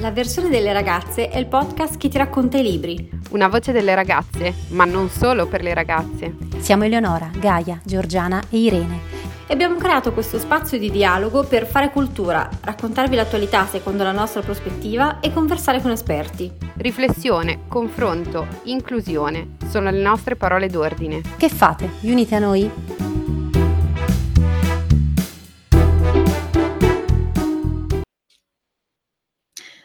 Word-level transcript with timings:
La 0.00 0.10
versione 0.10 0.48
delle 0.48 0.72
ragazze 0.72 1.28
è 1.28 1.36
il 1.36 1.44
podcast 1.44 1.98
che 1.98 2.08
ti 2.08 2.16
racconta 2.16 2.56
i 2.56 2.62
libri. 2.62 3.10
Una 3.32 3.48
voce 3.48 3.70
delle 3.70 3.94
ragazze, 3.94 4.54
ma 4.68 4.86
non 4.86 5.10
solo 5.10 5.46
per 5.46 5.62
le 5.62 5.74
ragazze. 5.74 6.36
Siamo 6.56 6.84
Eleonora, 6.84 7.30
Gaia, 7.36 7.78
Giorgiana 7.84 8.42
e 8.48 8.60
Irene. 8.60 9.00
E 9.46 9.52
abbiamo 9.52 9.76
creato 9.76 10.14
questo 10.14 10.38
spazio 10.38 10.78
di 10.78 10.90
dialogo 10.90 11.44
per 11.44 11.66
fare 11.66 11.90
cultura, 11.90 12.48
raccontarvi 12.62 13.14
l'attualità 13.14 13.66
secondo 13.66 14.02
la 14.02 14.12
nostra 14.12 14.40
prospettiva 14.40 15.20
e 15.20 15.34
conversare 15.34 15.82
con 15.82 15.90
esperti. 15.90 16.50
Riflessione, 16.76 17.64
confronto, 17.68 18.46
inclusione 18.64 19.56
sono 19.68 19.90
le 19.90 20.00
nostre 20.00 20.34
parole 20.34 20.68
d'ordine. 20.68 21.20
Che 21.36 21.50
fate? 21.50 21.90
Unite 22.00 22.36
a 22.36 22.38
noi? 22.38 23.09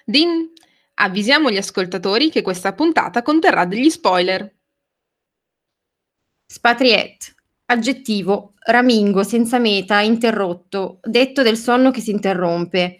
Din, 0.07 0.51
avvisiamo 0.95 1.49
gli 1.49 1.57
ascoltatori 1.57 2.29
che 2.29 2.43
questa 2.43 2.73
puntata 2.73 3.23
conterrà 3.23 3.65
degli 3.65 3.89
spoiler. 3.89 4.53
Spatriette, 6.45 7.33
aggettivo, 7.65 8.53
ramingo, 8.67 9.23
senza 9.23 9.57
meta, 9.57 10.01
interrotto, 10.01 10.99
detto 11.01 11.41
del 11.41 11.57
sonno 11.57 11.89
che 11.89 12.01
si 12.01 12.11
interrompe. 12.11 12.99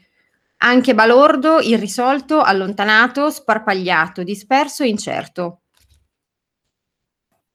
Anche 0.57 0.95
balordo, 0.95 1.59
irrisolto, 1.59 2.41
allontanato, 2.41 3.29
sparpagliato, 3.29 4.23
disperso 4.23 4.81
e 4.81 4.87
incerto. 4.87 5.59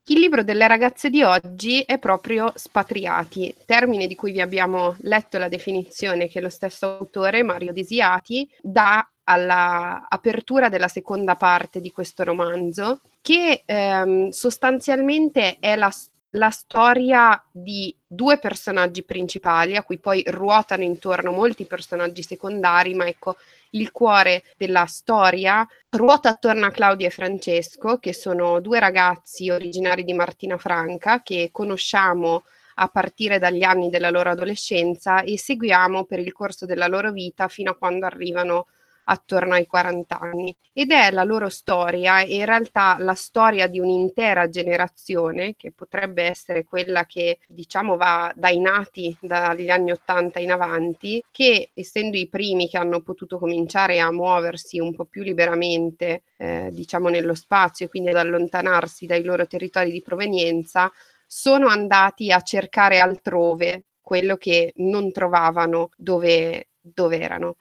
Il 0.04 0.20
libro 0.20 0.44
delle 0.44 0.68
ragazze 0.68 1.10
di 1.10 1.22
oggi 1.22 1.80
è 1.80 1.98
proprio 1.98 2.52
Spatriati, 2.54 3.54
termine 3.66 4.06
di 4.06 4.14
cui 4.14 4.30
vi 4.32 4.40
abbiamo 4.40 4.96
letto 5.00 5.38
la 5.38 5.48
definizione 5.48 6.28
che 6.28 6.40
lo 6.40 6.48
stesso 6.48 6.98
autore, 6.98 7.42
Mario 7.42 7.72
Desiati, 7.72 8.48
dà 8.60 9.08
all'apertura 9.30 10.68
della 10.68 10.88
seconda 10.88 11.36
parte 11.36 11.80
di 11.80 11.92
questo 11.92 12.24
romanzo, 12.24 13.00
che 13.22 13.62
ehm, 13.64 14.30
sostanzialmente 14.30 15.58
è 15.60 15.76
la, 15.76 15.92
la 16.30 16.50
storia 16.50 17.40
di 17.50 17.94
due 18.04 18.38
personaggi 18.38 19.04
principali, 19.04 19.76
a 19.76 19.84
cui 19.84 19.98
poi 19.98 20.24
ruotano 20.26 20.82
intorno 20.82 21.30
molti 21.30 21.64
personaggi 21.64 22.22
secondari, 22.22 22.94
ma 22.94 23.06
ecco, 23.06 23.36
il 23.70 23.92
cuore 23.92 24.42
della 24.56 24.86
storia 24.86 25.66
ruota 25.90 26.30
attorno 26.30 26.66
a 26.66 26.70
Claudia 26.70 27.06
e 27.06 27.10
Francesco, 27.10 27.98
che 27.98 28.12
sono 28.12 28.60
due 28.60 28.80
ragazzi 28.80 29.48
originari 29.48 30.02
di 30.02 30.12
Martina 30.12 30.58
Franca, 30.58 31.22
che 31.22 31.50
conosciamo 31.52 32.42
a 32.82 32.88
partire 32.88 33.38
dagli 33.38 33.62
anni 33.62 33.90
della 33.90 34.10
loro 34.10 34.30
adolescenza 34.30 35.20
e 35.20 35.38
seguiamo 35.38 36.04
per 36.04 36.18
il 36.18 36.32
corso 36.32 36.66
della 36.66 36.88
loro 36.88 37.12
vita 37.12 37.46
fino 37.46 37.70
a 37.70 37.76
quando 37.76 38.06
arrivano 38.06 38.58
a 38.58 38.64
attorno 39.10 39.54
ai 39.54 39.66
40 39.66 40.18
anni 40.18 40.56
ed 40.72 40.92
è 40.92 41.10
la 41.10 41.24
loro 41.24 41.48
storia, 41.48 42.22
in 42.22 42.44
realtà 42.44 42.96
la 42.98 43.14
storia 43.14 43.66
di 43.66 43.80
un'intera 43.80 44.48
generazione 44.48 45.54
che 45.56 45.72
potrebbe 45.72 46.22
essere 46.22 46.64
quella 46.64 47.04
che 47.06 47.38
diciamo 47.46 47.96
va 47.96 48.32
dai 48.34 48.58
nati 48.60 49.16
dagli 49.20 49.68
anni 49.68 49.90
80 49.90 50.38
in 50.38 50.52
avanti, 50.52 51.22
che 51.30 51.70
essendo 51.74 52.16
i 52.16 52.28
primi 52.28 52.68
che 52.68 52.78
hanno 52.78 53.00
potuto 53.02 53.38
cominciare 53.38 53.98
a 54.00 54.12
muoversi 54.12 54.78
un 54.78 54.94
po' 54.94 55.04
più 55.04 55.22
liberamente 55.22 56.22
eh, 56.36 56.70
diciamo 56.72 57.08
nello 57.08 57.34
spazio 57.34 57.86
e 57.86 57.88
quindi 57.88 58.10
ad 58.10 58.16
allontanarsi 58.16 59.06
dai 59.06 59.24
loro 59.24 59.46
territori 59.46 59.90
di 59.90 60.02
provenienza, 60.02 60.90
sono 61.26 61.68
andati 61.68 62.32
a 62.32 62.40
cercare 62.42 63.00
altrove 63.00 63.84
quello 64.00 64.36
che 64.36 64.72
non 64.76 65.12
trovavano 65.12 65.90
dove, 65.96 66.70
dove 66.80 67.20
erano. 67.20 67.56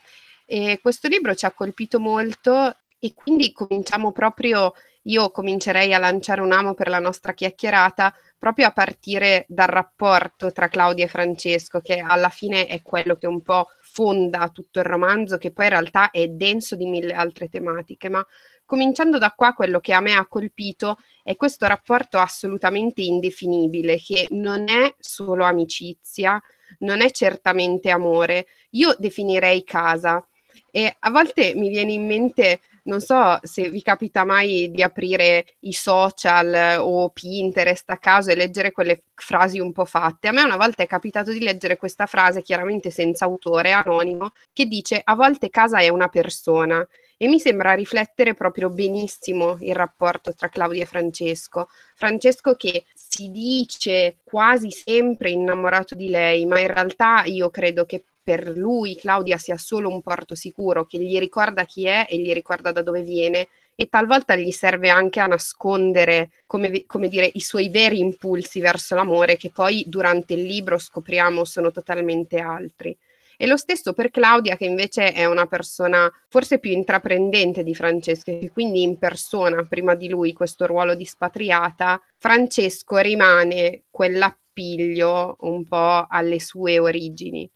E 0.51 0.79
questo 0.81 1.07
libro 1.07 1.35
ci 1.35 1.45
ha 1.45 1.51
colpito 1.51 1.99
molto 1.99 2.75
e 2.97 3.13
quindi 3.13 3.51
cominciamo 3.51 4.11
proprio, 4.11 4.73
io 5.03 5.29
comincerei 5.29 5.93
a 5.93 5.99
lanciare 5.99 6.41
un 6.41 6.51
amo 6.51 6.73
per 6.73 6.87
la 6.89 6.97
nostra 6.97 7.33
chiacchierata 7.33 8.11
proprio 8.35 8.65
a 8.65 8.71
partire 8.71 9.45
dal 9.47 9.67
rapporto 9.67 10.51
tra 10.51 10.67
Claudia 10.67 11.05
e 11.05 11.07
Francesco, 11.07 11.81
che 11.81 11.99
alla 11.99 12.29
fine 12.29 12.65
è 12.65 12.81
quello 12.81 13.15
che 13.15 13.27
un 13.27 13.43
po' 13.43 13.67
fonda 13.79 14.49
tutto 14.49 14.79
il 14.79 14.85
romanzo, 14.85 15.37
che 15.37 15.51
poi 15.51 15.65
in 15.65 15.71
realtà 15.71 16.09
è 16.09 16.27
denso 16.29 16.75
di 16.75 16.87
mille 16.87 17.13
altre 17.13 17.47
tematiche, 17.47 18.09
ma 18.09 18.25
cominciando 18.65 19.19
da 19.19 19.29
qua 19.35 19.53
quello 19.53 19.79
che 19.79 19.93
a 19.93 19.99
me 19.99 20.13
ha 20.15 20.25
colpito 20.25 20.97
è 21.21 21.35
questo 21.35 21.67
rapporto 21.67 22.17
assolutamente 22.17 23.03
indefinibile, 23.03 23.99
che 23.99 24.25
non 24.31 24.67
è 24.67 24.95
solo 24.97 25.43
amicizia, 25.43 26.41
non 26.79 27.01
è 27.01 27.11
certamente 27.11 27.91
amore, 27.91 28.47
io 28.71 28.95
definirei 28.97 29.63
casa, 29.63 30.23
e 30.71 30.95
a 30.99 31.09
volte 31.09 31.53
mi 31.55 31.69
viene 31.69 31.93
in 31.93 32.05
mente, 32.05 32.61
non 32.83 33.01
so 33.01 33.37
se 33.43 33.69
vi 33.69 33.81
capita 33.81 34.23
mai 34.25 34.71
di 34.71 34.81
aprire 34.81 35.45
i 35.61 35.73
social 35.73 36.77
o 36.79 37.09
Pinterest 37.09 37.89
a 37.89 37.97
caso 37.97 38.31
e 38.31 38.35
leggere 38.35 38.71
quelle 38.71 39.03
frasi 39.15 39.59
un 39.59 39.71
po' 39.71 39.85
fatte. 39.85 40.27
A 40.27 40.31
me 40.31 40.43
una 40.43 40.57
volta 40.57 40.83
è 40.83 40.87
capitato 40.87 41.31
di 41.31 41.39
leggere 41.41 41.77
questa 41.77 42.05
frase, 42.05 42.41
chiaramente 42.41 42.89
senza 42.89 43.25
autore, 43.25 43.71
anonimo, 43.71 44.31
che 44.53 44.65
dice 44.65 45.01
a 45.03 45.15
volte 45.15 45.49
casa 45.49 45.79
è 45.79 45.89
una 45.89 46.07
persona. 46.07 46.85
E 47.21 47.27
mi 47.27 47.37
sembra 47.37 47.73
riflettere 47.73 48.33
proprio 48.33 48.69
benissimo 48.69 49.57
il 49.59 49.75
rapporto 49.75 50.33
tra 50.33 50.47
Claudia 50.47 50.83
e 50.83 50.85
Francesco. 50.85 51.67
Francesco 51.93 52.55
che 52.55 52.85
si 52.93 53.29
dice 53.29 54.19
quasi 54.23 54.71
sempre 54.71 55.29
innamorato 55.29 55.95
di 55.95 56.07
lei, 56.07 56.45
ma 56.45 56.61
in 56.61 56.67
realtà 56.67 57.23
io 57.25 57.49
credo 57.49 57.85
che 57.85 58.05
per 58.23 58.47
lui 58.55 58.95
Claudia 58.95 59.37
sia 59.37 59.57
solo 59.57 59.89
un 59.89 60.01
porto 60.01 60.33
sicuro 60.33 60.85
che 60.85 60.97
gli 60.97 61.19
ricorda 61.19 61.65
chi 61.65 61.87
è 61.87 62.07
e 62.09 62.17
gli 62.19 62.31
ricorda 62.31 62.71
da 62.71 62.81
dove 62.81 63.01
viene 63.01 63.49
e 63.75 63.89
talvolta 63.89 64.37
gli 64.37 64.51
serve 64.51 64.87
anche 64.87 65.19
a 65.19 65.27
nascondere, 65.27 66.29
come, 66.45 66.85
come, 66.85 67.09
dire, 67.09 67.29
i 67.33 67.41
suoi 67.41 67.67
veri 67.67 67.99
impulsi 67.99 68.61
verso 68.61 68.95
l'amore 68.95 69.35
che 69.35 69.51
poi 69.51 69.83
durante 69.87 70.35
il 70.35 70.43
libro 70.43 70.77
scopriamo 70.77 71.43
sono 71.43 71.69
totalmente 71.69 72.39
altri. 72.39 72.97
E 73.41 73.47
lo 73.47 73.55
stesso 73.55 73.93
per 73.93 74.11
Claudia, 74.11 74.57
che 74.57 74.65
invece 74.65 75.13
è 75.13 75.23
una 75.25 75.45
persona 75.45 76.11
forse 76.27 76.59
più 76.59 76.71
intraprendente 76.71 77.63
di 77.63 77.73
Francesco, 77.73 78.31
e 78.31 78.51
quindi 78.51 78.81
in 78.81 78.97
persona 78.97 79.63
prima 79.63 79.95
di 79.95 80.09
lui 80.09 80.33
questo 80.33 80.65
ruolo 80.65 80.93
di 80.93 81.05
spatriata, 81.05 82.01
Francesco 82.17 82.97
rimane 82.97 83.83
quell'appiglio 83.89 85.37
un 85.39 85.65
po' 85.65 86.05
alle 86.09 86.41
sue 86.41 86.79
origini. 86.79 87.49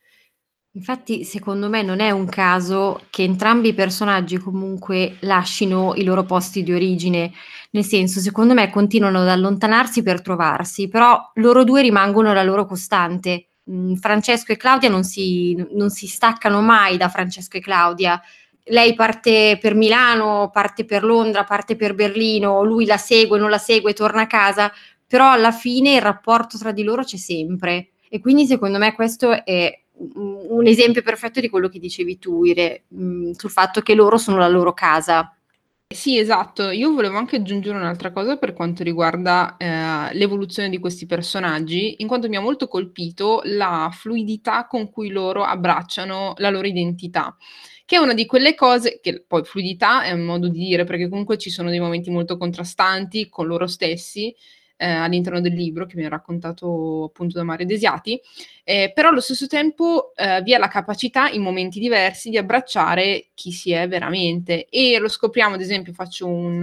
Infatti, 0.75 1.25
secondo 1.25 1.67
me 1.67 1.81
non 1.81 1.99
è 1.99 2.11
un 2.11 2.27
caso 2.27 3.01
che 3.09 3.23
entrambi 3.23 3.67
i 3.67 3.73
personaggi 3.73 4.37
comunque 4.37 5.17
lascino 5.19 5.95
i 5.95 6.05
loro 6.05 6.23
posti 6.23 6.63
di 6.63 6.71
origine, 6.71 7.33
nel 7.71 7.83
senso, 7.83 8.21
secondo 8.21 8.53
me 8.53 8.69
continuano 8.69 9.19
ad 9.19 9.27
allontanarsi 9.27 10.01
per 10.01 10.21
trovarsi, 10.21 10.87
però 10.87 11.29
loro 11.35 11.65
due 11.65 11.81
rimangono 11.81 12.31
la 12.31 12.41
loro 12.41 12.65
costante. 12.65 13.49
Mm, 13.69 13.93
Francesco 13.95 14.51
e 14.51 14.57
Claudia 14.57 14.89
non 14.89 15.03
si, 15.03 15.55
non 15.71 15.89
si 15.89 16.07
staccano 16.07 16.61
mai 16.61 16.97
da 16.97 17.07
Francesco 17.09 17.57
e 17.57 17.61
Claudia. 17.61 18.21
Lei 18.65 18.93
parte 18.93 19.57
per 19.59 19.73
Milano, 19.75 20.49
parte 20.51 20.85
per 20.85 21.03
Londra, 21.03 21.43
parte 21.43 21.75
per 21.75 21.93
Berlino, 21.95 22.63
lui 22.63 22.85
la 22.85 22.97
segue, 22.97 23.37
non 23.39 23.49
la 23.49 23.57
segue, 23.57 23.93
torna 23.93 24.21
a 24.21 24.27
casa, 24.27 24.71
però 25.07 25.31
alla 25.31 25.51
fine 25.51 25.95
il 25.95 26.01
rapporto 26.01 26.57
tra 26.57 26.71
di 26.71 26.83
loro 26.83 27.03
c'è 27.03 27.17
sempre. 27.17 27.89
E 28.09 28.19
quindi 28.19 28.45
secondo 28.45 28.77
me 28.77 28.93
questo 28.93 29.43
è 29.45 29.77
un 29.95 30.65
esempio 30.65 31.01
perfetto 31.01 31.39
di 31.39 31.49
quello 31.49 31.67
che 31.69 31.79
dicevi 31.79 32.19
tu, 32.19 32.43
Ire, 32.45 32.83
mh, 32.89 33.31
sul 33.31 33.49
fatto 33.51 33.81
che 33.81 33.95
loro 33.95 34.17
sono 34.17 34.37
la 34.37 34.47
loro 34.47 34.73
casa. 34.73 35.33
Sì, 35.93 36.17
esatto. 36.17 36.69
Io 36.71 36.91
volevo 36.93 37.17
anche 37.17 37.35
aggiungere 37.35 37.77
un'altra 37.77 38.11
cosa 38.11 38.37
per 38.37 38.53
quanto 38.53 38.83
riguarda 38.83 39.57
eh, 39.57 40.13
l'evoluzione 40.15 40.69
di 40.69 40.79
questi 40.79 41.05
personaggi, 41.05 41.95
in 42.01 42.07
quanto 42.07 42.29
mi 42.29 42.35
ha 42.35 42.39
molto 42.41 42.67
colpito 42.67 43.41
la 43.45 43.89
fluidità 43.93 44.65
con 44.65 44.89
cui 44.89 45.09
loro 45.09 45.43
abbracciano 45.43 46.33
la 46.37 46.49
loro 46.49 46.65
identità, 46.67 47.35
che 47.85 47.95
è 47.97 47.99
una 47.99 48.13
di 48.13 48.25
quelle 48.25 48.55
cose 48.55 48.99
che 49.01 49.23
poi 49.27 49.43
fluidità 49.43 50.03
è 50.03 50.11
un 50.13 50.21
modo 50.25 50.47
di 50.47 50.59
dire, 50.59 50.83
perché 50.85 51.07
comunque 51.09 51.37
ci 51.37 51.49
sono 51.51 51.69
dei 51.69 51.79
momenti 51.79 52.09
molto 52.09 52.37
contrastanti 52.37 53.29
con 53.29 53.45
loro 53.47 53.67
stessi 53.67 54.33
eh, 54.83 54.85
all'interno 54.85 55.39
del 55.39 55.53
libro 55.53 55.85
che 55.85 55.93
viene 55.93 56.09
raccontato 56.09 57.05
appunto 57.05 57.37
da 57.37 57.45
Mario 57.45 57.65
Desiati, 57.65 58.19
eh, 58.65 58.91
però 58.93 59.09
allo 59.09 59.21
stesso 59.21 59.47
tempo 59.47 60.11
eh, 60.13 60.41
vi 60.41 60.51
è 60.51 60.57
la 60.57 60.67
capacità 60.67 61.29
in 61.29 61.41
momenti 61.41 61.79
diversi 61.79 62.29
di 62.29 62.37
abbracciare 62.37 63.27
chi 63.33 63.53
si 63.53 63.71
è 63.71 63.87
veramente. 63.87 64.67
E 64.67 64.99
lo 64.99 65.07
scopriamo 65.07 65.55
ad 65.55 65.61
esempio, 65.61 65.93
faccio 65.93 66.27
un, 66.27 66.61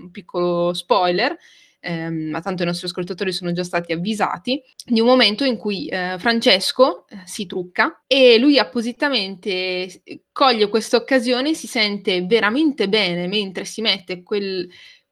un 0.00 0.10
piccolo 0.10 0.72
spoiler, 0.72 1.36
ehm, 1.80 2.30
ma 2.30 2.40
tanto 2.40 2.62
i 2.62 2.66
nostri 2.66 2.86
ascoltatori 2.86 3.32
sono 3.32 3.52
già 3.52 3.64
stati 3.64 3.92
avvisati, 3.92 4.62
di 4.86 5.00
un 5.00 5.06
momento 5.06 5.44
in 5.44 5.58
cui 5.58 5.88
eh, 5.88 6.16
Francesco 6.18 7.06
eh, 7.08 7.18
si 7.26 7.44
trucca 7.44 8.02
e 8.06 8.38
lui 8.38 8.58
appositamente 8.58 10.02
coglie 10.32 10.68
questa 10.68 10.96
occasione 10.96 11.52
si 11.52 11.66
sente 11.66 12.24
veramente 12.24 12.88
bene 12.88 13.26
mentre 13.26 13.66
si 13.66 13.82
mette 13.82 14.22
quel 14.22 14.68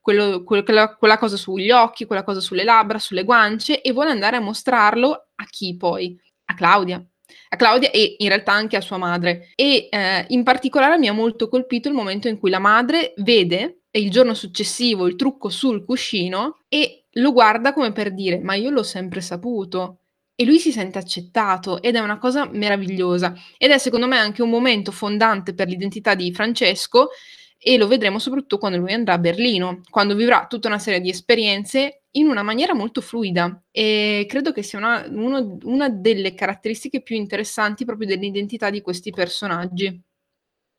quello, 0.06 0.44
quella, 0.44 0.94
quella 0.94 1.18
cosa 1.18 1.36
sugli 1.36 1.72
occhi, 1.72 2.04
quella 2.04 2.22
cosa 2.22 2.38
sulle 2.38 2.62
labbra, 2.62 3.00
sulle 3.00 3.24
guance 3.24 3.80
e 3.80 3.92
vuole 3.92 4.10
andare 4.10 4.36
a 4.36 4.40
mostrarlo 4.40 5.30
a 5.34 5.44
chi 5.50 5.76
poi? 5.76 6.16
A 6.44 6.54
Claudia. 6.54 7.04
a 7.48 7.56
Claudia 7.56 7.90
e 7.90 8.14
in 8.18 8.28
realtà 8.28 8.52
anche 8.52 8.76
a 8.76 8.80
sua 8.80 8.98
madre. 8.98 9.50
E 9.56 9.88
eh, 9.90 10.24
in 10.28 10.44
particolare 10.44 10.96
mi 10.96 11.08
ha 11.08 11.12
molto 11.12 11.48
colpito 11.48 11.88
il 11.88 11.94
momento 11.94 12.28
in 12.28 12.38
cui 12.38 12.50
la 12.50 12.60
madre 12.60 13.14
vede 13.16 13.80
il 13.90 14.10
giorno 14.10 14.34
successivo 14.34 15.06
il 15.06 15.16
trucco 15.16 15.48
sul 15.48 15.84
cuscino 15.84 16.58
e 16.68 17.06
lo 17.12 17.32
guarda 17.32 17.72
come 17.72 17.92
per 17.92 18.12
dire 18.12 18.38
ma 18.38 18.54
io 18.54 18.68
l'ho 18.68 18.82
sempre 18.82 19.22
saputo 19.22 20.00
e 20.36 20.44
lui 20.44 20.58
si 20.58 20.70
sente 20.70 20.98
accettato 20.98 21.80
ed 21.80 21.96
è 21.96 22.00
una 22.00 22.18
cosa 22.18 22.46
meravigliosa 22.52 23.34
ed 23.56 23.70
è 23.70 23.78
secondo 23.78 24.06
me 24.06 24.18
anche 24.18 24.42
un 24.42 24.50
momento 24.50 24.92
fondante 24.92 25.54
per 25.54 25.66
l'identità 25.66 26.14
di 26.14 26.30
Francesco 26.30 27.08
e 27.58 27.76
lo 27.76 27.86
vedremo 27.86 28.18
soprattutto 28.18 28.58
quando 28.58 28.78
lui 28.78 28.92
andrà 28.92 29.14
a 29.14 29.18
Berlino, 29.18 29.80
quando 29.90 30.14
vivrà 30.14 30.46
tutta 30.48 30.68
una 30.68 30.78
serie 30.78 31.00
di 31.00 31.08
esperienze 31.08 32.02
in 32.12 32.28
una 32.28 32.42
maniera 32.42 32.74
molto 32.74 33.00
fluida 33.00 33.62
e 33.70 34.26
credo 34.28 34.52
che 34.52 34.62
sia 34.62 34.78
una, 34.78 35.06
uno, 35.08 35.58
una 35.64 35.88
delle 35.88 36.34
caratteristiche 36.34 37.02
più 37.02 37.16
interessanti 37.16 37.84
proprio 37.84 38.08
dell'identità 38.08 38.70
di 38.70 38.80
questi 38.80 39.10
personaggi. 39.10 40.00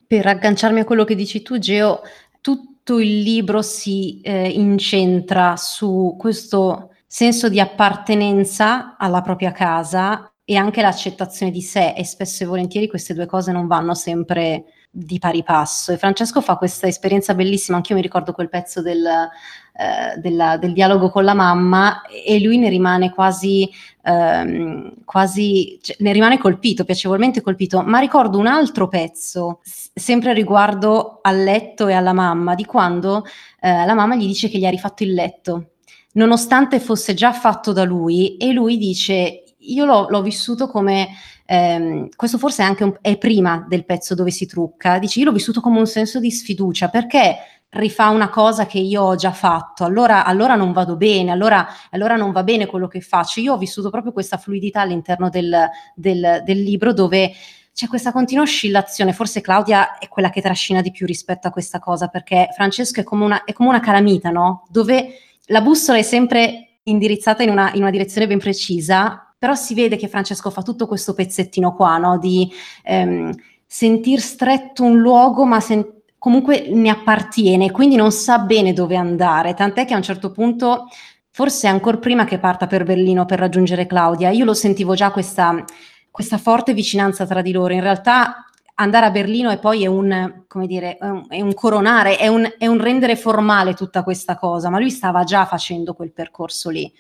Per 0.06 0.26
agganciarmi 0.26 0.80
a 0.80 0.86
quello 0.86 1.04
che 1.04 1.16
dici 1.16 1.42
tu, 1.42 1.60
Geo, 1.60 2.02
tutto 2.42 3.00
il 3.00 3.22
libro 3.22 3.62
si 3.62 4.22
eh, 4.22 4.50
incentra 4.50 5.58
su 5.58 6.16
questo 6.18 6.94
senso 7.06 7.50
di 7.50 7.60
appartenenza 7.60 8.96
alla 8.98 9.22
propria 9.22 9.52
casa 9.52 10.32
e 10.44 10.56
anche 10.56 10.82
l'accettazione 10.82 11.52
di 11.52 11.62
sé 11.62 11.94
e 11.94 12.06
spesso 12.06 12.44
e 12.44 12.48
volentieri 12.48 12.88
queste 12.88 13.14
due 13.14 13.26
cose 13.26 13.52
non 13.52 13.68
vanno 13.68 13.94
sempre 13.94 14.64
di 14.90 15.20
pari 15.20 15.44
passo. 15.44 15.92
E 15.92 15.98
Francesco 15.98 16.42
fa 16.42 16.56
questa 16.56 16.88
esperienza 16.88 17.36
bellissima, 17.36 17.78
anche 17.78 17.92
io 17.92 17.98
mi 17.98 18.04
ricordo 18.04 18.32
quel 18.32 18.50
pezzo 18.50 18.82
del, 18.82 19.06
eh, 19.06 20.18
della, 20.20 20.58
del 20.58 20.74
dialogo 20.74 21.10
con 21.10 21.24
la 21.24 21.34
mamma 21.34 22.02
e 22.08 22.40
lui 22.40 22.58
ne 22.58 22.70
rimane 22.70 23.14
quasi, 23.14 23.70
ehm, 24.04 25.04
quasi 25.06 25.78
cioè, 25.82 25.98
ne 26.00 26.14
rimane 26.14 26.38
colpito, 26.38 26.84
piacevolmente 26.84 27.42
colpito, 27.42 27.84
ma 27.84 28.00
ricordo 28.00 28.40
un 28.40 28.48
altro 28.48 28.88
pezzo, 28.88 29.60
sempre 29.62 30.34
riguardo 30.34 31.20
al 31.22 31.44
letto 31.44 31.88
e 31.88 31.94
alla 31.94 32.14
mamma, 32.14 32.56
di 32.56 32.66
quando 32.66 33.26
eh, 33.60 33.86
la 33.86 33.94
mamma 33.94 34.16
gli 34.16 34.26
dice 34.26 34.50
che 34.50 34.58
gli 34.58 34.66
ha 34.66 34.72
rifatto 34.72 35.04
il 35.04 35.14
letto. 35.14 35.72
Nonostante 36.14 36.80
fosse 36.80 37.14
già 37.14 37.32
fatto 37.32 37.72
da 37.72 37.84
lui, 37.84 38.38
e 38.38 38.52
lui 38.52 38.78
dice: 38.78 39.44
Io 39.74 39.86
l'ho, 39.86 40.08
l'ho 40.10 40.22
vissuto 40.22 40.68
come. 40.68 41.10
Ehm, 41.46 42.10
questo 42.16 42.38
forse 42.38 42.64
è 42.64 42.66
anche 42.66 42.84
un, 42.84 42.98
è 43.02 43.18
prima 43.18 43.66
del 43.68 43.86
pezzo 43.86 44.16
dove 44.16 44.32
si 44.32 44.46
trucca. 44.46 45.00
Dice: 45.00 45.20
Io 45.20 45.26
l'ho 45.26 45.32
vissuto 45.32 45.62
come 45.62 45.80
un 45.80 45.88
senso 45.88 46.20
di 46.20 46.32
sfiducia 46.32 46.90
perché 46.90 47.38
rifà 47.70 48.10
una 48.10 48.30
cosa 48.30 48.66
che 48.66 48.80
io 48.80 49.04
ho 49.04 49.16
già 49.16 49.32
fatto, 49.32 49.84
allora, 49.84 50.24
allora 50.24 50.56
non 50.56 50.72
vado 50.72 50.96
bene, 50.96 51.32
allora, 51.32 51.68
allora, 51.92 52.16
non 52.16 52.32
va 52.32 52.44
bene 52.44 52.66
quello 52.66 52.88
che 52.88 53.02
faccio. 53.02 53.40
Io 53.40 53.54
ho 53.54 53.58
vissuto 53.58 53.90
proprio 53.90 54.12
questa 54.14 54.38
fluidità 54.38 54.82
all'interno 54.82 55.30
del, 55.30 55.70
del, 55.96 56.42
del 56.46 56.64
libro 56.64 56.94
dove 56.94 57.34
c'è 57.78 57.88
questa 57.88 58.12
continua 58.12 58.44
oscillazione, 58.44 59.14
forse 59.14 59.40
Claudia 59.40 60.00
è 60.00 60.08
quella 60.08 60.32
che 60.32 60.42
trascina 60.42 60.82
di 60.82 60.90
più 60.90 61.06
rispetto 61.06 61.48
a 61.48 61.52
questa 61.52 61.78
cosa, 61.78 62.08
perché 62.08 62.50
Francesco 62.56 63.02
è 63.02 63.04
come 63.04 63.24
una, 63.24 63.44
è 63.44 63.54
come 63.54 63.70
una 63.70 63.80
calamita, 63.80 64.32
no? 64.32 64.66
Dove 64.70 65.20
la 65.46 65.62
bussola 65.62 66.00
è 66.00 66.02
sempre 66.02 66.80
indirizzata 66.84 67.44
in 67.44 67.52
una, 67.52 67.72
in 67.74 67.82
una, 67.82 67.92
direzione 67.92 68.26
ben 68.26 68.40
precisa, 68.40 69.27
però 69.38 69.54
si 69.54 69.74
vede 69.74 69.98
che 69.98 70.08
Francesco 70.08 70.50
fa 70.50 70.62
tutto 70.64 70.88
questo 70.88 71.14
pezzettino 71.14 71.76
qua, 71.76 71.98
no? 71.98 72.18
di 72.18 72.50
ehm, 72.84 73.34
sentir 73.66 74.20
stretto 74.20 74.84
un 74.84 74.98
luogo, 74.98 75.46
ma 75.46 75.60
sen- 75.60 76.02
comunque 76.18 76.68
ne 76.70 76.90
appartiene, 76.90 77.72
quindi 77.72 77.96
non 77.96 78.12
sa 78.12 78.40
bene 78.40 78.74
dove 78.74 78.96
andare, 78.96 79.54
tant'è 79.54 79.86
che 79.86 79.94
a 79.94 79.98
un 79.98 80.04
certo 80.04 80.32
punto, 80.32 80.88
forse 81.30 81.68
ancora 81.68 81.98
prima 81.98 82.26
che 82.26 82.40
parta 82.40 82.66
per 82.66 82.84
Berlino 82.84 83.26
per 83.26 83.40
raggiungere 83.40 83.86
Claudia, 83.86 84.30
io 84.30 84.46
lo 84.46 84.54
sentivo 84.54 84.96
già 84.96 85.12
questa, 85.12 85.64
questa 86.10 86.38
forte 86.38 86.74
vicinanza 86.74 87.26
tra 87.28 87.42
di 87.42 87.52
loro, 87.52 87.74
in 87.74 87.82
realtà 87.82 88.44
andare 88.80 89.06
a 89.06 89.12
Berlino 89.12 89.52
e 89.52 89.58
poi 89.58 89.84
è 89.84 89.88
un, 89.88 90.44
come 90.48 90.68
dire, 90.68 90.98
è 90.98 91.42
un, 91.42 91.54
coronare, 91.54 92.18
è 92.18 92.28
un, 92.28 92.48
è 92.58 92.68
un, 92.68 92.80
rendere 92.80 93.16
formale 93.16 93.74
tutta 93.74 94.04
questa 94.04 94.36
cosa, 94.38 94.70
ma 94.70 94.80
lui 94.80 94.92
stava 94.92 95.24
già 95.24 95.46
facendo 95.46 95.94
quel 95.94 96.12
percorso 96.12 96.70
lì. 96.70 96.92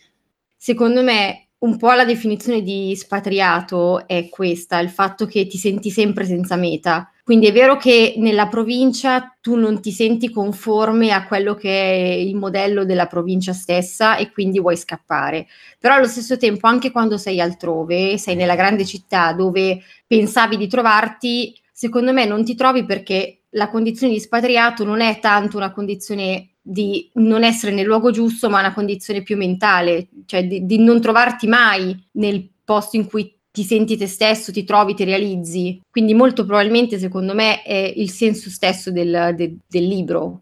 Secondo 0.56 1.04
me 1.04 1.47
un 1.60 1.78
po' 1.78 1.92
la 1.94 2.06
definizione 2.06 2.62
di 2.62 2.96
spatriato 2.96 4.08
è 4.08 4.30
questa, 4.30 4.80
il 4.80 4.90
fatto 4.90 5.26
che 5.26 5.48
ti 5.48 5.58
senti 5.58 5.90
sempre 5.90 6.26
senza 6.26 6.56
meta. 6.56 7.12
Quindi 7.24 7.48
è 7.48 7.52
vero 7.52 7.78
che 7.78 8.14
nella 8.18 8.48
provincia 8.48 9.36
tu 9.42 9.56
non 9.56 9.82
ti 9.82 9.92
senti 9.92 10.30
conforme 10.30 11.12
a 11.12 11.26
quello 11.26 11.56
che 11.56 11.70
è 11.70 12.14
il 12.14 12.36
modello 12.36 12.86
della 12.86 13.08
provincia 13.08 13.54
stessa 13.54 14.16
e 14.18 14.32
quindi 14.32 14.60
vuoi 14.60 14.78
scappare. 14.78 15.48
Però 15.80 15.96
allo 15.96 16.08
stesso 16.08 16.38
tempo, 16.38 16.68
anche 16.68 16.92
quando 16.92 17.18
sei 17.18 17.42
altrove, 17.42 18.18
sei 18.18 18.36
nella 18.36 18.56
grande 18.56 18.86
città 18.86 19.34
dove 19.34 19.82
pensavi 20.06 20.58
di 20.58 20.68
trovarti, 20.68 21.54
secondo 21.72 22.14
me 22.14 22.26
non 22.26 22.46
ti 22.46 22.56
trovi 22.56 22.86
perché 22.86 23.42
la 23.52 23.70
condizione 23.70 24.14
di 24.14 24.20
spatriato 24.20 24.86
non 24.86 25.02
è 25.02 25.20
tanto 25.20 25.58
una 25.58 25.72
condizione 25.72 26.57
di 26.70 27.10
non 27.14 27.44
essere 27.44 27.74
nel 27.74 27.86
luogo 27.86 28.12
giusto, 28.12 28.50
ma 28.50 28.60
una 28.60 28.74
condizione 28.74 29.24
più 29.24 29.38
mentale, 29.38 30.10
cioè 30.26 30.46
di, 30.46 30.66
di 30.66 30.78
non 30.80 31.00
trovarti 31.00 31.48
mai 31.48 31.98
nel 32.14 32.50
posto 32.64 32.98
in 32.98 33.08
cui 33.08 33.34
ti 33.50 33.64
senti 33.64 33.98
te 33.98 34.08
stesso, 34.08 34.52
ti 34.52 34.64
trovi, 34.64 34.94
ti 34.94 35.04
realizzi. 35.04 35.82
Quindi 35.90 36.14
molto 36.14 36.46
probabilmente, 36.46 37.00
secondo 37.00 37.34
me, 37.34 37.64
è 37.64 37.94
il 37.96 38.12
senso 38.12 38.50
stesso 38.50 38.92
del, 38.92 39.34
de, 39.36 39.58
del 39.66 39.88
libro, 39.88 40.42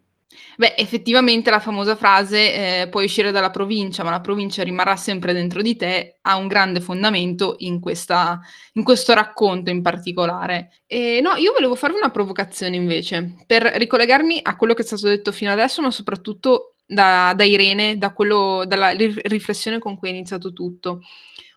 Beh, 0.58 0.76
effettivamente 0.78 1.50
la 1.50 1.60
famosa 1.60 1.96
frase 1.96 2.82
eh, 2.82 2.88
puoi 2.90 3.06
uscire 3.06 3.32
dalla 3.32 3.50
provincia, 3.50 4.04
ma 4.04 4.12
la 4.12 4.22
provincia 4.22 4.64
rimarrà 4.64 4.96
sempre 4.96 5.34
dentro 5.34 5.62
di 5.62 5.76
te, 5.76 6.18
ha 6.22 6.38
un 6.38 6.48
grande 6.48 6.80
fondamento 6.80 7.56
in, 7.60 7.80
questa, 7.80 8.40
in 8.74 8.84
questo 8.84 9.14
racconto 9.14 9.70
in 9.70 9.82
particolare. 9.82 10.82
E, 10.86 11.20
no, 11.22 11.36
io 11.36 11.52
volevo 11.52 11.76
farvi 11.76 11.98
una 11.98 12.12
provocazione 12.12 12.76
invece, 12.76 13.36
per 13.46 13.64
ricollegarmi 13.64 14.40
a 14.44 14.56
quello 14.56 14.74
che 14.74 14.84
è 14.84 14.86
stato 14.86 15.08
detto 15.08 15.32
fino 15.32 15.52
adesso, 15.52 15.82
ma 15.82 15.92
soprattutto 15.92 16.76
da, 16.86 17.34
da 17.36 17.44
Irene, 17.44 17.98
da 17.98 18.14
quello, 18.14 18.64
dalla 18.66 18.92
riflessione 18.92 19.80
con 19.80 19.98
cui 19.98 20.10
è 20.10 20.12
iniziato 20.12 20.54
tutto 20.54 21.02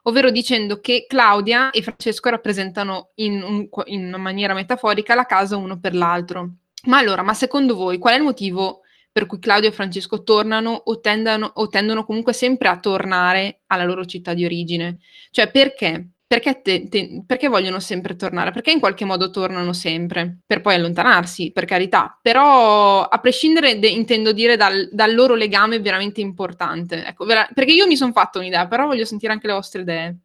ovvero 0.02 0.30
dicendo 0.30 0.80
che 0.80 1.04
Claudia 1.06 1.70
e 1.70 1.82
Francesco 1.82 2.30
rappresentano 2.30 3.10
in, 3.16 3.42
un, 3.42 3.68
in, 3.86 4.06
una 4.06 4.16
maniera 4.16 4.54
metaforica 4.54 5.14
la 5.14 5.26
casa 5.26 5.56
uno 5.56 5.78
per 5.78 5.94
l'altro. 5.94 6.52
Ma 6.84 6.96
allora, 6.98 7.22
ma 7.22 7.34
secondo 7.34 7.74
voi 7.74 7.98
qual 7.98 8.14
è 8.14 8.16
il 8.16 8.22
motivo 8.22 8.82
per 9.18 9.26
cui 9.26 9.40
Claudio 9.40 9.68
e 9.68 9.72
Francesco 9.72 10.22
tornano 10.22 10.70
o, 10.70 11.00
tendano, 11.00 11.50
o 11.54 11.66
tendono 11.66 12.04
comunque 12.04 12.32
sempre 12.32 12.68
a 12.68 12.78
tornare 12.78 13.62
alla 13.66 13.82
loro 13.82 14.04
città 14.04 14.32
di 14.32 14.44
origine. 14.44 14.98
Cioè 15.32 15.50
perché? 15.50 16.10
Perché, 16.24 16.62
te, 16.62 16.88
te, 16.88 17.24
perché, 17.26 17.48
vogliono 17.48 17.80
sempre 17.80 18.14
tornare? 18.14 18.52
Perché 18.52 18.70
in 18.70 18.78
qualche 18.78 19.04
modo 19.04 19.30
tornano 19.30 19.72
sempre? 19.72 20.38
Per 20.46 20.60
poi 20.60 20.76
allontanarsi, 20.76 21.50
per 21.50 21.64
carità. 21.64 22.16
Però 22.22 23.02
a 23.02 23.18
prescindere, 23.18 23.80
de, 23.80 23.88
intendo 23.88 24.30
dire, 24.30 24.56
dal, 24.56 24.88
dal, 24.92 25.12
loro 25.12 25.34
legame 25.34 25.80
veramente 25.80 26.20
importante. 26.20 27.04
Ecco, 27.04 27.24
vera, 27.24 27.48
perché 27.52 27.72
io 27.72 27.88
mi 27.88 27.96
sono 27.96 28.12
fatta 28.12 28.38
un'idea, 28.38 28.68
però 28.68 28.86
voglio 28.86 29.04
sentire 29.04 29.32
anche 29.32 29.48
le 29.48 29.54
vostre 29.54 29.80
idee. 29.80 30.16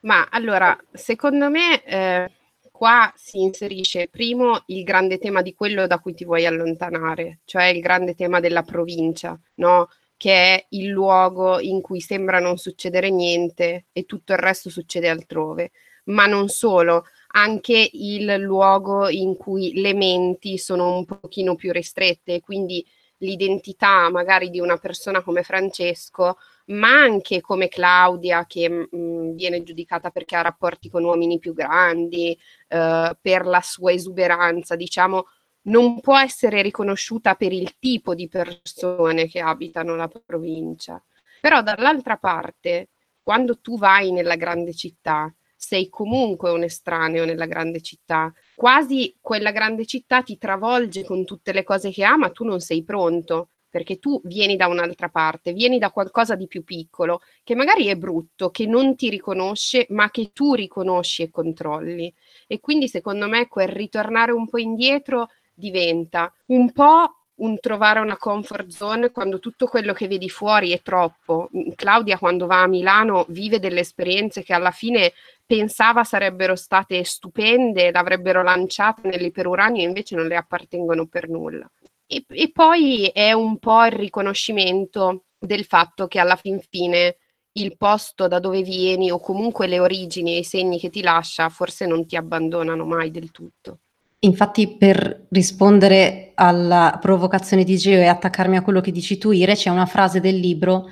Ma 0.00 0.28
allora, 0.30 0.74
secondo 0.92 1.50
me, 1.50 1.82
eh, 1.84 2.30
qua 2.78 3.12
si 3.16 3.40
inserisce 3.40 4.06
primo 4.06 4.62
il 4.66 4.84
grande 4.84 5.18
tema 5.18 5.42
di 5.42 5.52
quello 5.52 5.88
da 5.88 5.98
cui 5.98 6.14
ti 6.14 6.24
vuoi 6.24 6.46
allontanare, 6.46 7.40
cioè 7.44 7.64
il 7.64 7.80
grande 7.80 8.14
tema 8.14 8.38
della 8.38 8.62
provincia, 8.62 9.36
no? 9.56 9.88
che 10.16 10.32
è 10.32 10.66
il 10.70 10.86
luogo 10.86 11.58
in 11.58 11.80
cui 11.80 12.00
sembra 12.00 12.38
non 12.38 12.56
succedere 12.56 13.10
niente 13.10 13.86
e 13.90 14.04
tutto 14.04 14.32
il 14.32 14.38
resto 14.38 14.70
succede 14.70 15.08
altrove. 15.08 15.72
Ma 16.04 16.26
non 16.26 16.48
solo, 16.48 17.06
anche 17.32 17.90
il 17.92 18.32
luogo 18.36 19.08
in 19.08 19.36
cui 19.36 19.72
le 19.80 19.92
menti 19.92 20.56
sono 20.56 20.96
un 20.98 21.04
pochino 21.04 21.56
più 21.56 21.72
ristrette, 21.72 22.40
quindi 22.40 22.86
l'identità 23.18 24.08
magari 24.08 24.50
di 24.50 24.60
una 24.60 24.76
persona 24.76 25.20
come 25.24 25.42
Francesco 25.42 26.36
ma 26.68 26.90
anche 27.00 27.40
come 27.40 27.68
Claudia 27.68 28.46
che 28.46 28.68
mh, 28.68 28.88
mm, 28.94 29.30
viene 29.34 29.62
giudicata 29.62 30.10
perché 30.10 30.36
ha 30.36 30.42
rapporti 30.42 30.88
con 30.88 31.04
uomini 31.04 31.38
più 31.38 31.52
grandi, 31.54 32.38
eh, 32.68 33.16
per 33.20 33.46
la 33.46 33.60
sua 33.60 33.92
esuberanza, 33.92 34.76
diciamo, 34.76 35.26
non 35.62 36.00
può 36.00 36.18
essere 36.18 36.62
riconosciuta 36.62 37.34
per 37.34 37.52
il 37.52 37.78
tipo 37.78 38.14
di 38.14 38.28
persone 38.28 39.28
che 39.28 39.40
abitano 39.40 39.96
la 39.96 40.08
provincia. 40.08 41.02
Però 41.40 41.62
dall'altra 41.62 42.16
parte, 42.16 42.88
quando 43.22 43.58
tu 43.60 43.78
vai 43.78 44.10
nella 44.10 44.36
grande 44.36 44.74
città, 44.74 45.32
sei 45.54 45.88
comunque 45.88 46.50
un 46.50 46.62
estraneo 46.62 47.24
nella 47.24 47.46
grande 47.46 47.80
città. 47.80 48.32
Quasi 48.54 49.16
quella 49.20 49.50
grande 49.50 49.84
città 49.86 50.22
ti 50.22 50.38
travolge 50.38 51.04
con 51.04 51.24
tutte 51.24 51.52
le 51.52 51.64
cose 51.64 51.90
che 51.90 52.04
ha, 52.04 52.16
ma 52.16 52.30
tu 52.30 52.44
non 52.44 52.60
sei 52.60 52.84
pronto 52.84 53.50
perché 53.68 53.98
tu 53.98 54.20
vieni 54.24 54.56
da 54.56 54.66
un'altra 54.66 55.08
parte, 55.08 55.52
vieni 55.52 55.78
da 55.78 55.90
qualcosa 55.90 56.34
di 56.34 56.46
più 56.46 56.64
piccolo, 56.64 57.20
che 57.44 57.54
magari 57.54 57.86
è 57.86 57.96
brutto, 57.96 58.50
che 58.50 58.66
non 58.66 58.96
ti 58.96 59.10
riconosce, 59.10 59.86
ma 59.90 60.10
che 60.10 60.30
tu 60.32 60.54
riconosci 60.54 61.22
e 61.22 61.30
controlli. 61.30 62.12
E 62.46 62.60
quindi 62.60 62.88
secondo 62.88 63.28
me 63.28 63.48
quel 63.48 63.68
ritornare 63.68 64.32
un 64.32 64.48
po' 64.48 64.58
indietro 64.58 65.28
diventa 65.52 66.32
un 66.46 66.72
po' 66.72 67.12
un 67.38 67.58
trovare 67.60 68.00
una 68.00 68.16
comfort 68.16 68.68
zone 68.68 69.10
quando 69.10 69.38
tutto 69.38 69.66
quello 69.66 69.92
che 69.92 70.08
vedi 70.08 70.28
fuori 70.28 70.72
è 70.72 70.82
troppo. 70.82 71.50
Claudia 71.74 72.18
quando 72.18 72.46
va 72.46 72.62
a 72.62 72.66
Milano 72.66 73.24
vive 73.28 73.60
delle 73.60 73.80
esperienze 73.80 74.42
che 74.42 74.54
alla 74.54 74.70
fine 74.70 75.12
pensava 75.44 76.04
sarebbero 76.04 76.56
state 76.56 77.04
stupende, 77.04 77.90
l'avrebbero 77.90 78.42
lanciata 78.42 79.08
nell'iperuranio 79.08 79.82
e 79.82 79.86
invece 79.86 80.16
non 80.16 80.26
le 80.26 80.36
appartengono 80.36 81.06
per 81.06 81.28
nulla. 81.28 81.68
E, 82.10 82.24
e 82.26 82.50
poi 82.50 83.06
è 83.12 83.32
un 83.32 83.58
po' 83.58 83.84
il 83.84 83.92
riconoscimento 83.92 85.24
del 85.38 85.64
fatto 85.64 86.08
che 86.08 86.18
alla 86.18 86.36
fin 86.36 86.58
fine 86.68 87.16
il 87.52 87.76
posto 87.76 88.28
da 88.28 88.38
dove 88.38 88.62
vieni 88.62 89.10
o 89.10 89.20
comunque 89.20 89.66
le 89.66 89.78
origini 89.78 90.34
e 90.34 90.38
i 90.38 90.44
segni 90.44 90.78
che 90.78 90.90
ti 90.90 91.02
lascia 91.02 91.48
forse 91.50 91.86
non 91.86 92.06
ti 92.06 92.16
abbandonano 92.16 92.84
mai 92.86 93.10
del 93.10 93.30
tutto. 93.30 93.80
Infatti, 94.20 94.76
per 94.76 95.26
rispondere 95.28 96.32
alla 96.34 96.98
provocazione 97.00 97.62
di 97.62 97.76
Geo 97.76 98.00
e 98.00 98.06
attaccarmi 98.06 98.56
a 98.56 98.62
quello 98.62 98.80
che 98.80 98.90
dici 98.90 99.16
tu, 99.16 99.30
Ire, 99.30 99.54
c'è 99.54 99.70
una 99.70 99.86
frase 99.86 100.18
del 100.18 100.36
libro 100.36 100.86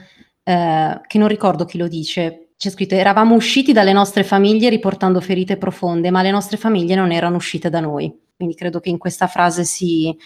eh, 0.44 1.00
che 1.04 1.18
non 1.18 1.26
ricordo 1.26 1.64
chi 1.64 1.76
lo 1.76 1.88
dice. 1.88 2.50
C'è 2.56 2.70
scritto: 2.70 2.94
Eravamo 2.94 3.34
usciti 3.34 3.72
dalle 3.72 3.92
nostre 3.92 4.22
famiglie 4.22 4.68
riportando 4.68 5.20
ferite 5.20 5.56
profonde, 5.56 6.10
ma 6.10 6.22
le 6.22 6.30
nostre 6.30 6.56
famiglie 6.56 6.94
non 6.94 7.10
erano 7.10 7.36
uscite 7.36 7.68
da 7.68 7.80
noi. 7.80 8.16
Quindi 8.36 8.54
credo 8.54 8.78
che 8.78 8.90
in 8.90 8.98
questa 8.98 9.26
frase 9.26 9.64
si, 9.64 10.16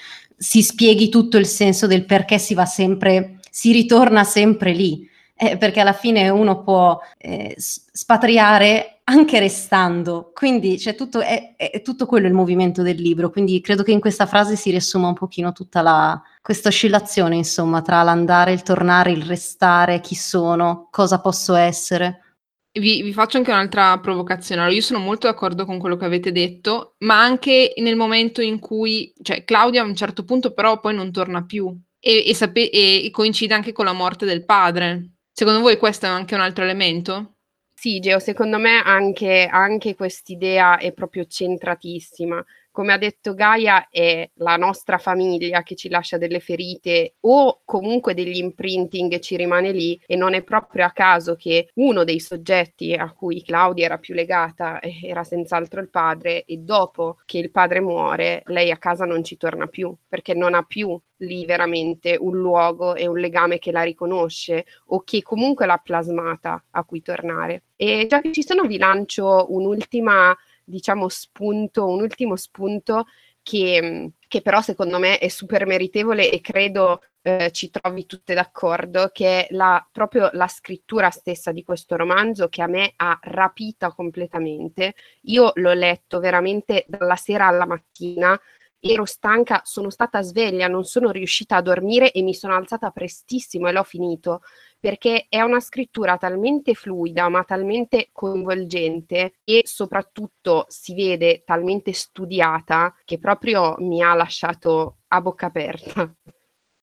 si 0.42 0.62
spieghi 0.62 1.10
tutto 1.10 1.36
il 1.36 1.44
senso 1.44 1.86
del 1.86 2.06
perché 2.06 2.38
si 2.38 2.54
va 2.54 2.64
sempre, 2.64 3.40
si 3.50 3.72
ritorna 3.72 4.24
sempre 4.24 4.72
lì. 4.72 5.06
Eh, 5.42 5.56
perché 5.56 5.80
alla 5.80 5.94
fine 5.94 6.28
uno 6.28 6.62
può 6.62 6.98
eh, 7.16 7.54
spatriare 7.56 9.00
anche 9.04 9.38
restando, 9.38 10.32
quindi 10.34 10.76
c'è 10.76 10.94
tutto, 10.94 11.20
è, 11.20 11.54
è, 11.56 11.80
tutto 11.82 12.04
quello 12.04 12.26
il 12.26 12.34
movimento 12.34 12.82
del 12.82 13.00
libro, 13.00 13.30
quindi 13.30 13.60
credo 13.60 13.82
che 13.82 13.90
in 13.90 14.00
questa 14.00 14.26
frase 14.26 14.54
si 14.54 14.70
riassuma 14.70 15.08
un 15.08 15.14
pochino 15.14 15.52
tutta 15.52 15.80
la, 15.80 16.22
questa 16.42 16.68
oscillazione, 16.68 17.36
insomma, 17.36 17.80
tra 17.80 18.02
l'andare, 18.02 18.52
il 18.52 18.62
tornare, 18.62 19.12
il 19.12 19.22
restare, 19.22 20.00
chi 20.00 20.14
sono, 20.14 20.88
cosa 20.90 21.20
posso 21.20 21.54
essere. 21.54 22.29
Vi, 22.72 23.02
vi, 23.02 23.12
faccio 23.12 23.36
anche 23.36 23.50
un'altra 23.50 23.98
provocazione. 23.98 24.60
Allora, 24.60 24.76
io 24.76 24.82
sono 24.82 25.00
molto 25.00 25.26
d'accordo 25.26 25.64
con 25.64 25.78
quello 25.78 25.96
che 25.96 26.04
avete 26.04 26.30
detto, 26.30 26.94
ma 26.98 27.20
anche 27.20 27.72
nel 27.78 27.96
momento 27.96 28.40
in 28.40 28.60
cui, 28.60 29.12
cioè, 29.22 29.42
Claudia 29.42 29.82
a 29.82 29.86
un 29.86 29.96
certo 29.96 30.24
punto 30.24 30.52
però 30.52 30.78
poi 30.78 30.94
non 30.94 31.10
torna 31.10 31.44
più 31.44 31.76
e, 31.98 32.28
e, 32.28 32.34
sape- 32.34 32.70
e 32.70 33.08
coincide 33.10 33.54
anche 33.54 33.72
con 33.72 33.86
la 33.86 33.92
morte 33.92 34.24
del 34.24 34.44
padre. 34.44 35.14
Secondo 35.32 35.60
voi 35.60 35.78
questo 35.78 36.06
è 36.06 36.08
anche 36.08 36.34
un 36.36 36.42
altro 36.42 36.62
elemento? 36.62 37.34
Sì, 37.74 37.98
Geo, 37.98 38.18
secondo 38.18 38.58
me 38.58 38.80
anche, 38.84 39.48
anche 39.50 39.94
quest'idea 39.96 40.78
è 40.78 40.92
proprio 40.92 41.24
centratissima 41.24 42.44
come 42.70 42.92
ha 42.92 42.98
detto 42.98 43.34
Gaia, 43.34 43.88
è 43.88 44.28
la 44.34 44.56
nostra 44.56 44.98
famiglia 44.98 45.62
che 45.62 45.74
ci 45.74 45.88
lascia 45.88 46.18
delle 46.18 46.40
ferite 46.40 47.16
o 47.20 47.62
comunque 47.64 48.14
degli 48.14 48.36
imprinting 48.36 49.18
ci 49.18 49.36
rimane 49.36 49.72
lì 49.72 50.00
e 50.06 50.16
non 50.16 50.34
è 50.34 50.42
proprio 50.42 50.84
a 50.84 50.90
caso 50.90 51.34
che 51.34 51.70
uno 51.74 52.04
dei 52.04 52.20
soggetti 52.20 52.94
a 52.94 53.12
cui 53.12 53.42
Claudia 53.42 53.86
era 53.86 53.98
più 53.98 54.14
legata 54.14 54.80
era 54.82 55.24
senz'altro 55.24 55.80
il 55.80 55.90
padre 55.90 56.44
e 56.44 56.58
dopo 56.58 57.18
che 57.24 57.38
il 57.38 57.50
padre 57.50 57.80
muore 57.80 58.42
lei 58.46 58.70
a 58.70 58.78
casa 58.78 59.04
non 59.04 59.24
ci 59.24 59.36
torna 59.36 59.66
più 59.66 59.94
perché 60.08 60.34
non 60.34 60.54
ha 60.54 60.62
più 60.62 60.98
lì 61.20 61.44
veramente 61.44 62.16
un 62.18 62.36
luogo 62.36 62.94
e 62.94 63.06
un 63.06 63.18
legame 63.18 63.58
che 63.58 63.72
la 63.72 63.82
riconosce 63.82 64.64
o 64.86 65.02
che 65.02 65.22
comunque 65.22 65.66
l'ha 65.66 65.80
plasmata 65.82 66.64
a 66.70 66.84
cui 66.84 67.02
tornare. 67.02 67.64
E 67.76 68.06
già 68.08 68.20
che 68.20 68.32
ci 68.32 68.42
sono 68.42 68.64
vi 68.64 68.78
lancio 68.78 69.46
un'ultima 69.50 70.36
diciamo, 70.70 71.08
spunto, 71.08 71.86
un 71.86 72.00
ultimo 72.00 72.36
spunto 72.36 73.06
che, 73.42 74.12
che 74.26 74.42
però 74.42 74.60
secondo 74.60 74.98
me 74.98 75.18
è 75.18 75.28
super 75.28 75.66
meritevole 75.66 76.30
e 76.30 76.40
credo 76.40 77.02
eh, 77.22 77.50
ci 77.52 77.70
trovi 77.70 78.06
tutte 78.06 78.34
d'accordo, 78.34 79.10
che 79.12 79.46
è 79.46 79.54
la, 79.54 79.86
proprio 79.90 80.30
la 80.32 80.48
scrittura 80.48 81.10
stessa 81.10 81.52
di 81.52 81.62
questo 81.62 81.96
romanzo 81.96 82.48
che 82.48 82.62
a 82.62 82.66
me 82.66 82.92
ha 82.96 83.18
rapita 83.22 83.92
completamente. 83.92 84.94
Io 85.22 85.52
l'ho 85.54 85.72
letto 85.72 86.18
veramente 86.20 86.84
dalla 86.88 87.16
sera 87.16 87.46
alla 87.46 87.66
mattina, 87.66 88.38
ero 88.82 89.04
stanca, 89.04 89.60
sono 89.64 89.90
stata 89.90 90.22
sveglia, 90.22 90.66
non 90.66 90.84
sono 90.84 91.10
riuscita 91.10 91.56
a 91.56 91.62
dormire 91.62 92.12
e 92.12 92.22
mi 92.22 92.34
sono 92.34 92.54
alzata 92.54 92.90
prestissimo 92.90 93.68
e 93.68 93.72
l'ho 93.72 93.82
finito 93.82 94.40
perché 94.80 95.26
è 95.28 95.42
una 95.42 95.60
scrittura 95.60 96.16
talmente 96.16 96.74
fluida, 96.74 97.28
ma 97.28 97.44
talmente 97.44 98.08
coinvolgente 98.10 99.34
e 99.44 99.62
soprattutto 99.64 100.64
si 100.68 100.94
vede 100.94 101.42
talmente 101.44 101.92
studiata 101.92 102.94
che 103.04 103.18
proprio 103.18 103.76
mi 103.78 104.02
ha 104.02 104.14
lasciato 104.14 105.00
a 105.08 105.20
bocca 105.20 105.46
aperta. 105.46 106.12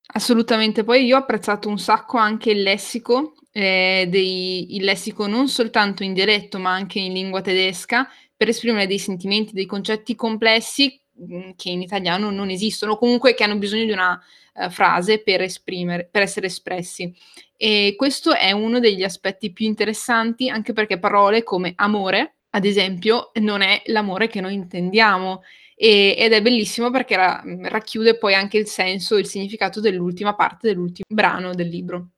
Assolutamente, 0.10 0.84
poi 0.84 1.04
io 1.04 1.18
ho 1.18 1.20
apprezzato 1.20 1.68
un 1.68 1.80
sacco 1.80 2.18
anche 2.18 2.52
il 2.52 2.62
lessico, 2.62 3.34
eh, 3.52 4.06
dei, 4.08 4.76
il 4.76 4.84
lessico 4.84 5.28
non 5.28 5.50
soltanto 5.50 6.04
in 6.04 6.14
dialetto 6.14 6.60
ma 6.60 6.72
anche 6.72 7.00
in 7.00 7.12
lingua 7.12 7.42
tedesca, 7.42 8.08
per 8.36 8.50
esprimere 8.50 8.86
dei 8.86 9.00
sentimenti, 9.00 9.54
dei 9.54 9.66
concetti 9.66 10.16
complessi 10.16 11.02
che 11.56 11.70
in 11.70 11.82
italiano 11.82 12.30
non 12.30 12.50
esistono, 12.50 12.98
comunque 12.98 13.34
che 13.34 13.44
hanno 13.44 13.58
bisogno 13.58 13.86
di 13.86 13.92
una 13.92 14.22
uh, 14.54 14.70
frase 14.70 15.22
per, 15.22 15.42
esprimere, 15.42 16.08
per 16.10 16.22
essere 16.22 16.48
espressi. 16.48 17.14
E 17.56 17.96
questo 17.98 18.34
è 18.34 18.52
uno 18.52 18.80
degli 18.80 19.04
aspetti 19.04 19.52
più 19.52 19.66
interessanti, 19.66 20.50
anche 20.50 20.74
perché 20.74 21.00
parole 21.00 21.44
come 21.44 21.74
amore, 21.76 22.36
ad 22.52 22.66
esempio, 22.66 23.32
non 23.40 23.62
è 23.62 23.82
l'amore 23.88 24.28
che 24.28 24.42
noi 24.42 24.54
intendiamo. 24.54 25.42
E, 25.76 26.16
ed 26.18 26.34
è 26.34 26.42
bellissimo 26.42 26.90
perché 26.90 27.16
ra- 27.16 27.44
racchiude 27.64 28.18
poi 28.18 28.34
anche 28.34 28.58
il 28.58 28.68
senso 28.68 29.16
e 29.16 29.20
il 29.20 29.28
significato 29.28 29.80
dell'ultima 29.80 30.34
parte 30.34 30.68
dell'ultimo 30.68 31.06
brano 31.08 31.54
del 31.54 31.68
libro. 31.68 32.10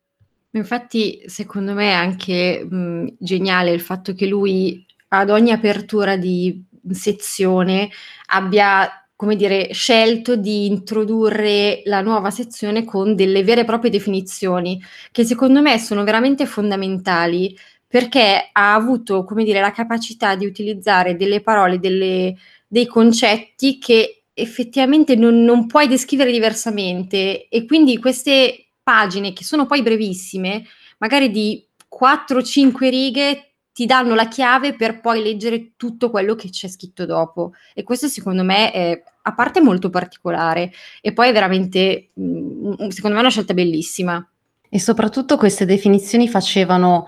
Infatti, 0.52 1.22
secondo 1.26 1.74
me 1.74 1.90
è 1.90 1.94
anche 1.94 2.64
mh, 2.64 3.16
geniale 3.18 3.70
il 3.70 3.80
fatto 3.80 4.14
che 4.14 4.26
lui 4.26 4.84
ad 5.08 5.30
ogni 5.30 5.52
apertura 5.52 6.16
di 6.16 6.64
sezione 6.90 7.90
abbia 8.26 8.90
come 9.20 9.36
dire, 9.36 9.74
scelto 9.74 10.34
di 10.34 10.64
introdurre 10.64 11.82
la 11.84 12.00
nuova 12.00 12.30
sezione 12.30 12.86
con 12.86 13.14
delle 13.14 13.44
vere 13.44 13.60
e 13.60 13.64
proprie 13.66 13.90
definizioni, 13.90 14.82
che 15.12 15.24
secondo 15.24 15.60
me 15.60 15.78
sono 15.78 16.04
veramente 16.04 16.46
fondamentali 16.46 17.54
perché 17.86 18.48
ha 18.50 18.72
avuto, 18.72 19.24
come 19.24 19.44
dire, 19.44 19.60
la 19.60 19.72
capacità 19.72 20.36
di 20.36 20.46
utilizzare 20.46 21.16
delle 21.16 21.42
parole, 21.42 21.78
delle, 21.78 22.34
dei 22.66 22.86
concetti 22.86 23.76
che 23.76 24.22
effettivamente 24.32 25.16
non, 25.16 25.42
non 25.44 25.66
puoi 25.66 25.86
descrivere 25.86 26.32
diversamente. 26.32 27.46
E 27.48 27.66
quindi 27.66 27.98
queste 27.98 28.68
pagine 28.82 29.34
che 29.34 29.44
sono 29.44 29.66
poi 29.66 29.82
brevissime, 29.82 30.64
magari 30.96 31.30
di 31.30 31.62
4-5 31.94 32.88
righe, 32.88 33.49
ti 33.72 33.86
danno 33.86 34.14
la 34.14 34.28
chiave 34.28 34.74
per 34.74 35.00
poi 35.00 35.22
leggere 35.22 35.72
tutto 35.76 36.10
quello 36.10 36.34
che 36.34 36.50
c'è 36.50 36.68
scritto 36.68 37.06
dopo. 37.06 37.52
E 37.74 37.82
questo 37.82 38.08
secondo 38.08 38.42
me 38.42 38.72
è 38.72 39.02
a 39.22 39.34
parte 39.34 39.60
molto 39.60 39.90
particolare 39.90 40.72
e 41.00 41.12
poi 41.12 41.28
è 41.28 41.32
veramente, 41.32 42.10
mm, 42.18 42.88
secondo 42.88 43.16
me, 43.16 43.22
una 43.22 43.30
scelta 43.30 43.54
bellissima. 43.54 44.26
E 44.68 44.78
soprattutto 44.78 45.36
queste 45.36 45.64
definizioni 45.64 46.28
facevano 46.28 47.06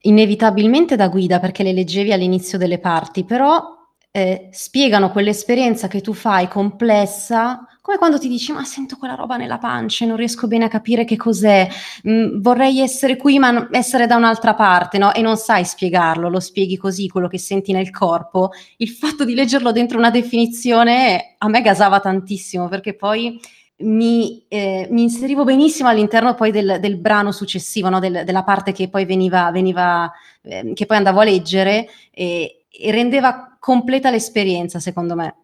inevitabilmente 0.00 0.96
da 0.96 1.08
guida 1.08 1.40
perché 1.40 1.62
le 1.62 1.72
leggevi 1.72 2.12
all'inizio 2.12 2.58
delle 2.58 2.78
parti, 2.78 3.24
però 3.24 3.62
eh, 4.10 4.48
spiegano 4.52 5.10
quell'esperienza 5.10 5.88
che 5.88 6.00
tu 6.00 6.12
fai 6.12 6.48
complessa, 6.48 7.66
come 7.84 7.98
quando 7.98 8.18
ti 8.18 8.28
dici 8.28 8.50
ma 8.50 8.64
sento 8.64 8.96
quella 8.96 9.14
roba 9.14 9.36
nella 9.36 9.58
pancia, 9.58 10.06
non 10.06 10.16
riesco 10.16 10.46
bene 10.46 10.64
a 10.64 10.68
capire 10.68 11.04
che 11.04 11.16
cos'è, 11.16 11.68
mm, 12.08 12.40
vorrei 12.40 12.80
essere 12.80 13.18
qui 13.18 13.38
ma 13.38 13.68
essere 13.72 14.06
da 14.06 14.16
un'altra 14.16 14.54
parte, 14.54 14.96
no? 14.96 15.12
E 15.12 15.20
non 15.20 15.36
sai 15.36 15.66
spiegarlo, 15.66 16.30
lo 16.30 16.40
spieghi 16.40 16.78
così, 16.78 17.08
quello 17.08 17.28
che 17.28 17.36
senti 17.38 17.72
nel 17.72 17.90
corpo. 17.90 18.52
Il 18.78 18.88
fatto 18.88 19.26
di 19.26 19.34
leggerlo 19.34 19.70
dentro 19.70 19.98
una 19.98 20.10
definizione 20.10 21.34
a 21.36 21.46
me 21.48 21.60
gasava 21.60 22.00
tantissimo 22.00 22.68
perché 22.68 22.94
poi 22.94 23.38
mi, 23.80 24.42
eh, 24.48 24.88
mi, 24.90 25.02
inserivo 25.02 25.44
benissimo 25.44 25.90
all'interno 25.90 26.34
poi 26.34 26.52
del, 26.52 26.78
del 26.80 26.96
brano 26.96 27.32
successivo, 27.32 27.90
no? 27.90 27.98
del, 27.98 28.22
della 28.24 28.44
parte 28.44 28.72
che 28.72 28.88
poi 28.88 29.04
veniva, 29.04 29.50
veniva 29.50 30.10
eh, 30.40 30.72
che 30.72 30.86
poi 30.86 30.96
andavo 30.96 31.20
a 31.20 31.24
leggere 31.24 31.86
e, 32.10 32.64
e 32.66 32.90
rendeva 32.92 33.58
completa 33.60 34.10
l'esperienza, 34.10 34.78
secondo 34.78 35.14
me. 35.14 35.34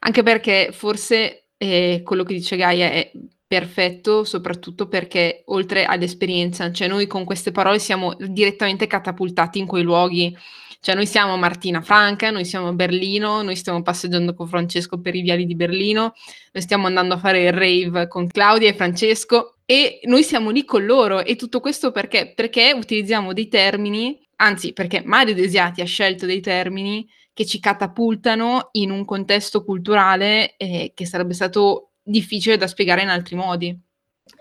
Anche 0.00 0.24
perché 0.24 0.70
forse 0.72 1.45
eh, 1.58 2.02
quello 2.04 2.22
che 2.22 2.34
dice 2.34 2.56
Gaia 2.56 2.90
è 2.90 3.10
perfetto, 3.46 4.24
soprattutto 4.24 4.88
perché 4.88 5.42
oltre 5.46 5.84
all'esperienza, 5.84 6.72
cioè 6.72 6.88
noi 6.88 7.06
con 7.06 7.24
queste 7.24 7.52
parole 7.52 7.78
siamo 7.78 8.14
direttamente 8.18 8.86
catapultati 8.86 9.58
in 9.58 9.66
quei 9.66 9.82
luoghi. 9.82 10.36
Cioè 10.78 10.94
noi 10.94 11.06
siamo 11.06 11.36
Martina 11.36 11.80
Franca, 11.80 12.30
noi 12.30 12.44
siamo 12.44 12.68
a 12.68 12.72
Berlino, 12.72 13.42
noi 13.42 13.56
stiamo 13.56 13.82
passeggiando 13.82 14.34
con 14.34 14.46
Francesco 14.46 15.00
per 15.00 15.16
i 15.16 15.22
viali 15.22 15.44
di 15.44 15.56
Berlino, 15.56 16.12
noi 16.52 16.62
stiamo 16.62 16.86
andando 16.86 17.14
a 17.14 17.18
fare 17.18 17.44
il 17.44 17.52
rave 17.52 18.06
con 18.06 18.28
Claudia 18.28 18.68
e 18.68 18.74
Francesco 18.74 19.56
e 19.64 20.00
noi 20.04 20.22
siamo 20.22 20.50
lì 20.50 20.64
con 20.64 20.84
loro 20.84 21.24
e 21.24 21.34
tutto 21.34 21.58
questo 21.60 21.90
perché? 21.90 22.32
Perché 22.36 22.72
utilizziamo 22.72 23.32
dei 23.32 23.48
termini 23.48 24.16
anzi 24.36 24.72
perché 24.72 25.02
Mario 25.04 25.34
Desiati 25.34 25.80
ha 25.80 25.86
scelto 25.86 26.26
dei 26.26 26.40
termini 26.40 27.08
che 27.36 27.44
ci 27.44 27.60
catapultano 27.60 28.70
in 28.72 28.90
un 28.90 29.04
contesto 29.04 29.62
culturale 29.62 30.56
eh, 30.56 30.92
che 30.94 31.04
sarebbe 31.04 31.34
stato 31.34 31.90
difficile 32.02 32.56
da 32.56 32.66
spiegare 32.66 33.02
in 33.02 33.10
altri 33.10 33.36
modi. 33.36 33.78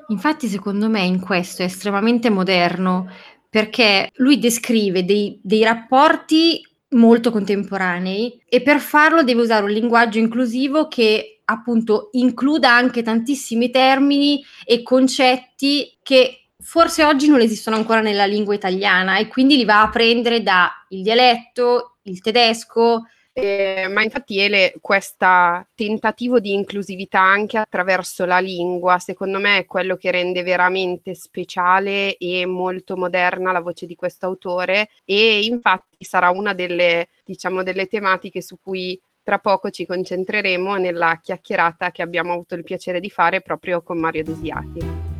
Infatti, 0.07 0.47
secondo 0.47 0.87
me, 0.87 1.01
in 1.01 1.19
questo 1.19 1.61
è 1.61 1.65
estremamente 1.65 2.29
moderno 2.29 3.11
perché 3.49 4.11
lui 4.15 4.39
descrive 4.39 5.03
dei, 5.03 5.37
dei 5.43 5.61
rapporti 5.63 6.65
molto 6.91 7.31
contemporanei 7.31 8.41
e 8.47 8.61
per 8.61 8.79
farlo 8.79 9.23
deve 9.23 9.41
usare 9.41 9.65
un 9.65 9.71
linguaggio 9.71 10.19
inclusivo 10.19 10.87
che 10.87 11.41
appunto 11.43 12.07
includa 12.13 12.73
anche 12.73 13.01
tantissimi 13.01 13.71
termini 13.71 14.41
e 14.63 14.83
concetti 14.83 15.97
che 16.01 16.44
forse 16.65 17.03
oggi 17.03 17.27
non 17.27 17.41
esistono 17.41 17.75
ancora 17.75 18.01
nella 18.01 18.25
lingua 18.25 18.55
italiana 18.55 19.17
e 19.17 19.27
quindi 19.27 19.55
li 19.55 19.65
va 19.65 19.83
a 19.83 19.89
prendere 19.89 20.41
dal 20.41 20.69
dialetto, 20.89 21.97
il 22.03 22.19
tedesco. 22.21 23.03
Eh, 23.37 23.87
ma 23.89 24.01
infatti 24.01 24.39
Ele, 24.39 24.73
questo 24.79 25.27
tentativo 25.75 26.39
di 26.39 26.53
inclusività 26.53 27.19
anche 27.19 27.57
attraverso 27.57 28.23
la 28.23 28.39
lingua, 28.39 28.97
secondo 28.97 29.39
me 29.39 29.57
è 29.57 29.65
quello 29.65 29.97
che 29.97 30.09
rende 30.09 30.41
veramente 30.41 31.13
speciale 31.15 32.15
e 32.15 32.45
molto 32.45 32.95
moderna 32.95 33.51
la 33.51 33.59
voce 33.59 33.85
di 33.85 33.95
questo 33.95 34.25
autore 34.25 34.87
e 35.03 35.43
infatti 35.43 36.05
sarà 36.05 36.29
una 36.29 36.53
delle, 36.53 37.09
diciamo, 37.25 37.61
delle 37.61 37.87
tematiche 37.87 38.41
su 38.41 38.57
cui 38.57 38.97
tra 39.21 39.39
poco 39.39 39.69
ci 39.69 39.85
concentreremo 39.85 40.75
nella 40.75 41.19
chiacchierata 41.21 41.91
che 41.91 42.01
abbiamo 42.01 42.31
avuto 42.31 42.55
il 42.55 42.63
piacere 42.63 43.01
di 43.01 43.09
fare 43.09 43.41
proprio 43.41 43.81
con 43.81 43.99
Mario 43.99 44.23
Desiati. 44.23 45.14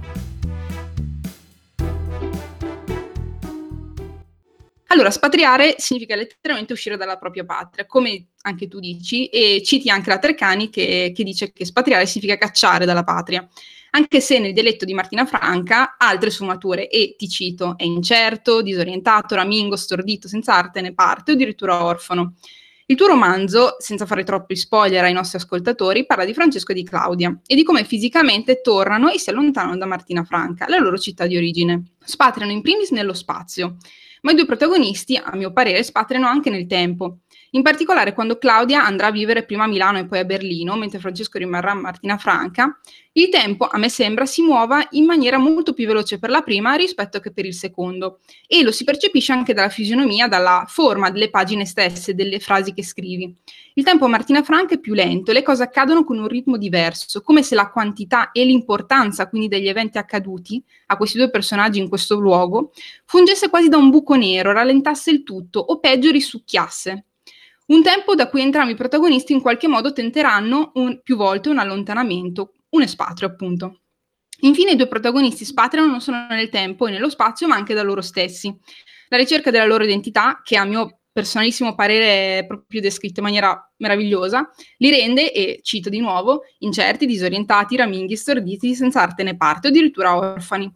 Allora, 4.87 5.09
spatriare 5.09 5.75
significa 5.77 6.15
letteralmente 6.15 6.73
uscire 6.73 6.95
dalla 6.95 7.17
propria 7.17 7.43
patria, 7.43 7.85
come 7.85 8.27
anche 8.41 8.67
tu 8.67 8.79
dici, 8.79 9.25
e 9.27 9.61
citi 9.63 9.89
anche 9.89 10.09
la 10.09 10.19
Treccani 10.19 10.69
che, 10.69 11.11
che 11.15 11.23
dice 11.23 11.51
che 11.51 11.65
spatriare 11.65 12.05
significa 12.05 12.37
cacciare 12.37 12.85
dalla 12.85 13.03
patria, 13.03 13.47
anche 13.91 14.21
se 14.21 14.39
nel 14.39 14.53
dialetto 14.53 14.85
di 14.85 14.93
Martina 14.93 15.25
Franca 15.25 15.95
altre 15.97 16.29
sfumature 16.29 16.89
e, 16.89 17.15
ti 17.17 17.27
cito, 17.27 17.75
è 17.77 17.83
incerto, 17.83 18.61
disorientato, 18.61 19.35
ramingo, 19.35 19.75
stordito, 19.75 20.27
senza 20.27 20.53
arte 20.53 20.81
né 20.81 20.93
parte 20.93 21.31
o 21.31 21.33
addirittura 21.33 21.83
orfano. 21.83 22.35
Il 22.87 22.95
tuo 22.95 23.07
romanzo, 23.07 23.77
senza 23.79 24.05
fare 24.05 24.23
troppi 24.23 24.55
spoiler 24.55 25.03
ai 25.03 25.13
nostri 25.13 25.39
ascoltatori, 25.39 26.05
parla 26.05 26.23
di 26.23 26.35
Francesco 26.35 26.71
e 26.71 26.75
di 26.75 26.83
Claudia 26.83 27.35
e 27.47 27.55
di 27.55 27.63
come 27.63 27.83
fisicamente 27.83 28.61
tornano 28.61 29.09
e 29.09 29.17
si 29.17 29.31
allontanano 29.31 29.77
da 29.77 29.87
Martina 29.87 30.23
Franca, 30.23 30.67
la 30.67 30.77
loro 30.77 30.99
città 30.99 31.25
di 31.25 31.35
origine. 31.35 31.93
Spatriano 32.03 32.51
in 32.51 32.61
primis 32.61 32.91
nello 32.91 33.13
spazio, 33.13 33.77
ma 34.25 34.31
i 34.31 34.35
due 34.35 34.47
protagonisti, 34.47 35.15
a 35.15 35.35
mio 35.35 35.53
parere, 35.53 35.83
spatriano 35.83 36.25
anche 36.25 36.49
nel 36.49 36.65
tempo. 36.65 37.19
In 37.51 37.61
particolare 37.61 38.13
quando 38.13 38.39
Claudia 38.39 38.83
andrà 38.83 39.07
a 39.07 39.11
vivere 39.11 39.45
prima 39.45 39.65
a 39.65 39.67
Milano 39.67 39.99
e 39.99 40.07
poi 40.07 40.17
a 40.17 40.25
Berlino, 40.25 40.75
mentre 40.75 40.97
Francesco 40.97 41.37
rimarrà 41.37 41.71
a 41.71 41.75
Martina 41.75 42.17
Franca, 42.17 42.79
il 43.13 43.29
tempo, 43.29 43.67
a 43.67 43.77
me 43.77 43.87
sembra, 43.87 44.25
si 44.25 44.41
muova 44.41 44.85
in 44.91 45.05
maniera 45.05 45.37
molto 45.37 45.73
più 45.73 45.85
veloce 45.85 46.17
per 46.17 46.31
la 46.31 46.41
prima 46.41 46.73
rispetto 46.73 47.19
che 47.19 47.31
per 47.31 47.45
il 47.45 47.53
secondo. 47.53 48.19
E 48.47 48.63
lo 48.63 48.71
si 48.71 48.83
percepisce 48.83 49.31
anche 49.31 49.53
dalla 49.53 49.69
fisionomia, 49.69 50.27
dalla 50.27 50.65
forma 50.67 51.11
delle 51.11 51.29
pagine 51.29 51.65
stesse, 51.65 52.15
delle 52.15 52.39
frasi 52.39 52.73
che 52.73 52.83
scrivi. 52.83 53.33
Il 53.77 53.83
tempo 53.83 54.07
Martina 54.07 54.41
Franca 54.41 54.75
è 54.75 54.79
più 54.79 54.93
lento 54.93 55.31
e 55.31 55.33
le 55.33 55.43
cose 55.43 55.61
accadono 55.61 56.05
con 56.05 56.17
un 56.17 56.29
ritmo 56.29 56.55
diverso, 56.55 57.21
come 57.21 57.43
se 57.43 57.55
la 57.55 57.69
quantità 57.69 58.31
e 58.31 58.45
l'importanza 58.45 59.27
quindi 59.27 59.49
degli 59.49 59.67
eventi 59.67 59.97
accaduti 59.97 60.63
a 60.85 60.95
questi 60.95 61.17
due 61.17 61.29
personaggi 61.29 61.79
in 61.79 61.89
questo 61.89 62.17
luogo 62.17 62.71
fungesse 63.03 63.49
quasi 63.49 63.67
da 63.67 63.75
un 63.75 63.89
buco 63.89 64.15
nero, 64.15 64.53
rallentasse 64.53 65.11
il 65.11 65.23
tutto 65.23 65.59
o 65.59 65.79
peggio 65.79 66.09
risucchiasse. 66.09 67.05
Un 67.65 67.83
tempo 67.83 68.15
da 68.15 68.29
cui 68.29 68.41
entrambi 68.41 68.71
i 68.71 68.75
protagonisti 68.75 69.33
in 69.33 69.41
qualche 69.41 69.67
modo 69.67 69.91
tenteranno 69.91 70.71
un, 70.75 71.01
più 71.03 71.17
volte 71.17 71.49
un 71.49 71.57
allontanamento, 71.57 72.53
un 72.69 72.81
espatrio 72.81 73.27
appunto. 73.27 73.81
Infine 74.41 74.71
i 74.71 74.75
due 74.77 74.87
protagonisti 74.87 75.43
spatriano 75.43 75.89
non 75.89 75.99
solo 75.99 76.27
nel 76.29 76.47
tempo 76.47 76.87
e 76.87 76.91
nello 76.91 77.09
spazio, 77.09 77.45
ma 77.45 77.55
anche 77.55 77.73
da 77.73 77.83
loro 77.83 78.01
stessi. 78.01 78.57
La 79.09 79.17
ricerca 79.17 79.51
della 79.51 79.65
loro 79.65 79.83
identità, 79.83 80.39
che 80.41 80.55
a 80.55 80.63
mio 80.63 80.99
personalissimo 81.15 81.75
parere 81.75 82.45
proprio 82.45 82.81
descritto 82.81 83.21
in 83.21 83.25
maniera 83.25 83.71
meravigliosa, 83.77 84.49
li 84.79 84.89
rende, 84.89 85.31
e 85.31 85.61
cito 85.63 85.87
di 85.87 85.99
nuovo, 85.99 86.41
incerti, 86.59 87.05
disorientati, 87.05 87.77
raminghi, 87.77 88.17
storditi, 88.17 88.75
senza 88.75 89.01
arte 89.01 89.23
né 89.23 89.37
parte 89.37 89.67
o 89.67 89.69
addirittura 89.69 90.17
orfani 90.17 90.69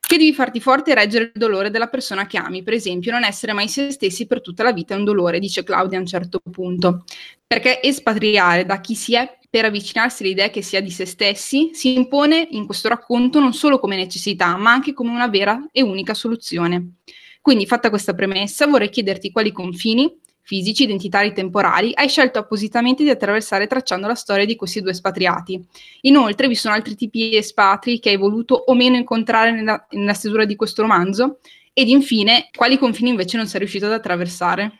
che 0.00 0.18
devi 0.18 0.34
farti 0.34 0.60
forte 0.60 0.90
e 0.90 0.94
reggere 0.94 1.24
il 1.24 1.32
dolore 1.34 1.70
della 1.70 1.86
persona 1.86 2.26
che 2.26 2.38
ami. 2.38 2.64
Per 2.64 2.74
esempio, 2.74 3.12
non 3.12 3.22
essere 3.22 3.52
mai 3.52 3.68
se 3.68 3.92
stessi 3.92 4.26
per 4.26 4.40
tutta 4.40 4.64
la 4.64 4.72
vita 4.72 4.94
è 4.94 4.98
un 4.98 5.04
dolore, 5.04 5.38
dice 5.38 5.62
Claudia 5.62 5.96
a 5.96 6.00
un 6.00 6.06
certo 6.06 6.40
punto. 6.50 7.04
Perché 7.46 7.80
espatriare 7.80 8.66
da 8.66 8.80
chi 8.80 8.96
si 8.96 9.14
è 9.14 9.38
per 9.48 9.64
avvicinarsi 9.64 10.24
all'idea 10.24 10.50
che 10.50 10.62
sia 10.62 10.80
di 10.80 10.90
se 10.90 11.06
stessi 11.06 11.70
si 11.72 11.94
impone 11.94 12.48
in 12.50 12.66
questo 12.66 12.88
racconto 12.88 13.38
non 13.38 13.54
solo 13.54 13.78
come 13.78 13.94
necessità, 13.94 14.56
ma 14.56 14.72
anche 14.72 14.92
come 14.92 15.10
una 15.10 15.28
vera 15.28 15.68
e 15.70 15.82
unica 15.82 16.14
soluzione. 16.14 16.96
Quindi, 17.44 17.66
fatta 17.66 17.90
questa 17.90 18.14
premessa, 18.14 18.66
vorrei 18.66 18.88
chiederti 18.88 19.30
quali 19.30 19.52
confini, 19.52 20.18
fisici, 20.40 20.84
identitari, 20.84 21.34
temporali, 21.34 21.92
hai 21.94 22.08
scelto 22.08 22.38
appositamente 22.38 23.02
di 23.02 23.10
attraversare 23.10 23.66
tracciando 23.66 24.06
la 24.06 24.14
storia 24.14 24.46
di 24.46 24.56
questi 24.56 24.80
due 24.80 24.92
espatriati. 24.92 25.62
Inoltre, 26.02 26.48
vi 26.48 26.54
sono 26.54 26.72
altri 26.72 26.94
tipi 26.94 27.28
di 27.28 27.36
espatri 27.36 27.98
che 28.00 28.08
hai 28.08 28.16
voluto 28.16 28.54
o 28.54 28.72
meno 28.72 28.96
incontrare 28.96 29.50
nella, 29.50 29.86
nella 29.90 30.14
stesura 30.14 30.46
di 30.46 30.56
questo 30.56 30.80
romanzo? 30.80 31.40
Ed 31.74 31.88
infine, 31.88 32.48
quali 32.56 32.78
confini 32.78 33.10
invece 33.10 33.36
non 33.36 33.46
sei 33.46 33.58
riuscito 33.58 33.84
ad 33.84 33.92
attraversare? 33.92 34.78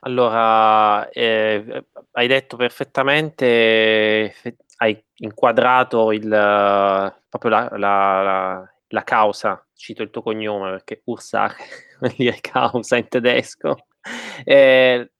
Allora, 0.00 1.08
eh, 1.10 1.84
hai 2.10 2.26
detto 2.26 2.56
perfettamente, 2.56 4.34
hai 4.78 5.04
inquadrato 5.18 6.10
il, 6.10 6.26
proprio 7.28 7.50
la, 7.52 7.68
la, 7.76 8.22
la, 8.22 8.72
la 8.88 9.04
causa, 9.04 9.65
cito 9.76 10.02
il 10.02 10.10
tuo 10.10 10.22
cognome 10.22 10.70
perché 10.70 11.02
Ursache 11.04 11.64
vuol 12.00 12.14
dire 12.16 12.38
causa 12.40 12.96
in 12.96 13.08
tedesco, 13.08 13.76
eh, 14.44 15.10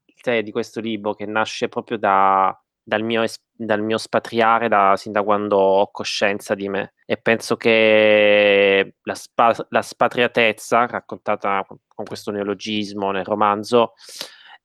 di 0.43 0.51
questo 0.51 0.81
libro 0.81 1.13
che 1.13 1.25
nasce 1.25 1.69
proprio 1.69 1.97
da, 1.97 2.53
dal, 2.83 3.01
mio, 3.01 3.23
dal 3.53 3.81
mio 3.81 3.97
spatriare 3.97 4.67
da, 4.67 4.95
sin 4.97 5.13
da 5.13 5.23
quando 5.23 5.57
ho 5.57 5.89
coscienza 5.89 6.53
di 6.53 6.67
me 6.67 6.95
e 7.05 7.15
penso 7.15 7.55
che 7.55 8.95
la, 9.01 9.15
spa, 9.15 9.55
la 9.69 9.81
spatriatezza 9.81 10.85
raccontata 10.85 11.65
con 11.65 12.05
questo 12.05 12.31
neologismo 12.31 13.11
nel 13.11 13.23
romanzo 13.23 13.93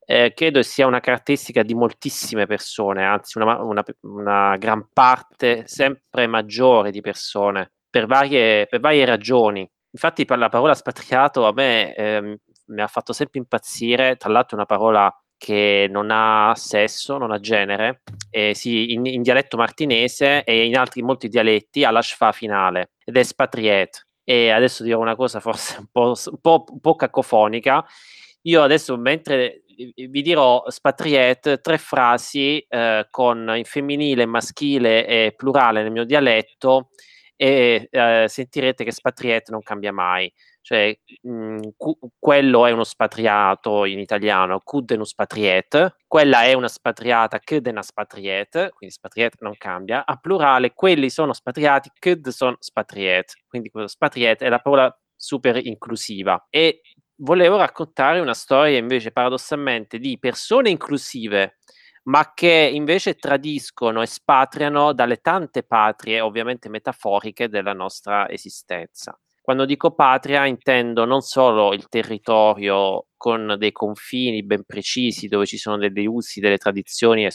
eh, 0.05 0.33
credo 0.35 0.62
sia 0.62 0.87
una 0.87 1.00
caratteristica 1.00 1.62
di 1.62 1.74
moltissime 1.74 2.46
persone, 2.46 3.05
anzi 3.05 3.38
una, 3.38 3.62
una, 3.62 3.85
una 4.00 4.57
gran 4.57 4.88
parte 4.92 5.62
sempre 5.66 6.26
maggiore 6.26 6.90
di 6.90 7.00
persone 7.00 7.72
per 7.88 8.07
varie, 8.07 8.66
per 8.66 8.81
varie 8.81 9.05
ragioni. 9.05 9.70
Infatti 9.92 10.24
per 10.24 10.38
la 10.38 10.48
parola 10.48 10.74
spatriato 10.74 11.46
a 11.46 11.52
me 11.52 11.94
eh, 11.94 12.38
mi 12.66 12.81
ha 12.81 12.87
fatto 12.87 13.12
sempre 13.12 13.38
impazzire, 13.40 14.16
tra 14.16 14.31
l'altro 14.31 14.57
è 14.57 14.61
una 14.61 14.66
parola 14.66 15.14
che 15.37 15.88
non 15.90 16.11
ha 16.11 16.52
sesso, 16.55 17.18
non 17.18 17.33
ha 17.33 17.40
genere, 17.40 18.02
eh, 18.31 18.55
sì, 18.55 18.92
in, 18.92 19.05
in, 19.07 19.22
dialetto 19.22 19.57
martinese 19.57 20.44
e 20.44 20.66
in 20.66 20.76
altri 20.76 21.02
molti 21.02 21.28
dialetti 21.28 21.85
ha 21.85 21.90
la 21.90 22.00
schfa 22.00 22.31
finale 22.33 22.92
ed 23.05 23.16
è 23.16 23.22
spatriet. 23.22 24.07
E 24.24 24.50
adesso 24.50 24.85
dirò 24.85 25.00
una 25.00 25.16
cosa 25.16 25.40
forse 25.40 25.78
un 25.81 25.87
po', 25.90 26.14
un 26.26 26.40
po', 26.40 26.64
un 26.68 26.81
po 26.81 26.94
cacofonica. 26.94 27.85
Io 28.42 28.62
adesso 28.62 28.96
mentre 28.96 29.64
vi 29.96 30.22
dirò 30.22 30.62
spatriet 30.68 31.61
tre 31.61 31.76
frasi 31.78 32.64
eh, 32.68 33.09
con 33.11 33.52
in 33.57 33.64
femminile, 33.64 34.26
maschile 34.26 35.07
e 35.07 35.35
plurale 35.37 35.83
nel 35.83 35.90
mio 35.90 36.05
dialetto 36.05 36.90
e 37.42 37.88
eh, 37.90 38.26
sentirete 38.28 38.85
che 38.85 38.92
spatriet 38.92 39.50
non 39.50 39.62
cambia 39.62 39.92
mai. 39.92 40.33
Cioè 40.61 40.96
mh, 41.22 41.28
mhmm, 41.33 41.70
cu- 41.76 41.98
quello 42.20 42.66
è 42.66 42.70
uno 42.70 42.85
spatriato 42.85 43.85
in 43.85 43.98
italiano, 43.98 44.61
cud 44.62 44.92
è 44.92 44.96
quella 46.07 46.44
è 46.44 46.52
una 46.52 46.68
spatriata, 46.68 47.40
cud 47.40 47.66
è 47.66 47.70
quindi 48.70 48.94
spatriet 48.94 49.35
non 49.40 49.57
cambia, 49.59 50.07
a 50.07 50.16
plurale 50.18 50.72
quelli 50.72 51.11
sono 51.11 51.33
spatriati, 51.33 51.90
cud 51.98 52.28
sono 52.28 52.55
spatriet, 52.61 53.33
quindi 53.48 53.70
spatriet 53.88 54.42
è 54.42 54.48
la 54.48 54.61
parola 54.61 54.96
super 55.16 55.57
inclusiva. 55.66 56.46
E 56.48 56.83
volevo 57.16 57.57
raccontare 57.57 58.20
una 58.20 58.35
storia 58.35 58.78
invece 58.78 59.11
paradossalmente 59.11 59.98
di 59.98 60.16
persone 60.20 60.70
inclusive 60.70 61.57
ma 62.05 62.33
che 62.35 62.71
invece 62.73 63.15
tradiscono, 63.15 64.03
espatriano 64.03 64.93
dalle 64.93 65.19
tante 65.19 65.62
patrie, 65.62 66.21
ovviamente 66.21 66.69
metaforiche, 66.69 67.49
della 67.49 67.73
nostra 67.73 68.29
esistenza. 68.29 69.19
Quando 69.41 69.65
dico 69.65 69.93
patria 69.95 70.47
intendo 70.47 71.05
non 71.05 71.21
solo 71.21 71.73
il 71.73 71.88
territorio 71.88 73.07
con 73.22 73.54
dei 73.56 73.70
confini 73.70 74.42
ben 74.42 74.64
precisi, 74.64 75.28
dove 75.28 75.46
ci 75.46 75.56
sono 75.56 75.76
dei 75.76 76.06
usi, 76.08 76.40
delle 76.40 76.58
tradizioni 76.58 77.24
e 77.24 77.30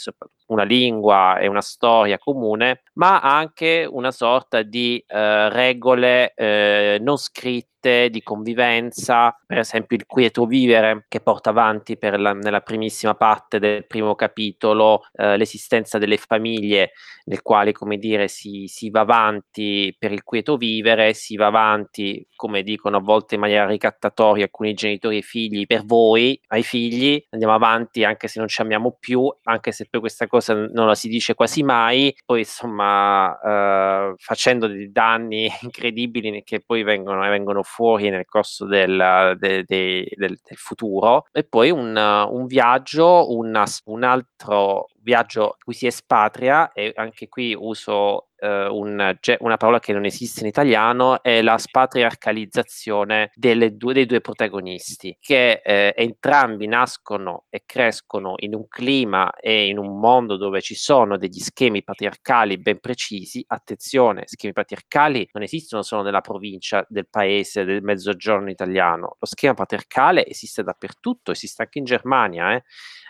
una 0.47 0.63
lingua 0.63 1.39
e 1.39 1.47
una 1.47 1.61
storia 1.61 2.17
comune, 2.17 2.81
ma 2.95 3.21
anche 3.21 3.87
una 3.89 4.11
sorta 4.11 4.63
di 4.63 5.01
eh, 5.07 5.47
regole 5.47 6.33
eh, 6.33 6.97
non 6.99 7.15
scritte 7.15 8.09
di 8.09 8.21
convivenza, 8.21 9.33
per 9.45 9.59
esempio 9.59 9.95
il 9.95 10.05
quieto 10.05 10.45
vivere 10.45 11.05
che 11.07 11.21
porta 11.21 11.51
avanti 11.51 11.97
la, 12.01 12.33
nella 12.33 12.59
primissima 12.59 13.15
parte 13.15 13.59
del 13.59 13.85
primo 13.87 14.13
capitolo 14.15 15.03
eh, 15.13 15.37
l'esistenza 15.37 15.97
delle 15.97 16.17
famiglie 16.17 16.91
nel 17.25 17.41
quale 17.41 17.71
come 17.71 17.97
dire 17.97 18.27
si, 18.27 18.65
si, 18.67 18.89
va 18.89 19.01
avanti 19.01 19.95
per 19.97 20.11
il 20.11 20.23
quieto 20.23 20.57
vivere, 20.57 21.13
si 21.13 21.35
va 21.35 21.47
avanti 21.47 22.25
come 22.35 22.63
dicono 22.63 22.97
a 22.97 23.01
volte 23.01 23.35
in 23.35 23.41
maniera 23.41 23.65
ricattatoria 23.65 24.45
alcuni 24.45 24.73
genitori 24.73 25.17
e 25.17 25.21
figli 25.21 25.65
per 25.77 25.85
voi, 25.85 26.39
ai 26.47 26.63
figli, 26.63 27.23
andiamo 27.29 27.53
avanti 27.53 28.03
anche 28.03 28.27
se 28.27 28.39
non 28.39 28.47
ci 28.47 28.61
amiamo 28.61 28.97
più, 28.99 29.31
anche 29.43 29.71
se 29.71 29.87
poi 29.89 29.99
questa 29.99 30.27
cosa 30.27 30.53
non 30.53 30.87
la 30.87 30.95
si 30.95 31.07
dice 31.07 31.35
quasi 31.35 31.63
mai, 31.63 32.15
poi 32.25 32.39
insomma 32.39 33.39
eh, 33.39 34.13
facendo 34.17 34.67
dei 34.67 34.91
danni 34.91 35.49
incredibili 35.61 36.43
che 36.43 36.61
poi 36.61 36.83
vengono, 36.83 37.21
vengono 37.21 37.63
fuori 37.63 38.09
nel 38.09 38.25
corso 38.25 38.65
del, 38.65 39.35
de, 39.39 39.63
de, 39.65 40.09
del, 40.15 40.39
del 40.43 40.57
futuro. 40.57 41.25
E 41.31 41.43
poi 41.43 41.69
un, 41.69 41.95
un 41.95 42.45
viaggio, 42.45 43.35
una, 43.35 43.65
un 43.85 44.03
altro 44.03 44.87
viaggio 45.07 45.55
cui 45.63 45.73
si 45.73 45.87
espatria 45.87 46.73
e 46.73 46.91
anche 46.95 47.29
qui 47.29 47.55
uso 47.57 48.27
eh, 48.39 48.67
un, 48.67 49.17
una 49.39 49.57
parola 49.57 49.79
che 49.79 49.93
non 49.93 50.03
esiste 50.03 50.41
in 50.41 50.47
italiano 50.47 51.23
è 51.23 51.41
la 51.41 51.57
spatriarcalizzazione 51.57 53.31
due, 53.33 53.93
dei 53.93 54.05
due 54.05 54.19
protagonisti 54.19 55.17
che 55.19 55.61
eh, 55.63 55.93
entrambi 55.95 56.67
nascono 56.67 57.45
e 57.49 57.63
crescono 57.65 58.33
in 58.39 58.53
un 58.53 58.67
clima 58.67 59.31
e 59.31 59.67
in 59.67 59.77
un 59.77 59.97
mondo 59.97 60.35
dove 60.35 60.61
ci 60.61 60.75
sono 60.75 61.17
degli 61.17 61.39
schemi 61.39 61.83
patriarcali 61.83 62.57
ben 62.59 62.79
precisi. 62.79 63.43
Attenzione, 63.47 64.23
schemi 64.25 64.53
patriarcali 64.53 65.29
non 65.31 65.43
esistono 65.43 65.83
solo 65.83 66.03
nella 66.03 66.21
provincia 66.21 66.85
del 66.89 67.07
paese 67.09 67.63
del 67.63 67.81
mezzogiorno 67.81 68.49
italiano. 68.49 69.15
Lo 69.19 69.25
schema 69.25 69.53
patriarcale 69.53 70.25
esiste 70.27 70.63
dappertutto 70.63 71.31
esiste 71.31 71.61
anche 71.61 71.79
in 71.79 71.85
Germania 71.85 72.55
eh. 72.55 72.63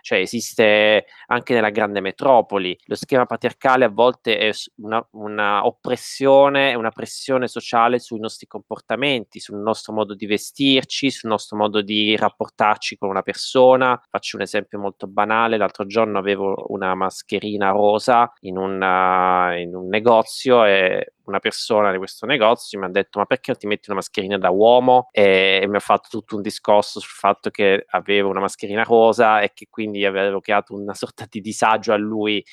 Cioè 0.08 0.20
esiste 0.20 1.06
anche 1.26 1.54
nella 1.54 1.70
grande 1.70 1.87
metropoli. 2.02 2.78
Lo 2.86 2.96
schema 2.96 3.26
patriarcale 3.26 3.86
a 3.86 3.90
volte 3.90 4.38
è 4.38 4.52
una, 4.78 5.06
una 5.12 5.66
oppressione, 5.66 6.74
una 6.76 6.92
pressione 6.92 7.48
sociale 7.48 8.00
sui 8.00 8.20
nostri 8.20 8.48
comportamenti, 8.48 9.40
sul 9.40 9.58
nostro 9.58 9.94
modo 9.94 10.14
di 10.14 10.26
vestirci, 10.26 11.10
sul 11.10 11.30
nostro 11.30 11.58
modo 11.58 11.82
di 11.82 12.16
rapportarci 12.16 12.98
con 12.98 13.10
una 13.10 13.22
persona. 13.22 14.02
Faccio 14.10 14.38
un 14.38 14.44
esempio 14.44 14.80
molto 14.80 15.08
banale, 15.08 15.58
l'altro 15.58 15.86
giorno 15.86 16.18
avevo 16.20 16.66
una 16.70 16.96
mascherina 16.96 17.70
rosa 17.70 18.32
in, 18.42 18.58
una, 18.58 19.58
in 19.58 19.76
un 19.76 19.88
negozio 19.88 20.66
e 20.66 21.14
una 21.28 21.40
persona 21.40 21.92
di 21.92 21.98
questo 21.98 22.26
negozio 22.26 22.80
mi 22.80 22.86
ha 22.86 22.90
detto 22.90 23.20
ma 23.20 23.26
perché 23.26 23.52
non 23.52 23.60
ti 23.60 23.68
metti 23.68 23.90
una 23.90 24.00
mascherina 24.00 24.38
da 24.38 24.50
uomo 24.50 25.10
e, 25.12 25.60
e 25.62 25.68
mi 25.68 25.76
ha 25.76 25.80
fatto 25.80 26.08
tutto 26.10 26.36
un 26.36 26.42
discorso 26.42 27.00
sul 27.00 27.12
fatto 27.12 27.50
che 27.50 27.86
avevo 27.90 28.30
una 28.30 28.40
mascherina 28.40 28.84
rosa 28.84 29.42
e 29.42 29.52
che 29.54 29.68
quindi 29.70 30.06
avevo 30.06 30.40
creato 30.40 30.74
una 30.74 30.94
sorta 30.94 31.26
di 31.30 31.42
disagio 31.42 31.67
a 31.72 31.98
lui 31.98 32.44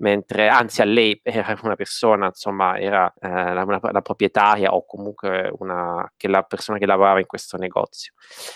mentre 0.00 0.48
anzi 0.48 0.82
a 0.82 0.84
lei 0.84 1.18
era 1.22 1.56
una 1.62 1.76
persona, 1.76 2.26
insomma, 2.26 2.78
era 2.78 3.12
eh, 3.20 3.28
la, 3.28 3.62
una, 3.64 3.80
la, 3.80 4.02
proprietaria 4.02 4.74
o 4.74 4.84
comunque 4.84 5.50
una, 5.58 6.10
che 6.16 6.28
la 6.28 6.42
persona 6.42 6.78
che 6.78 6.86
lavorava 6.86 7.20
in 7.20 7.26
questo 7.26 7.56
negozio. 7.56 8.12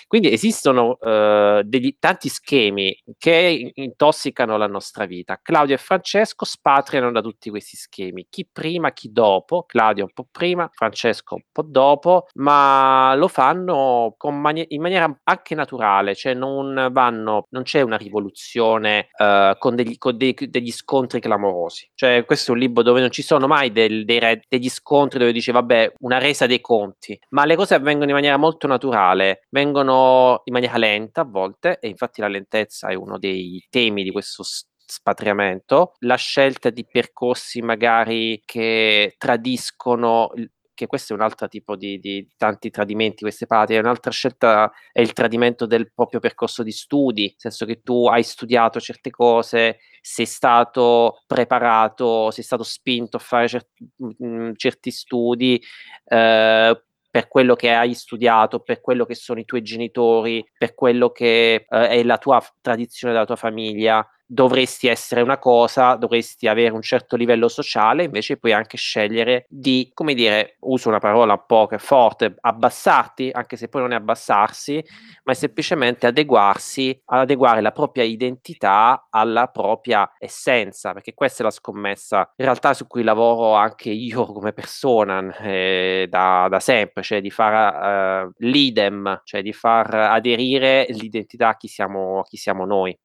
Quindi 0.06 0.32
esistono 0.32 0.98
eh, 1.00 1.62
degli, 1.64 1.96
tanti 1.98 2.28
schemi 2.28 2.96
che 3.18 3.72
intossicano 3.74 4.56
la 4.56 4.66
nostra 4.66 5.06
vita. 5.06 5.38
Claudio 5.40 5.74
e 5.74 5.78
Francesco 5.78 6.44
spatriano 6.44 7.10
da 7.10 7.20
tutti 7.20 7.50
questi 7.50 7.76
schemi, 7.76 8.26
chi 8.28 8.48
prima, 8.50 8.92
chi 8.92 9.12
dopo, 9.12 9.64
Claudio 9.64 10.04
un 10.04 10.12
po' 10.12 10.26
prima, 10.30 10.68
Francesco 10.72 11.36
un 11.36 11.42
po' 11.52 11.62
dopo, 11.62 12.26
ma 12.34 13.14
lo 13.16 13.28
fanno 13.28 14.16
mani- 14.30 14.66
in 14.68 14.80
maniera 14.80 15.14
anche 15.24 15.54
naturale, 15.54 16.14
cioè 16.14 16.34
non 16.34 16.88
vanno, 16.90 17.46
non 17.50 17.62
c'è 17.62 17.80
una 17.82 17.96
rivoluzione 17.96 19.08
eh, 19.16 19.56
con, 19.58 19.74
degli, 19.74 19.96
con 20.04 20.18
dei, 20.18 20.34
degli 20.38 20.70
scontri 20.70 21.18
clamorosi. 21.18 21.88
Cioè, 21.94 22.26
questo 22.26 22.50
è 22.50 22.54
un 22.54 22.60
libro 22.60 22.82
dove 22.82 23.00
non 23.00 23.10
ci 23.10 23.22
sono 23.22 23.46
mai 23.46 23.72
del, 23.72 24.04
dei 24.04 24.38
degli 24.46 24.68
scontri 24.68 25.18
dove 25.18 25.32
dice, 25.32 25.50
vabbè, 25.50 25.94
una 26.00 26.18
resa 26.18 26.44
dei 26.44 26.60
conti, 26.60 27.18
ma 27.30 27.46
le 27.46 27.56
cose 27.56 27.74
avvengono 27.74 28.10
in 28.10 28.14
maniera 28.16 28.36
molto 28.36 28.66
naturale, 28.66 29.46
vengono 29.48 30.42
in 30.44 30.52
maniera 30.52 30.76
lenta 30.76 31.22
a 31.22 31.24
volte, 31.24 31.78
e 31.80 31.88
infatti 31.88 32.20
la 32.20 32.28
lentezza 32.28 32.88
è 32.88 32.94
uno 32.94 33.18
dei 33.18 33.64
temi 33.70 34.02
di 34.02 34.10
questo 34.10 34.42
spatriamento, 34.44 35.94
la 36.00 36.16
scelta 36.16 36.68
di 36.68 36.84
percorsi 36.84 37.62
magari 37.62 38.42
che 38.44 39.14
tradiscono 39.16 40.30
che 40.74 40.86
questo 40.86 41.12
è 41.12 41.16
un 41.16 41.22
altro 41.22 41.48
tipo 41.48 41.76
di, 41.76 41.98
di 41.98 42.28
tanti 42.36 42.70
tradimenti, 42.70 43.22
queste 43.22 43.46
parti, 43.46 43.74
un'altra 43.76 44.10
scelta 44.10 44.70
è 44.92 45.00
il 45.00 45.12
tradimento 45.12 45.66
del 45.66 45.92
proprio 45.92 46.20
percorso 46.20 46.62
di 46.62 46.72
studi, 46.72 47.22
nel 47.22 47.34
senso 47.36 47.64
che 47.66 47.80
tu 47.82 48.06
hai 48.06 48.22
studiato 48.22 48.80
certe 48.80 49.10
cose, 49.10 49.78
sei 50.00 50.26
stato 50.26 51.22
preparato, 51.26 52.30
sei 52.30 52.44
stato 52.44 52.62
spinto 52.62 53.16
a 53.16 53.20
fare 53.20 53.48
certi, 53.48 53.88
mh, 53.96 54.26
mm, 54.26 54.50
certi 54.56 54.90
studi, 54.90 55.62
eh, 56.06 56.82
per 57.14 57.28
quello 57.28 57.54
che 57.54 57.72
hai 57.72 57.94
studiato, 57.94 58.58
per 58.58 58.80
quello 58.80 59.04
che 59.06 59.14
sono 59.14 59.38
i 59.38 59.44
tuoi 59.44 59.62
genitori, 59.62 60.44
per 60.58 60.74
quello 60.74 61.10
che 61.10 61.64
eh, 61.68 61.88
è 61.88 62.02
la 62.02 62.18
tua 62.18 62.42
tradizione 62.60 63.12
della 63.12 63.24
tua 63.24 63.36
famiglia, 63.36 64.04
dovresti 64.26 64.88
essere 64.88 65.20
una 65.20 65.38
cosa, 65.38 65.94
dovresti 65.96 66.48
avere 66.48 66.74
un 66.74 66.82
certo 66.82 67.16
livello 67.16 67.48
sociale, 67.48 68.04
invece 68.04 68.36
puoi 68.36 68.52
anche 68.52 68.76
scegliere 68.76 69.46
di, 69.48 69.90
come 69.94 70.14
dire, 70.14 70.56
uso 70.60 70.88
una 70.88 70.98
parola 70.98 71.34
un 71.34 71.44
po' 71.46 71.66
che 71.66 71.78
forte, 71.78 72.34
abbassarti, 72.40 73.30
anche 73.32 73.56
se 73.56 73.68
poi 73.68 73.82
non 73.82 73.92
è 73.92 73.96
abbassarsi, 73.96 74.82
ma 75.24 75.32
è 75.32 75.34
semplicemente 75.34 76.06
adeguarsi, 76.06 77.00
adeguare 77.06 77.60
la 77.60 77.72
propria 77.72 78.04
identità 78.04 79.06
alla 79.10 79.48
propria 79.48 80.10
essenza, 80.18 80.92
perché 80.92 81.14
questa 81.14 81.42
è 81.42 81.44
la 81.44 81.50
scommessa 81.50 82.32
in 82.36 82.44
realtà 82.44 82.74
su 82.74 82.86
cui 82.86 83.02
lavoro 83.02 83.54
anche 83.54 83.90
io 83.90 84.24
come 84.26 84.52
persona 84.52 85.36
eh, 85.38 86.06
da, 86.08 86.48
da, 86.48 86.60
sempre, 86.60 87.02
cioè 87.02 87.20
di 87.20 87.30
far 87.30 88.26
uh, 88.26 88.32
l'idem, 88.38 89.20
cioè 89.24 89.42
di 89.42 89.52
far 89.52 89.94
aderire 89.94 90.86
l'identità 90.90 91.48
a 91.48 91.56
chi 91.56 91.68
siamo, 91.68 92.20
a 92.20 92.24
chi 92.24 92.36
siamo 92.36 92.64
noi. 92.64 92.96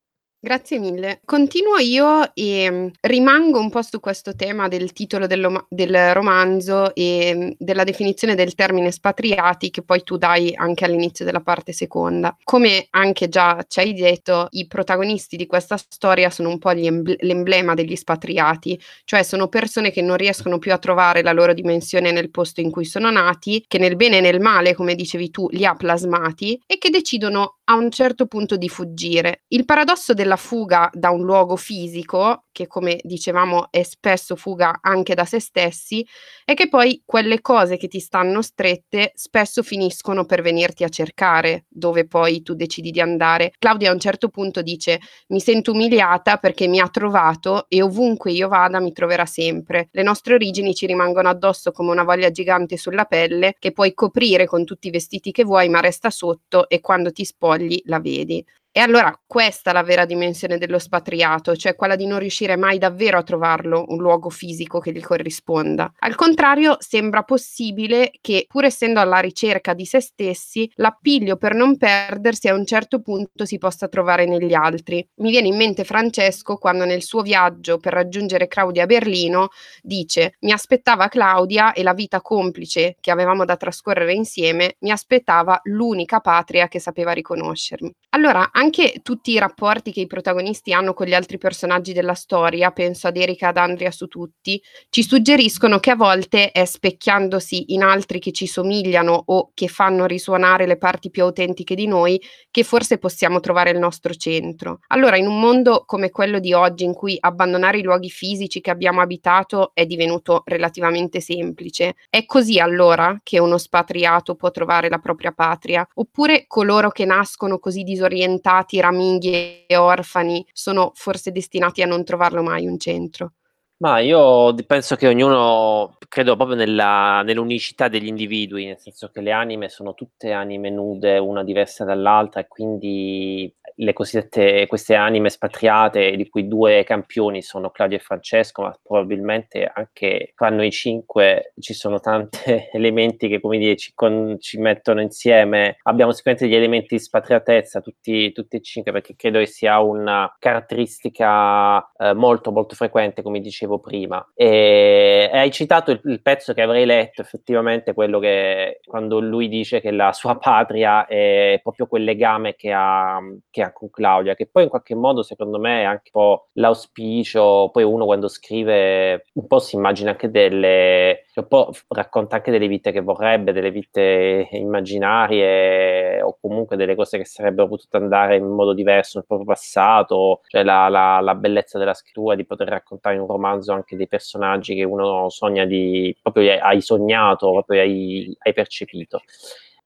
Grazie 0.41 0.79
mille. 0.79 1.19
Continuo 1.25 1.79
io 1.79 2.33
e 2.33 2.71
mm, 2.71 2.87
rimango 3.01 3.59
un 3.59 3.69
po' 3.69 3.81
su 3.81 3.99
questo 3.99 4.35
tema 4.35 4.69
del 4.69 4.93
titolo 4.93 5.27
del, 5.27 5.65
del 5.67 6.13
romanzo 6.13 6.95
e 6.95 7.33
mm, 7.35 7.49
della 7.57 7.83
definizione 7.83 8.35
del 8.35 8.55
termine 8.55 8.89
spatriati 8.89 9.69
che 9.69 9.81
poi 9.81 10.01
tu 10.01 10.15
dai 10.15 10.55
anche 10.55 10.85
all'inizio 10.85 11.25
della 11.25 11.41
parte 11.41 11.73
seconda. 11.73 12.37
Come 12.45 12.87
anche 12.91 13.27
già 13.27 13.65
ci 13.67 13.81
hai 13.81 13.93
detto, 13.93 14.47
i 14.51 14.65
protagonisti 14.65 15.35
di 15.35 15.45
questa 15.45 15.75
storia 15.75 16.29
sono 16.29 16.47
un 16.47 16.57
po' 16.57 16.69
emble- 16.69 17.17
l'emblema 17.19 17.73
degli 17.73 17.97
spatriati, 17.97 18.79
cioè 19.03 19.23
sono 19.23 19.49
persone 19.49 19.91
che 19.91 20.01
non 20.01 20.15
riescono 20.15 20.57
più 20.57 20.71
a 20.71 20.77
trovare 20.77 21.21
la 21.21 21.33
loro 21.33 21.53
dimensione 21.53 22.13
nel 22.13 22.31
posto 22.31 22.61
in 22.61 22.71
cui 22.71 22.85
sono 22.85 23.11
nati, 23.11 23.65
che 23.67 23.77
nel 23.77 23.97
bene 23.97 24.19
e 24.19 24.21
nel 24.21 24.39
male, 24.39 24.73
come 24.73 24.95
dicevi 24.95 25.31
tu, 25.31 25.49
li 25.49 25.65
ha 25.65 25.75
plasmati 25.75 26.61
e 26.65 26.77
che 26.77 26.89
decidono 26.89 27.57
a 27.65 27.75
un 27.75 27.91
certo 27.91 28.25
punto 28.25 28.55
di 28.55 28.67
fuggire. 28.67 29.43
Il 29.49 29.65
paradosso 29.65 30.13
della 30.13 30.28
fuga 30.37 30.89
da 30.93 31.11
un 31.11 31.23
luogo 31.23 31.57
fisico, 31.57 32.45
che 32.59 32.67
come 32.67 32.99
dicevamo 33.03 33.71
è 33.71 33.83
spesso 33.83 34.35
fuga 34.35 34.79
anche 34.81 35.15
da 35.15 35.23
se 35.23 35.39
stessi, 35.39 36.05
è 36.43 36.53
che 36.53 36.67
poi 36.67 37.01
quelle 37.05 37.39
cose 37.39 37.77
che 37.77 37.87
ti 37.87 38.01
stanno 38.01 38.41
strette 38.41 39.13
spesso 39.15 39.63
finiscono 39.63 40.25
per 40.25 40.41
venirti 40.41 40.83
a 40.83 40.89
cercare 40.89 41.63
dove 41.69 42.05
poi 42.05 42.41
tu 42.41 42.55
decidi 42.55 42.91
di 42.91 42.99
andare. 42.99 43.53
Claudia 43.57 43.91
a 43.91 43.93
un 43.93 43.99
certo 43.99 44.27
punto 44.27 44.61
dice 44.61 44.99
mi 45.27 45.39
sento 45.39 45.71
umiliata 45.71 46.35
perché 46.35 46.67
mi 46.67 46.81
ha 46.81 46.89
trovato 46.89 47.67
e 47.69 47.81
ovunque 47.81 48.33
io 48.33 48.49
vada 48.49 48.81
mi 48.81 48.91
troverà 48.91 49.25
sempre. 49.25 49.87
Le 49.93 50.03
nostre 50.03 50.33
origini 50.33 50.75
ci 50.75 50.85
rimangono 50.85 51.29
addosso 51.29 51.71
come 51.71 51.91
una 51.91 52.03
voglia 52.03 52.29
gigante 52.29 52.75
sulla 52.75 53.05
pelle 53.05 53.55
che 53.57 53.71
puoi 53.71 53.93
coprire 53.93 54.45
con 54.47 54.65
tutti 54.65 54.89
i 54.89 54.91
vestiti 54.91 55.31
che 55.31 55.45
vuoi 55.45 55.69
ma 55.69 55.79
resta 55.79 56.09
sotto 56.09 56.67
e 56.67 56.81
quando 56.81 57.13
ti 57.13 57.23
spogli 57.23 57.79
la 57.85 58.01
vedi. 58.01 58.43
E 58.71 58.81
allora 58.81 59.19
questa 59.25 59.71
è 59.71 59.73
la 59.73 59.81
vera 59.81 60.05
dimensione 60.05 60.59
dello 60.59 60.77
spatriato, 60.77 61.55
cioè 61.55 61.75
quella 61.75 61.95
di 61.95 62.05
non 62.05 62.19
riuscire 62.19 62.48
riuscire 62.49 62.57
mai 62.57 62.77
davvero 62.77 63.17
a 63.17 63.23
trovarlo 63.23 63.85
un 63.87 63.97
luogo 63.97 64.29
fisico 64.29 64.79
che 64.79 64.91
gli 64.91 65.01
corrisponda. 65.01 65.91
Al 65.99 66.15
contrario, 66.15 66.77
sembra 66.79 67.23
possibile 67.23 68.11
che, 68.21 68.45
pur 68.47 68.65
essendo 68.65 68.99
alla 68.99 69.19
ricerca 69.19 69.73
di 69.73 69.85
se 69.85 69.99
stessi, 69.99 70.69
l'appiglio 70.75 71.37
per 71.37 71.53
non 71.53 71.77
perdersi 71.77 72.47
a 72.47 72.53
un 72.53 72.65
certo 72.65 73.01
punto 73.01 73.45
si 73.45 73.57
possa 73.57 73.87
trovare 73.87 74.25
negli 74.25 74.53
altri. 74.53 75.05
Mi 75.17 75.29
viene 75.29 75.47
in 75.47 75.55
mente 75.55 75.83
Francesco 75.83 76.55
quando 76.55 76.85
nel 76.85 77.03
suo 77.03 77.21
viaggio 77.21 77.77
per 77.77 77.93
raggiungere 77.93 78.47
Claudia 78.47 78.83
a 78.83 78.87
Berlino 78.87 79.49
dice: 79.81 80.35
Mi 80.41 80.51
aspettava 80.51 81.07
Claudia 81.07 81.73
e 81.73 81.83
la 81.83 81.93
vita 81.93 82.21
complice 82.21 82.95
che 82.99 83.11
avevamo 83.11 83.45
da 83.45 83.57
trascorrere 83.57 84.13
insieme 84.13 84.75
mi 84.79 84.91
aspettava 84.91 85.59
l'unica 85.63 86.19
patria 86.19 86.67
che 86.67 86.79
sapeva 86.79 87.11
riconoscermi. 87.11 87.91
Allora, 88.11 88.49
anche 88.51 89.01
tutti 89.03 89.31
i 89.31 89.39
rapporti 89.39 89.91
che 89.91 90.01
i 90.01 90.07
protagonisti 90.07 90.73
hanno 90.73 90.93
con 90.93 91.05
gli 91.05 91.13
altri 91.13 91.37
personaggi 91.37 91.93
della 91.93 92.13
storia, 92.13 92.28
penso 92.73 93.07
ad 93.07 93.17
Erika 93.17 93.47
ad 93.47 93.57
Andrea 93.57 93.91
su 93.91 94.07
tutti, 94.07 94.61
ci 94.89 95.03
suggeriscono 95.03 95.79
che 95.79 95.91
a 95.91 95.95
volte 95.95 96.51
è 96.51 96.63
specchiandosi 96.65 97.73
in 97.73 97.81
altri 97.81 98.19
che 98.19 98.31
ci 98.31 98.45
somigliano 98.45 99.23
o 99.25 99.51
che 99.53 99.67
fanno 99.67 100.05
risuonare 100.05 100.65
le 100.65 100.77
parti 100.77 101.09
più 101.09 101.23
autentiche 101.23 101.75
di 101.75 101.87
noi 101.87 102.21
che 102.51 102.63
forse 102.63 102.97
possiamo 102.97 103.39
trovare 103.39 103.71
il 103.71 103.79
nostro 103.79 104.13
centro. 104.13 104.79
Allora, 104.87 105.17
in 105.17 105.27
un 105.27 105.39
mondo 105.39 105.83
come 105.85 106.09
quello 106.09 106.39
di 106.39 106.53
oggi, 106.53 106.83
in 106.83 106.93
cui 106.93 107.17
abbandonare 107.19 107.79
i 107.79 107.83
luoghi 107.83 108.09
fisici 108.09 108.61
che 108.61 108.69
abbiamo 108.69 109.01
abitato 109.01 109.71
è 109.73 109.85
divenuto 109.85 110.43
relativamente 110.45 111.21
semplice, 111.21 111.95
è 112.09 112.25
così 112.25 112.59
allora 112.59 113.19
che 113.23 113.39
uno 113.39 113.57
spatriato 113.57 114.35
può 114.35 114.51
trovare 114.51 114.89
la 114.89 114.99
propria 114.99 115.31
patria? 115.31 115.87
Oppure 115.95 116.45
coloro 116.47 116.89
che 116.89 117.05
nascono 117.05 117.59
così 117.59 117.83
disorientati, 117.83 118.79
raminghi 118.79 119.65
e 119.65 119.75
orfani, 119.75 120.45
sono 120.51 120.91
forse 120.95 121.31
destinati 121.31 121.81
a 121.81 121.85
non 121.85 122.03
trovarlo 122.19 122.43
mai 122.43 122.67
un 122.67 122.77
centro? 122.79 123.33
Ma 123.81 123.99
io 123.99 124.53
penso 124.65 124.97
che 124.97 125.07
ognuno, 125.07 125.97
credo 126.09 126.35
proprio 126.35 126.57
nella, 126.57 127.21
nell'unicità 127.23 127.87
degli 127.87 128.07
individui, 128.07 128.65
nel 128.65 128.77
senso 128.77 129.07
che 129.09 129.21
le 129.21 129.31
anime 129.31 129.69
sono 129.69 129.93
tutte 129.93 130.33
anime 130.33 130.69
nude, 130.69 131.17
una 131.17 131.45
diversa 131.45 131.85
dall'altra, 131.85 132.41
e 132.41 132.47
quindi 132.49 133.53
le 133.81 133.93
cosiddette 133.93 134.67
queste 134.67 134.95
anime 134.95 135.29
spatriate, 135.29 136.15
di 136.15 136.27
cui 136.27 136.47
due 136.47 136.83
campioni 136.83 137.41
sono 137.41 137.69
Claudio 137.69 137.97
e 137.97 138.01
Francesco, 138.01 138.63
ma 138.63 138.77
probabilmente 138.81 139.69
anche 139.73 140.33
tra 140.35 140.49
noi 140.49 140.71
cinque 140.71 141.53
ci 141.59 141.73
sono 141.73 141.99
tanti 141.99 142.39
elementi 142.73 143.27
che, 143.27 143.39
come 143.39 143.57
dire, 143.57 143.75
ci, 143.75 143.93
con, 143.93 144.37
ci, 144.39 144.57
mettono 144.59 145.01
insieme. 145.01 145.77
Abbiamo 145.83 146.11
sicuramente 146.11 146.47
degli 146.47 146.57
elementi 146.57 146.95
di 146.95 147.01
spatriatezza, 147.01 147.79
tutti, 147.79 148.31
tutti 148.33 148.57
e 148.57 148.61
cinque, 148.61 148.91
perché 148.91 149.15
credo 149.15 149.39
che 149.39 149.45
sia 149.45 149.79
una 149.79 150.33
caratteristica 150.37 151.89
eh, 151.97 152.13
molto, 152.13 152.51
molto 152.51 152.75
frequente, 152.75 153.21
come 153.21 153.39
dicevo 153.39 153.79
prima. 153.79 154.25
E, 154.35 155.29
e 155.31 155.37
hai 155.37 155.51
citato 155.51 155.91
il, 155.91 156.01
il, 156.03 156.21
pezzo 156.21 156.53
che 156.53 156.61
avrei 156.61 156.85
letto, 156.85 157.21
effettivamente, 157.21 157.93
quello 157.93 158.19
che 158.19 158.81
quando 158.85 159.19
lui 159.19 159.47
dice 159.47 159.79
che 159.79 159.91
la 159.91 160.11
sua 160.11 160.37
patria 160.37 161.05
è 161.05 161.59
proprio 161.63 161.87
quel 161.87 162.03
legame 162.03 162.55
che 162.55 162.71
ha, 162.73 163.19
che 163.49 163.61
ha 163.61 163.68
con 163.71 163.89
Claudia, 163.89 164.35
che 164.35 164.47
poi 164.47 164.63
in 164.63 164.69
qualche 164.69 164.95
modo 164.95 165.23
secondo 165.23 165.59
me 165.59 165.81
è 165.81 165.83
anche 165.85 166.09
un 166.13 166.21
po' 166.21 166.47
l'auspicio, 166.53 167.69
poi 167.71 167.83
uno 167.83 168.05
quando 168.05 168.27
scrive 168.27 169.25
un 169.33 169.47
po' 169.47 169.59
si 169.59 169.75
immagina 169.75 170.11
anche 170.11 170.29
delle, 170.29 171.25
un 171.35 171.47
po' 171.47 171.71
racconta 171.89 172.37
anche 172.37 172.51
delle 172.51 172.67
vite 172.67 172.91
che 172.91 173.01
vorrebbe, 173.01 173.53
delle 173.53 173.71
vite 173.71 174.47
immaginarie 174.51 176.21
o 176.21 176.37
comunque 176.39 176.75
delle 176.75 176.95
cose 176.95 177.17
che 177.17 177.25
sarebbero 177.25 177.67
potute 177.67 177.97
andare 177.97 178.35
in 178.37 178.45
modo 178.45 178.73
diverso 178.73 179.17
nel 179.17 179.27
proprio 179.27 179.47
passato, 179.47 180.41
cioè 180.47 180.63
la, 180.63 180.87
la, 180.89 181.19
la 181.21 181.35
bellezza 181.35 181.77
della 181.77 181.93
scrittura 181.93 182.35
di 182.35 182.45
poter 182.45 182.67
raccontare 182.67 183.15
in 183.15 183.21
un 183.21 183.27
romanzo 183.27 183.73
anche 183.73 183.95
dei 183.95 184.07
personaggi 184.07 184.75
che 184.75 184.83
uno 184.83 185.29
sogna 185.29 185.65
di, 185.65 186.15
proprio 186.21 186.57
hai 186.61 186.81
sognato, 186.81 187.51
proprio 187.51 187.81
hai, 187.81 188.35
hai 188.39 188.53
percepito 188.53 189.21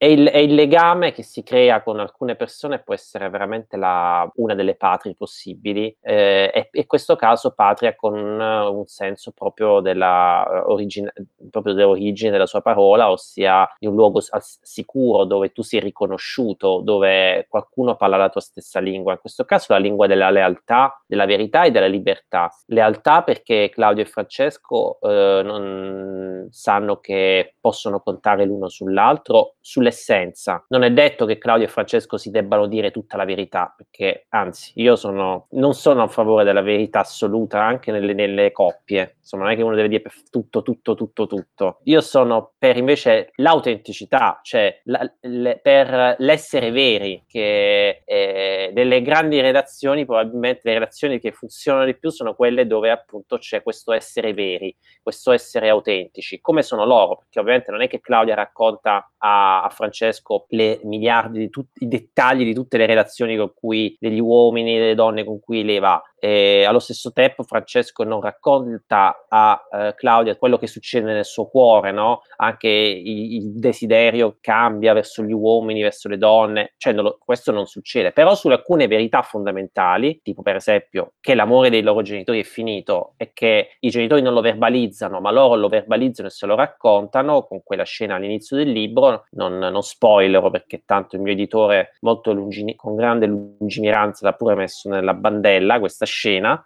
e 0.03 0.11
il, 0.11 0.27
e 0.27 0.43
il, 0.43 0.53
legame 0.53 1.13
che 1.13 1.23
si 1.23 1.43
crea 1.43 1.81
con 1.81 1.97
alcune 1.97 2.35
persone 2.35 2.79
può 2.79 2.93
essere 2.93 3.29
veramente 3.29 3.77
la, 3.77 4.29
una 4.35 4.53
delle 4.53 4.75
patrie 4.75 5.15
possibili 5.15 5.95
eh, 6.01 6.51
e 6.53 6.69
in 6.73 6.85
questo 6.87 7.15
caso 7.15 7.53
patria 7.53 7.95
con 7.95 8.13
un 8.13 8.85
senso 8.85 9.31
proprio, 9.31 9.79
della 9.79 10.65
origine, 10.65 11.13
proprio 11.49 11.73
dell'origine 11.73 12.31
della 12.31 12.47
sua 12.47 12.59
parola, 12.59 13.11
ossia 13.11 13.65
di 13.79 13.87
un 13.87 13.95
luogo 13.95 14.19
sicuro 14.61 15.23
dove 15.23 15.53
tu 15.53 15.61
sei 15.61 15.79
riconosciuto, 15.79 16.81
dove 16.83 17.45
qualcuno 17.47 17.95
parla 17.95 18.17
la 18.17 18.29
tua 18.29 18.41
stessa 18.41 18.81
lingua, 18.81 19.13
in 19.13 19.19
questo 19.21 19.45
caso 19.45 19.67
la 19.69 19.79
lingua 19.79 20.05
della 20.05 20.31
lealtà, 20.31 21.01
della 21.07 21.25
verità 21.25 21.63
e 21.63 21.71
della 21.71 21.87
libertà. 21.87 22.51
Lealtà 22.65 23.23
perché 23.23 23.69
Claudio 23.69 24.03
e 24.03 24.07
Francesco 24.07 24.99
eh, 24.99 25.41
non 25.45 26.47
sanno 26.51 26.99
che 26.99 27.55
possono 27.61 28.01
contare 28.01 28.43
l'uno 28.43 28.67
sull'altro, 28.67 29.55
sulle 29.61 29.91
l'essenza. 29.93 30.65
Non 30.69 30.83
è 30.83 30.91
detto 30.91 31.25
che 31.25 31.37
Claudio 31.37 31.67
e 31.67 31.69
Francesco 31.69 32.17
si 32.17 32.31
debbano 32.31 32.65
dire 32.65 32.91
tutta 32.91 33.15
la 33.15 33.25
verità, 33.25 33.73
perché 33.75 34.25
anzi, 34.29 34.71
io 34.75 34.95
sono, 34.95 35.47
non 35.51 35.73
sono 35.73 36.01
a 36.01 36.07
favore 36.07 36.43
della 36.43 36.61
verità 36.61 36.99
assoluta 37.01 37.63
anche 37.63 37.91
nelle, 37.91 38.13
nelle 38.13 38.51
coppie. 38.51 39.17
Insomma, 39.23 39.43
non 39.43 39.53
è 39.53 39.55
che 39.55 39.63
uno 39.63 39.75
deve 39.75 39.87
dire 39.87 40.03
tutto, 40.29 40.61
tutto, 40.61 40.95
tutto, 40.95 41.27
tutto. 41.27 41.79
Io 41.83 42.01
sono 42.01 42.51
per 42.57 42.75
invece 42.75 43.31
l'autenticità, 43.35 44.41
cioè 44.43 44.81
la, 44.83 45.09
le, 45.21 45.59
per 45.63 46.17
l'essere 46.19 46.71
veri, 46.71 47.23
che 47.25 48.01
eh, 48.03 48.71
delle 48.73 49.01
grandi 49.01 49.39
redazioni, 49.39 50.05
probabilmente 50.05 50.61
le 50.65 50.73
relazioni 50.73 51.19
che 51.19 51.31
funzionano 51.31 51.85
di 51.85 51.95
più 51.95 52.09
sono 52.09 52.35
quelle 52.35 52.67
dove 52.67 52.91
appunto 52.91 53.37
c'è 53.37 53.63
questo 53.63 53.93
essere 53.93 54.33
veri, 54.33 54.75
questo 55.01 55.31
essere 55.31 55.69
autentici, 55.69 56.41
come 56.41 56.61
sono 56.61 56.85
loro, 56.85 57.19
perché 57.19 57.39
ovviamente 57.39 57.71
non 57.71 57.81
è 57.81 57.87
che 57.87 58.01
Claudia 58.01 58.35
racconta 58.35 59.09
a, 59.19 59.63
a 59.63 59.69
Francesco 59.69 60.45
le 60.49 60.81
miliardi 60.83 61.39
di 61.39 61.49
tutti 61.49 61.85
i 61.85 61.87
dettagli 61.87 62.43
di 62.43 62.53
tutte 62.53 62.77
le 62.77 62.85
relazioni 62.85 63.37
con 63.37 63.53
cui 63.55 63.95
degli 63.97 64.19
uomini 64.19 64.75
e 64.75 64.79
delle 64.79 64.95
donne 64.95 65.23
con 65.23 65.39
cui 65.39 65.63
lei 65.63 65.79
va. 65.79 66.01
E 66.23 66.63
allo 66.63 66.79
stesso 66.79 67.11
tempo 67.11 67.43
Francesco 67.43 68.05
non 68.05 68.21
racconta 68.21 69.25
a 69.27 69.61
eh, 69.69 69.93
Claudia 69.93 70.37
quello 70.37 70.57
che 70.57 70.67
succede 70.67 71.11
nel 71.11 71.25
suo 71.25 71.49
cuore, 71.49 71.91
no? 71.91 72.21
Anche 72.37 72.69
il, 72.69 73.33
il 73.33 73.51
desiderio 73.59 74.37
cambia 74.39 74.93
verso 74.93 75.21
gli 75.21 75.33
uomini, 75.33 75.81
verso 75.81 76.07
le 76.07 76.17
donne, 76.17 76.75
cioè 76.77 76.93
non 76.93 77.03
lo, 77.03 77.17
questo 77.19 77.51
non 77.51 77.65
succede. 77.65 78.13
Però 78.13 78.35
su 78.35 78.47
alcune 78.47 78.87
verità 78.87 79.21
fondamentali, 79.21 80.21
tipo 80.23 80.41
per 80.43 80.55
esempio 80.55 81.15
che 81.19 81.35
l'amore 81.35 81.69
dei 81.69 81.81
loro 81.81 82.01
genitori 82.01 82.39
è 82.39 82.43
finito 82.43 83.15
e 83.17 83.31
che 83.33 83.75
i 83.81 83.89
genitori 83.89 84.21
non 84.21 84.33
lo 84.33 84.39
verbalizzano, 84.39 85.19
ma 85.19 85.29
loro 85.29 85.55
lo 85.55 85.67
verbalizzano 85.67 86.29
e 86.29 86.31
se 86.31 86.45
lo 86.45 86.55
raccontano, 86.55 87.43
con 87.43 87.63
quella 87.63 87.83
scena 87.83 88.15
all'inizio 88.15 88.55
del 88.55 88.71
libro, 88.71 89.25
non, 89.31 89.57
non 89.57 89.83
spoilerò 89.83 90.49
perché 90.49 90.83
tanto 90.85 91.17
il 91.17 91.21
mio 91.21 91.33
editore 91.33 91.97
molto 91.99 92.31
lungini, 92.31 92.77
con 92.77 92.95
grande 92.95 93.25
lungimiranza 93.25 94.25
l'ha 94.25 94.33
pure 94.33 94.55
messo 94.55 94.87
nella 94.87 95.13
bandella 95.13 95.79
questa 95.79 96.05
scena, 96.05 96.11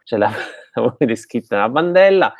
ce 0.03 0.17
l'ha 0.17 0.31
descritta 0.99 1.55
nella 1.55 1.69
bandella 1.69 2.33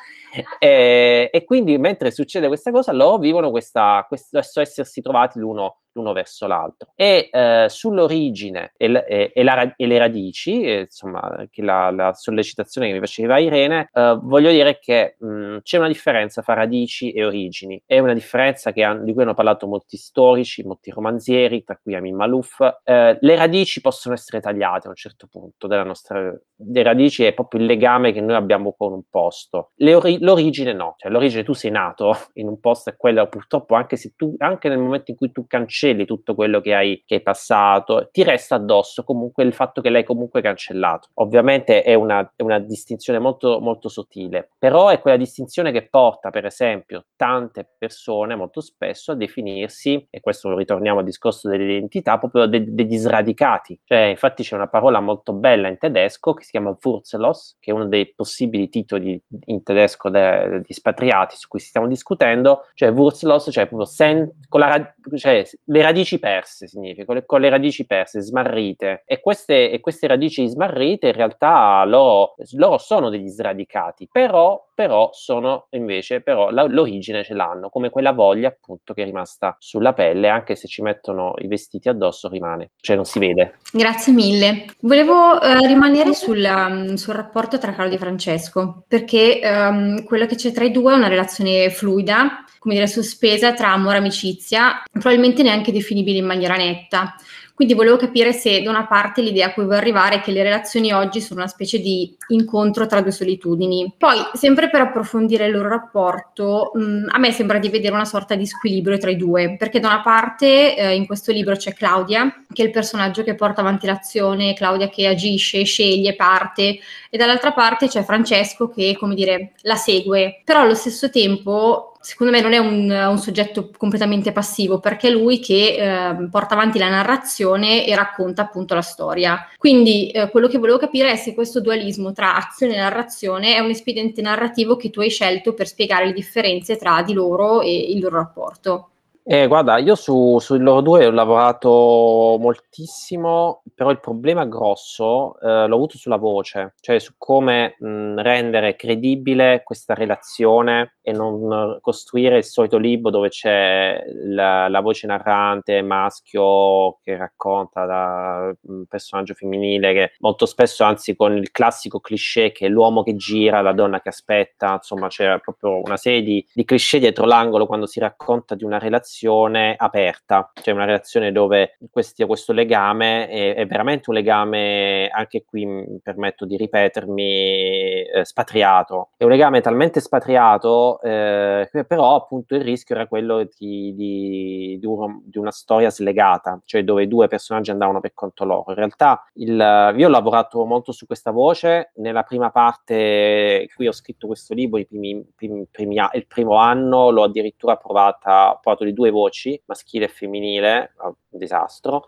e, 0.59 1.29
e, 1.31 1.43
quindi 1.43 1.77
mentre 1.77 2.11
succede 2.11 2.47
questa 2.47 2.71
cosa 2.71 2.91
loro 2.91 3.17
vivono 3.17 3.51
questa, 3.51 4.05
questo 4.07 4.59
essersi 4.59 5.01
trovati 5.01 5.39
l'uno 5.39 5.77
l'uno 5.97 6.13
verso 6.13 6.47
l'altro. 6.47 6.91
E 6.95 7.29
eh, 7.31 7.65
sull'origine 7.67 8.73
e, 8.77 9.03
e, 9.07 9.31
e, 9.33 9.43
la, 9.43 9.75
e, 9.75 9.87
le 9.87 9.97
radici, 9.97 10.69
insomma, 10.69 11.47
che 11.49 11.61
la, 11.63 11.89
la, 11.91 12.13
sollecitazione 12.13 12.87
che 12.87 12.93
mi 12.93 12.99
faceva 12.99 13.39
Irene, 13.39 13.89
eh, 13.91 14.17
voglio 14.21 14.51
dire 14.51 14.79
che 14.79 15.17
mh, 15.19 15.57
c'è 15.63 15.77
una 15.77 15.87
differenza 15.87 16.41
tra 16.41 16.53
radici 16.53 17.11
e 17.11 17.25
origini. 17.25 17.81
È 17.85 17.99
una 17.99 18.13
differenza 18.13 18.71
han, 18.75 19.03
di 19.03 19.13
cui 19.13 19.23
hanno 19.23 19.33
parlato 19.33 19.67
molti 19.67 19.97
storici, 19.97 20.63
molti 20.63 20.91
romanzieri, 20.91 21.63
tra 21.63 21.77
cui 21.81 21.95
Amin 21.95 22.15
Malouf. 22.15 22.59
Eh, 22.83 23.17
le 23.19 23.35
radici 23.35 23.81
possono 23.81 24.13
essere 24.13 24.39
tagliate 24.39 24.87
a 24.87 24.89
un 24.89 24.95
certo 24.95 25.27
punto 25.29 25.67
della 25.67 25.83
nostra... 25.83 26.33
Le 26.59 26.83
radici 26.83 27.23
è 27.23 27.33
proprio 27.33 27.61
il 27.61 27.67
legame 27.67 28.11
che 28.11 28.21
noi 28.21 28.35
abbiamo 28.35 28.73
con 28.77 28.93
un 28.93 29.03
posto. 29.09 29.71
Ori- 29.77 30.19
l'origine 30.27 30.73
no, 30.73 30.95
cioè 30.97 31.09
l'origine 31.09 31.43
tu 31.43 31.53
sei 31.53 31.71
nato 31.71 32.13
in 32.33 32.47
un 32.49 32.59
posto 32.59 32.89
e 32.89 32.97
quello 32.97 33.27
purtroppo 33.27 33.75
anche 33.75 33.95
se 33.95 34.13
tu, 34.17 34.35
anche 34.39 34.67
nel 34.67 34.77
momento 34.77 35.11
in 35.11 35.17
cui 35.17 35.31
tu 35.31 35.47
cancelli 35.47 36.05
tutto 36.05 36.35
quello 36.35 36.59
che 36.59 36.75
hai, 36.75 37.01
che 37.05 37.15
hai 37.15 37.21
passato, 37.21 38.09
ti 38.11 38.23
resta 38.23 38.55
addosso 38.55 39.03
comunque 39.03 39.45
il 39.45 39.53
fatto 39.53 39.79
che 39.79 39.89
l'hai 39.89 40.03
comunque 40.03 40.41
cancellato. 40.41 41.09
Ovviamente 41.15 41.81
è 41.81 41.93
una, 41.93 42.29
è 42.35 42.41
una 42.41 42.59
distinzione 42.59 43.19
molto, 43.19 43.59
molto 43.61 43.87
sottile, 43.87 44.49
però 44.57 44.89
è 44.89 44.99
quella 44.99 45.15
distinzione 45.17 45.71
che 45.71 45.87
porta, 45.87 46.29
per 46.29 46.45
esempio, 46.45 47.05
tante 47.15 47.65
persone 47.77 48.35
molto 48.35 48.59
spesso 48.59 49.13
a 49.13 49.15
definirsi, 49.15 50.07
e 50.09 50.19
questo 50.19 50.49
lo 50.49 50.57
ritorniamo 50.57 50.99
al 50.99 51.05
discorso 51.05 51.47
dell'identità, 51.47 52.17
proprio 52.17 52.47
de- 52.47 52.73
degli 52.73 52.97
sradicati. 52.97 53.79
Cioè, 53.83 53.99
infatti 53.99 54.43
c'è 54.43 54.55
una 54.55 54.67
parola 54.67 54.99
molto 54.99 55.31
bella 55.31 55.69
in 55.69 55.77
tedesco 55.77 56.33
che 56.33 56.43
si 56.43 56.51
chiama 56.51 56.75
Wurzelos, 56.81 57.57
che 57.59 57.71
è 57.71 57.73
uno 57.73 57.85
dei 57.85 58.13
possibili 58.13 58.67
titoli 58.67 59.21
in 59.45 59.63
tedesco 59.63 60.09
del, 60.17 60.61
di 60.61 60.73
spatriati 60.73 61.35
su 61.35 61.47
cui 61.47 61.59
stiamo 61.59 61.87
discutendo, 61.87 62.65
cioè 62.73 62.91
Wurzlos, 62.91 63.49
cioè 63.51 63.67
proprio 63.67 63.87
sen, 63.87 64.29
con 64.47 64.59
la, 64.59 64.93
cioè, 65.15 65.47
le 65.65 65.81
radici 65.81 66.19
perse 66.19 66.67
significa, 66.67 67.05
con 67.05 67.15
le, 67.15 67.25
con 67.25 67.41
le 67.41 67.49
radici 67.49 67.85
perse, 67.85 68.21
smarrite, 68.21 69.03
e 69.05 69.19
queste, 69.19 69.71
e 69.71 69.79
queste 69.79 70.07
radici 70.07 70.47
smarrite 70.47 71.07
in 71.07 71.13
realtà 71.13 71.83
loro, 71.85 72.35
loro 72.53 72.77
sono 72.77 73.09
degli 73.09 73.27
sradicati, 73.27 74.07
però 74.11 74.66
però 74.77 75.09
sono 75.11 75.69
invece, 75.71 76.21
però 76.21 76.51
la, 76.51 76.61
l'origine 76.67 77.23
ce 77.23 77.33
l'hanno, 77.33 77.67
come 77.67 77.89
quella 77.89 78.11
voglia 78.11 78.49
appunto 78.49 78.93
che 78.93 79.01
è 79.01 79.05
rimasta 79.05 79.55
sulla 79.57 79.93
pelle, 79.93 80.29
anche 80.29 80.55
se 80.55 80.67
ci 80.67 80.83
mettono 80.83 81.33
i 81.39 81.47
vestiti 81.47 81.89
addosso 81.89 82.29
rimane, 82.29 82.73
cioè 82.79 82.95
non 82.95 83.03
si 83.03 83.17
vede. 83.17 83.57
Grazie 83.71 84.13
mille. 84.13 84.67
Volevo 84.81 85.41
eh, 85.41 85.65
rimanere 85.65 86.13
sul, 86.13 86.47
um, 86.47 86.93
sul, 86.93 87.15
rapporto 87.15 87.57
tra 87.57 87.73
Claudio 87.73 87.95
e 87.95 87.99
Francesco, 87.99 88.83
perché 88.87 89.41
um, 89.43 90.03
quello 90.03 90.27
che 90.27 90.35
c'è 90.35 90.51
tra 90.51 90.63
i 90.63 90.69
due 90.69 90.93
è 90.93 90.95
una 90.95 91.07
relazione 91.07 91.71
fluida, 91.71 92.45
come 92.59 92.75
dire, 92.75 92.85
sospesa 92.85 93.55
tra 93.55 93.71
amore 93.71 93.95
e 93.95 93.99
amicizia, 94.01 94.83
probabilmente 94.91 95.41
neanche 95.41 95.71
definibile 95.71 96.19
in 96.19 96.25
maniera 96.25 96.55
netta. 96.55 97.15
Quindi 97.57 97.73
volevo 97.73 97.97
capire 97.97 98.33
se 98.33 98.61
da 98.61 98.69
una 98.69 98.85
parte 98.85 99.23
l'idea 99.23 99.47
a 99.47 99.51
cui 99.51 99.63
vuoi 99.63 99.77
arrivare 99.77 100.17
è 100.17 100.21
che 100.21 100.29
le 100.29 100.43
relazioni 100.43 100.93
oggi 100.93 101.19
sono 101.19 101.39
una 101.39 101.49
specie 101.49 101.79
di 101.79 102.15
incontro 102.27 102.85
tra 102.85 103.01
due 103.01 103.09
solitudini. 103.09 103.95
Poi, 103.97 104.17
sempre 104.33 104.69
per 104.69 104.81
approfondire 104.81 105.47
il 105.47 105.53
loro 105.53 105.67
rapporto, 105.67 106.69
mh, 106.75 106.79
mm, 106.79 107.07
a 107.09 107.17
me 107.17 107.31
sembra 107.31 107.57
di 107.57 107.69
vedere 107.69 107.95
una 107.95 108.05
sorta 108.05 108.35
di 108.35 108.45
squilibrio 108.45 108.99
tra 108.99 109.09
i 109.09 109.15
due, 109.15 109.55
perché 109.57 109.79
da 109.79 109.87
una 109.87 110.01
parte 110.03 110.77
eh, 110.77 110.93
in 110.93 111.07
questo 111.07 111.31
libro 111.31 111.55
c'è 111.55 111.73
Claudia, 111.73 112.43
che 112.53 112.61
è 112.61 112.65
il 112.65 112.71
personaggio 112.71 113.23
che 113.23 113.33
porta 113.33 113.61
avanti 113.61 113.87
l'azione, 113.87 114.53
Claudia 114.53 114.89
che 114.89 115.07
agisce, 115.07 115.63
sceglie, 115.63 116.13
parte, 116.13 116.77
e 117.09 117.17
dall'altra 117.17 117.53
parte 117.53 117.87
c'è 117.87 118.03
Francesco 118.03 118.69
che, 118.69 118.95
come 118.95 119.15
dire, 119.15 119.53
la 119.61 119.77
segue, 119.77 120.43
però 120.45 120.59
allo 120.59 120.75
stesso 120.75 121.09
tempo 121.09 121.96
secondo 122.07 122.31
me 122.31 122.39
non 122.39 122.53
è 122.53 122.57
un, 122.57 122.89
un, 122.89 123.17
soggetto 123.17 123.69
completamente 123.77 124.31
passivo 124.31 124.79
perché 124.79 125.09
è 125.09 125.11
lui 125.11 125.39
che 125.39 125.75
eh, 125.75 126.29
porta 126.31 126.53
avanti 126.53 126.79
la 126.79 126.87
narrazione 126.87 127.85
e 127.85 127.93
racconta 127.95 128.43
appunto 128.43 128.73
la 128.73 128.81
storia. 128.81 129.45
Quindi 129.57 130.09
eh, 130.11 130.29
quello 130.29 130.47
che 130.47 130.57
volevo 130.57 130.77
capire 130.77 131.11
è 131.11 131.15
se 131.17 131.33
questo 131.33 131.59
dualismo 131.59 132.13
tra 132.13 132.37
azione 132.37 132.75
e 132.75 132.77
narrazione 132.77 133.55
è 133.55 133.59
un 133.59 133.71
espediente 133.71 134.21
narrativo 134.21 134.77
che 134.77 134.89
tu 134.89 135.01
hai 135.01 135.09
scelto 135.09 135.53
per 135.53 135.67
spiegare 135.67 136.05
le 136.05 136.13
differenze 136.13 136.77
tra 136.77 137.01
di 137.01 137.11
loro 137.11 137.59
e 137.59 137.75
il 137.91 137.99
loro 137.99 138.15
rapporto. 138.15 138.89
Eh, 139.29 139.45
guarda, 139.47 139.77
io 139.77 139.95
su, 139.95 140.39
su 140.39 140.55
loro 140.55 140.79
due 140.79 141.05
ho 141.05 141.11
lavorato 141.11 142.37
moltissimo, 142.39 143.63
però 143.75 143.89
il 143.89 143.99
problema 143.99 144.45
grosso 144.45 145.37
eh, 145.41 145.67
l'ho 145.67 145.75
avuto 145.75 145.97
sulla 145.97 146.15
voce, 146.15 146.75
cioè 146.79 146.97
su 146.99 147.15
come 147.17 147.75
mh, 147.77 148.21
rendere 148.21 148.77
credibile 148.77 149.63
questa 149.65 149.93
relazione 149.93 150.96
e 151.07 151.13
non 151.13 151.77
costruire 151.79 152.35
il 152.35 152.43
solito 152.43 152.77
libro 152.77 153.09
dove 153.09 153.29
c'è 153.29 154.03
la, 154.25 154.67
la 154.67 154.81
voce 154.81 155.07
narrante 155.07 155.81
maschio 155.81 156.97
che 157.01 157.15
racconta 157.15 157.85
da 157.85 158.53
un 158.63 158.85
personaggio 158.87 159.33
femminile 159.33 159.93
che 159.93 160.11
molto 160.19 160.45
spesso, 160.45 160.83
anzi 160.83 161.15
con 161.15 161.37
il 161.37 161.51
classico 161.51 162.01
cliché 162.01 162.51
che 162.51 162.65
è 162.65 162.69
l'uomo 162.69 163.03
che 163.03 163.15
gira, 163.15 163.61
la 163.61 163.71
donna 163.71 164.01
che 164.01 164.09
aspetta, 164.09 164.73
insomma 164.73 165.07
c'è 165.07 165.39
proprio 165.39 165.81
una 165.81 165.95
serie 165.95 166.21
di, 166.21 166.45
di 166.53 166.65
cliché 166.65 166.99
dietro 166.99 167.25
l'angolo 167.25 167.67
quando 167.67 167.85
si 167.85 168.01
racconta 168.01 168.53
di 168.53 168.65
una 168.65 168.77
relazione 168.77 169.75
aperta, 169.77 170.51
cioè 170.61 170.73
una 170.73 170.83
relazione 170.83 171.31
dove 171.31 171.77
questi, 171.89 172.25
questo 172.25 172.51
legame 172.51 173.29
è, 173.29 173.55
è, 173.55 173.65
veramente 173.65 174.09
un 174.09 174.15
legame, 174.15 175.07
anche 175.07 175.45
qui 175.45 175.65
mi 175.65 176.01
permetto 176.03 176.45
di 176.45 176.57
ripetermi, 176.57 178.01
eh, 178.03 178.25
spatriato. 178.25 179.11
È 179.15 179.23
un 179.23 179.29
legame 179.29 179.61
talmente 179.61 180.01
spatriato 180.01 180.95
eh, 181.01 181.69
però 181.87 182.15
appunto 182.15 182.55
il 182.55 182.61
rischio 182.61 182.95
era 182.95 183.07
quello 183.07 183.43
di, 183.57 183.93
di, 183.95 184.77
di, 184.79 184.85
uno, 184.85 185.21
di, 185.23 185.37
una 185.37 185.51
storia 185.51 185.89
slegata, 185.89 186.61
cioè 186.65 186.83
dove 186.83 187.07
due 187.07 187.27
personaggi 187.27 187.71
andavano 187.71 187.99
per 187.99 188.13
conto 188.13 188.45
loro. 188.45 188.65
In 188.69 188.75
realtà 188.75 189.23
il, 189.33 189.93
io 189.97 190.07
ho 190.07 190.09
lavorato 190.09 190.65
molto 190.65 190.91
su 190.91 191.05
questa 191.05 191.31
voce, 191.31 191.91
nella 191.95 192.23
prima 192.23 192.51
parte, 192.51 193.67
qui 193.75 193.87
ho 193.87 193.91
scritto 193.91 194.27
questo 194.27 194.53
libro, 194.53 194.79
i 194.79 194.85
primi, 194.85 195.25
primi, 195.35 195.67
primi, 195.69 195.95
il 196.13 196.27
primo 196.27 196.55
anno 196.55 197.09
l'ho 197.09 197.23
addirittura 197.23 197.75
provata, 197.77 198.51
ho 198.51 198.59
provato 198.59 198.83
di 198.83 198.93
due 198.93 199.09
voci, 199.09 199.61
maschile 199.65 200.05
e 200.05 200.09
femminile, 200.09 200.93
un 201.03 201.13
disastro. 201.29 202.07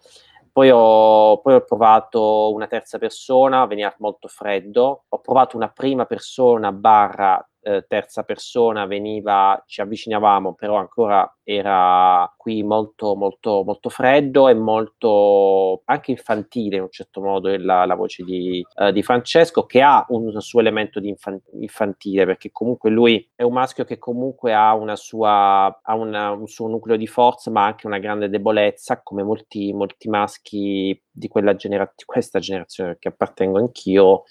Poi 0.51 0.71
ho, 0.71 1.39
poi 1.39 1.53
ho, 1.53 1.61
provato 1.61 2.51
una 2.53 2.67
terza 2.67 2.97
persona, 2.97 3.65
veniva 3.65 3.93
molto 3.99 4.27
freddo. 4.27 5.05
Ho 5.07 5.19
provato 5.19 5.55
una 5.55 5.69
prima 5.69 6.05
persona 6.05 6.71
barra 6.71 7.48
eh, 7.61 7.85
terza 7.87 8.23
persona 8.23 8.85
veniva, 8.85 9.61
ci 9.65 9.81
avvicinavamo, 9.81 10.53
però 10.53 10.75
ancora 10.75 11.31
era 11.43 12.31
qui 12.37 12.63
molto, 12.63 13.15
molto, 13.15 13.63
molto 13.65 13.89
freddo 13.89 14.47
e 14.47 14.53
molto 14.53 15.81
anche 15.85 16.11
infantile 16.11 16.77
in 16.77 16.83
un 16.83 16.91
certo 16.91 17.21
modo 17.21 17.55
la, 17.57 17.85
la 17.85 17.95
voce 17.95 18.23
di, 18.23 18.63
uh, 18.75 18.91
di, 18.91 19.01
Francesco, 19.01 19.65
che 19.65 19.81
ha 19.81 20.05
un 20.09 20.39
suo 20.41 20.59
elemento 20.59 20.99
di 20.99 21.09
infan- 21.09 21.41
infantile, 21.59 22.25
perché 22.25 22.51
comunque 22.51 22.91
lui 22.91 23.27
è 23.35 23.43
un 23.43 23.53
maschio 23.53 23.83
che 23.83 23.97
comunque 23.97 24.53
ha, 24.53 24.75
una 24.75 24.95
sua, 24.95 25.79
ha 25.81 25.95
una, 25.95 26.31
un 26.31 26.47
suo 26.47 26.67
nucleo 26.67 26.97
di 26.97 27.07
forza, 27.07 27.49
ma 27.49 27.65
anche 27.65 27.87
una 27.87 27.99
grande 27.99 28.29
debolezza, 28.29 29.01
come 29.01 29.23
molti, 29.23 29.73
molti 29.73 30.07
maschi 30.07 31.01
di, 31.09 31.27
quella 31.27 31.55
genera- 31.55 31.91
di 31.95 32.03
questa 32.05 32.39
generazione 32.39 32.97
che 32.99 33.07
appartengo 33.07 33.57
anch'io 33.57 34.23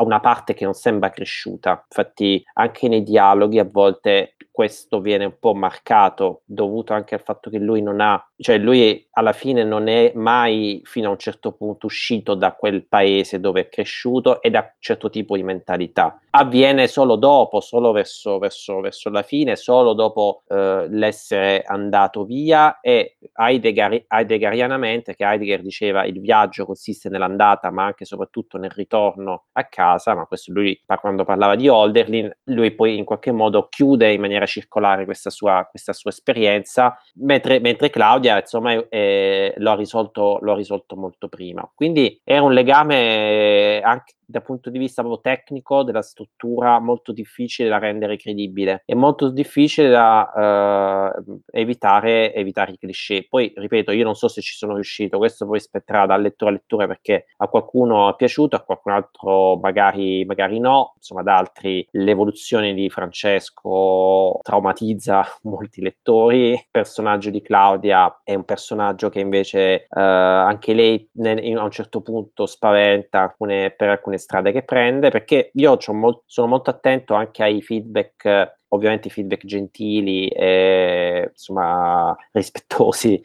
a 0.00 0.04
una 0.04 0.20
parte 0.20 0.54
che 0.54 0.64
non 0.64 0.74
sembra 0.74 1.10
cresciuta. 1.10 1.84
Infatti, 1.88 2.42
anche 2.54 2.88
nei 2.88 3.02
dialoghi 3.02 3.58
a 3.58 3.64
volte 3.64 4.36
questo 4.50 5.00
viene 5.00 5.26
un 5.26 5.38
po' 5.38 5.54
marcato, 5.54 6.42
dovuto 6.44 6.92
anche 6.92 7.14
al 7.14 7.22
fatto 7.22 7.50
che 7.50 7.58
lui 7.58 7.82
non 7.82 8.00
ha, 8.00 8.22
cioè 8.40 8.56
lui 8.56 9.06
alla 9.12 9.32
fine 9.32 9.64
non 9.64 9.86
è 9.86 10.12
mai 10.14 10.80
fino 10.84 11.08
a 11.08 11.10
un 11.10 11.18
certo 11.18 11.52
punto 11.52 11.86
uscito 11.86 12.34
da 12.34 12.52
quel 12.54 12.86
paese 12.86 13.38
dove 13.38 13.60
è 13.60 13.68
cresciuto 13.68 14.40
e 14.40 14.48
da 14.48 14.60
un 14.60 14.70
certo 14.78 15.10
tipo 15.10 15.36
di 15.36 15.42
mentalità. 15.42 16.18
Avviene 16.30 16.86
solo 16.86 17.16
dopo, 17.16 17.60
solo 17.60 17.92
verso, 17.92 18.38
verso, 18.38 18.80
verso 18.80 19.10
la 19.10 19.22
fine, 19.22 19.56
solo 19.56 19.92
dopo 19.92 20.44
eh, 20.48 20.86
l'essere 20.88 21.62
andato 21.62 22.24
via 22.24 22.80
e 22.80 23.18
Heidegger, 23.34 24.04
heideggerianamente, 24.08 25.14
che 25.14 25.24
Heidegger 25.24 25.60
diceva 25.60 26.04
il 26.04 26.20
viaggio 26.20 26.64
consiste 26.64 27.08
nell'andata 27.10 27.70
ma 27.70 27.84
anche 27.84 28.04
e 28.04 28.06
soprattutto 28.06 28.56
nel 28.56 28.70
ritorno 28.70 29.46
a 29.52 29.64
casa, 29.64 30.14
ma 30.14 30.24
questo 30.24 30.52
lui 30.52 30.80
quando 31.00 31.24
parlava 31.24 31.56
di 31.56 31.68
Holderlin, 31.68 32.30
lui 32.44 32.70
poi 32.70 32.96
in 32.96 33.04
qualche 33.04 33.32
modo 33.32 33.68
chiude 33.68 34.12
in 34.12 34.20
maniera 34.20 34.46
circolare 34.46 35.04
questa 35.04 35.30
sua, 35.30 35.66
questa 35.68 35.92
sua 35.92 36.10
esperienza, 36.10 36.96
mentre, 37.14 37.58
mentre 37.60 37.90
Claudia 37.90 38.29
insomma 38.38 38.72
eh, 38.88 39.54
lo, 39.56 39.70
ha 39.70 39.74
risolto, 39.74 40.38
lo 40.40 40.52
ha 40.52 40.56
risolto 40.56 40.96
molto 40.96 41.28
prima. 41.28 41.68
Quindi 41.74 42.20
era 42.24 42.42
un 42.42 42.52
legame 42.52 43.80
anche 43.80 44.14
dal 44.30 44.42
punto 44.42 44.70
di 44.70 44.78
vista 44.78 45.02
proprio 45.02 45.20
tecnico 45.20 45.82
della 45.82 46.02
struttura 46.02 46.78
molto 46.78 47.12
difficile 47.12 47.68
da 47.68 47.78
rendere 47.78 48.16
credibile 48.16 48.82
e 48.86 48.94
molto 48.94 49.30
difficile 49.30 49.88
da 49.88 51.12
eh, 51.52 51.60
evitare, 51.60 52.32
evitare 52.34 52.72
i 52.72 52.78
cliché. 52.78 53.26
Poi, 53.28 53.52
ripeto, 53.54 53.92
io 53.92 54.04
non 54.04 54.14
so 54.14 54.28
se 54.28 54.40
ci 54.40 54.54
sono 54.54 54.74
riuscito, 54.74 55.18
questo 55.18 55.46
poi 55.46 55.60
spetterà 55.60 56.06
da 56.06 56.16
lettura 56.16 56.50
a 56.50 56.54
lettura 56.54 56.86
perché 56.86 57.26
a 57.36 57.48
qualcuno 57.48 58.10
è 58.10 58.16
piaciuto, 58.16 58.56
a 58.56 58.60
qualcun 58.62 58.92
altro 58.92 59.56
magari, 59.56 60.24
magari 60.24 60.58
no, 60.58 60.94
insomma, 60.96 61.20
ad 61.20 61.28
altri 61.28 61.86
l'evoluzione 61.92 62.74
di 62.74 62.88
Francesco 62.90 64.38
traumatizza 64.42 65.24
molti 65.42 65.80
lettori, 65.82 66.52
il 66.52 66.66
personaggio 66.70 67.30
di 67.30 67.42
Claudia 67.42 68.20
è 68.22 68.34
un 68.34 68.44
personaggio 68.44 69.08
che 69.08 69.20
invece 69.20 69.82
eh, 69.82 69.88
anche 69.90 70.72
lei 70.72 71.08
ne, 71.14 71.54
a 71.54 71.64
un 71.64 71.70
certo 71.70 72.00
punto 72.02 72.46
spaventa 72.46 73.22
alcune, 73.22 73.70
per 73.70 73.88
alcune 73.88 74.18
strade 74.20 74.52
che 74.52 74.62
prende, 74.62 75.10
perché 75.10 75.50
io 75.54 75.76
molt- 75.88 76.22
sono 76.26 76.46
molto 76.46 76.70
attento 76.70 77.14
anche 77.14 77.42
ai 77.42 77.60
feedback, 77.62 78.58
ovviamente 78.68 79.08
feedback 79.10 79.44
gentili 79.44 80.28
e 80.28 81.28
insomma 81.32 82.14
rispettosi 82.32 83.20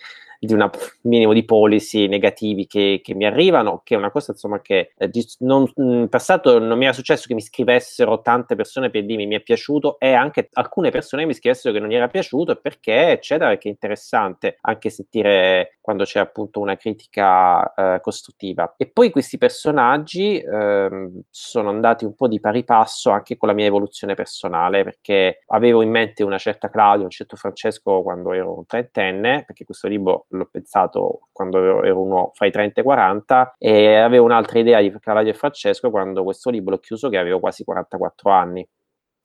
di 0.46 0.54
un 0.54 0.70
minimo 1.02 1.34
di 1.34 1.44
policy 1.44 2.08
negativi 2.08 2.68
che, 2.68 3.02
che, 3.04 3.14
mi 3.14 3.26
arrivano, 3.26 3.82
che 3.84 3.96
è 3.96 3.98
una 3.98 4.12
cosa 4.12 4.32
insomma 4.32 4.62
che 4.62 4.94
eh, 4.98 5.12
non, 5.40 5.70
in 5.76 6.08
passato 6.10 6.60
non 6.60 6.78
mi 6.78 6.86
era 6.86 6.94
successo 6.94 7.26
che 7.28 7.34
mi 7.34 7.42
scrivessero 7.42 8.22
tante 8.22 8.56
persone 8.56 8.90
per 8.90 9.06
dirmi 9.06 9.26
mi 9.28 9.36
è 9.36 9.42
piaciuto 9.42 10.00
e 10.00 10.14
anche 10.14 10.50
alcune 10.54 10.92
persone 10.92 11.26
mi 11.26 11.34
scrivessero 11.34 11.74
che 11.74 11.80
non 11.80 11.90
gli 11.90 11.96
era 11.96 12.08
piaciuto 12.08 12.56
perché 12.56 13.12
eccetera, 13.12 13.50
perché 13.50 13.68
è 13.68 13.72
interessante 13.72 14.58
anche 14.62 14.90
sentire 14.90 15.78
quando 15.82 16.04
c'è 16.04 16.20
appunto 16.20 16.60
una 16.60 16.78
critica 16.78 17.74
eh, 17.74 18.00
costruttiva. 18.02 18.74
E 18.78 18.88
poi 18.88 19.12
questi 19.12 19.38
personaggi 19.38 20.40
eh, 20.40 21.12
sono 21.30 21.70
andati 21.70 22.06
un 22.06 22.16
po' 22.16 22.28
di 22.28 22.40
pari 22.40 22.64
passo 22.64 23.12
anche 23.12 23.38
con 23.38 23.48
la 23.48 23.54
mia 23.54 23.66
evoluzione 23.66 24.16
personale 24.16 24.84
perché 24.84 25.44
avevo 25.48 25.82
in 25.82 25.90
mente 25.90 26.24
una 26.24 26.38
certa 26.38 26.70
Claudia, 26.70 27.04
un 27.04 27.12
certo 27.12 27.36
Francesco 27.36 28.02
quando 28.02 28.34
ero 28.34 28.58
un 28.58 28.66
trentenne, 28.66 29.44
perché 29.46 29.64
questo 29.64 29.88
libro 29.88 30.26
l'ho 30.38 30.50
pensato 30.52 31.28
quando 31.32 31.84
ero 31.84 32.02
uno 32.02 32.32
fra 32.34 32.46
i 32.46 32.52
30 32.52 32.80
e 32.80 32.82
i 32.82 32.86
40 32.86 33.56
e 33.58 33.96
avevo 33.96 34.26
un'altra 34.26 34.60
idea 34.60 34.82
di 34.82 34.92
Caravaggio 35.00 35.32
e 35.32 35.34
Francesco 35.34 35.90
quando 35.90 36.24
questo 36.24 36.50
libro 36.50 36.76
l'ho 36.76 36.80
chiuso 36.80 37.10
che 37.10 37.18
avevo 37.18 37.40
quasi 37.40 37.64
44 37.64 38.30
anni. 38.32 38.68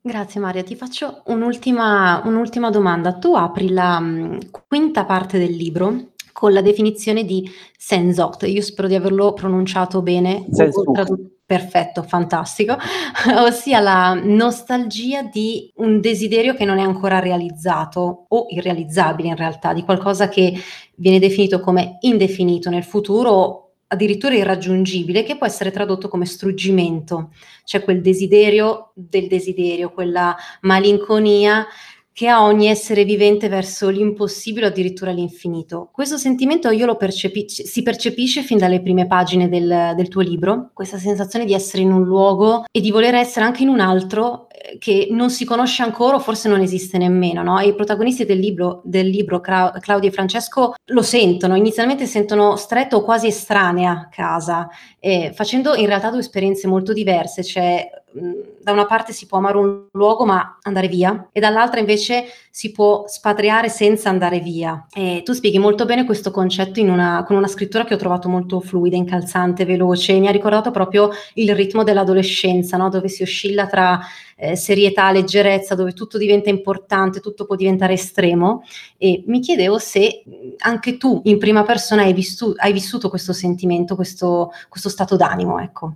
Grazie 0.03 0.41
Maria, 0.41 0.63
ti 0.63 0.75
faccio 0.75 1.21
un'ultima, 1.27 2.21
un'ultima 2.25 2.71
domanda. 2.71 3.19
Tu 3.19 3.35
apri 3.35 3.69
la 3.69 3.99
mh, 3.99 4.49
quinta 4.67 5.05
parte 5.05 5.37
del 5.37 5.55
libro 5.55 6.13
con 6.31 6.53
la 6.53 6.61
definizione 6.61 7.23
di 7.23 7.47
Senzot. 7.77 8.43
Io 8.47 8.61
spero 8.61 8.87
di 8.87 8.95
averlo 8.95 9.33
pronunciato 9.33 10.01
bene. 10.01 10.47
Senzuk. 10.49 11.40
Perfetto, 11.51 12.03
fantastico. 12.03 12.77
Ossia 13.43 13.81
la 13.81 14.13
nostalgia 14.13 15.21
di 15.21 15.69
un 15.75 15.99
desiderio 15.99 16.53
che 16.53 16.63
non 16.63 16.77
è 16.77 16.81
ancora 16.81 17.19
realizzato 17.19 18.27
o 18.29 18.45
irrealizzabile 18.47 19.27
in 19.27 19.35
realtà, 19.35 19.73
di 19.73 19.83
qualcosa 19.83 20.29
che 20.29 20.53
viene 20.95 21.19
definito 21.19 21.59
come 21.59 21.97
indefinito 21.99 22.69
nel 22.69 22.85
futuro 22.85 23.73
addirittura 23.87 24.33
irraggiungibile, 24.33 25.23
che 25.23 25.37
può 25.37 25.45
essere 25.45 25.71
tradotto 25.71 26.07
come 26.07 26.25
struggimento, 26.25 27.31
cioè 27.65 27.83
quel 27.83 27.99
desiderio 27.99 28.93
del 28.93 29.27
desiderio, 29.27 29.91
quella 29.91 30.33
malinconia 30.61 31.67
che 32.13 32.27
ha 32.27 32.43
ogni 32.43 32.67
essere 32.67 33.05
vivente 33.05 33.47
verso 33.47 33.89
l'impossibile 33.89 34.65
o 34.65 34.69
addirittura 34.69 35.11
l'infinito. 35.11 35.89
Questo 35.91 36.17
sentimento 36.17 36.69
io 36.69 36.85
lo 36.85 36.97
percepisco, 36.97 37.63
si 37.65 37.83
percepisce 37.83 38.41
fin 38.41 38.57
dalle 38.57 38.81
prime 38.81 39.07
pagine 39.07 39.47
del, 39.47 39.93
del, 39.95 40.07
tuo 40.09 40.21
libro, 40.21 40.71
questa 40.73 40.97
sensazione 40.97 41.45
di 41.45 41.53
essere 41.53 41.83
in 41.83 41.91
un 41.91 42.03
luogo 42.03 42.65
e 42.69 42.81
di 42.81 42.91
voler 42.91 43.15
essere 43.15 43.45
anche 43.45 43.63
in 43.63 43.69
un 43.69 43.79
altro 43.79 44.49
eh, 44.49 44.77
che 44.77 45.07
non 45.09 45.29
si 45.29 45.45
conosce 45.45 45.83
ancora 45.83 46.17
o 46.17 46.19
forse 46.19 46.49
non 46.49 46.59
esiste 46.59 46.97
nemmeno, 46.97 47.43
no? 47.43 47.59
E 47.59 47.67
i 47.67 47.75
protagonisti 47.75 48.25
del 48.25 48.39
libro, 48.39 48.81
del 48.83 49.07
libro 49.07 49.39
Cla- 49.39 49.73
Claudia 49.79 50.09
e 50.09 50.13
Francesco 50.13 50.75
lo 50.83 51.01
sentono, 51.01 51.55
inizialmente 51.55 52.05
sentono 52.05 52.57
stretto 52.57 52.97
o 52.97 53.03
quasi 53.03 53.27
estranea 53.27 54.09
casa, 54.11 54.67
eh, 54.99 55.31
facendo 55.33 55.75
in 55.75 55.85
realtà 55.85 56.09
due 56.09 56.19
esperienze 56.19 56.67
molto 56.67 56.91
diverse, 56.91 57.41
cioè 57.43 57.89
da 58.13 58.71
una 58.71 58.85
parte 58.85 59.13
si 59.13 59.25
può 59.25 59.37
amare 59.37 59.57
un 59.57 59.85
luogo 59.91 60.25
ma 60.25 60.57
andare 60.63 60.87
via 60.87 61.29
e 61.31 61.39
dall'altra 61.39 61.79
invece 61.79 62.25
si 62.49 62.71
può 62.71 63.05
spatriare 63.07 63.69
senza 63.69 64.09
andare 64.09 64.39
via. 64.39 64.85
E 64.93 65.21
tu 65.23 65.33
spieghi 65.33 65.59
molto 65.59 65.85
bene 65.85 66.05
questo 66.05 66.31
concetto 66.31 66.81
una, 66.81 67.23
con 67.25 67.37
una 67.37 67.47
scrittura 67.47 67.85
che 67.85 67.93
ho 67.93 67.97
trovato 67.97 68.27
molto 68.27 68.59
fluida, 68.59 68.95
incalzante, 68.95 69.65
veloce, 69.65 70.19
mi 70.19 70.27
ha 70.27 70.31
ricordato 70.31 70.71
proprio 70.71 71.09
il 71.35 71.55
ritmo 71.55 71.83
dell'adolescenza, 71.83 72.77
no? 72.77 72.89
dove 72.89 73.07
si 73.07 73.23
oscilla 73.23 73.67
tra 73.67 73.99
eh, 74.35 74.55
serietà, 74.55 75.11
leggerezza, 75.11 75.75
dove 75.75 75.93
tutto 75.93 76.17
diventa 76.17 76.49
importante, 76.49 77.19
tutto 77.19 77.45
può 77.45 77.55
diventare 77.55 77.93
estremo 77.93 78.63
e 78.97 79.23
mi 79.27 79.39
chiedevo 79.39 79.77
se 79.77 80.23
anche 80.59 80.97
tu 80.97 81.21
in 81.25 81.37
prima 81.37 81.63
persona 81.63 82.03
hai, 82.03 82.13
vissu- 82.13 82.55
hai 82.57 82.73
vissuto 82.73 83.09
questo 83.09 83.33
sentimento, 83.33 83.95
questo, 83.95 84.51
questo 84.67 84.89
stato 84.89 85.15
d'animo, 85.15 85.59
ecco. 85.59 85.93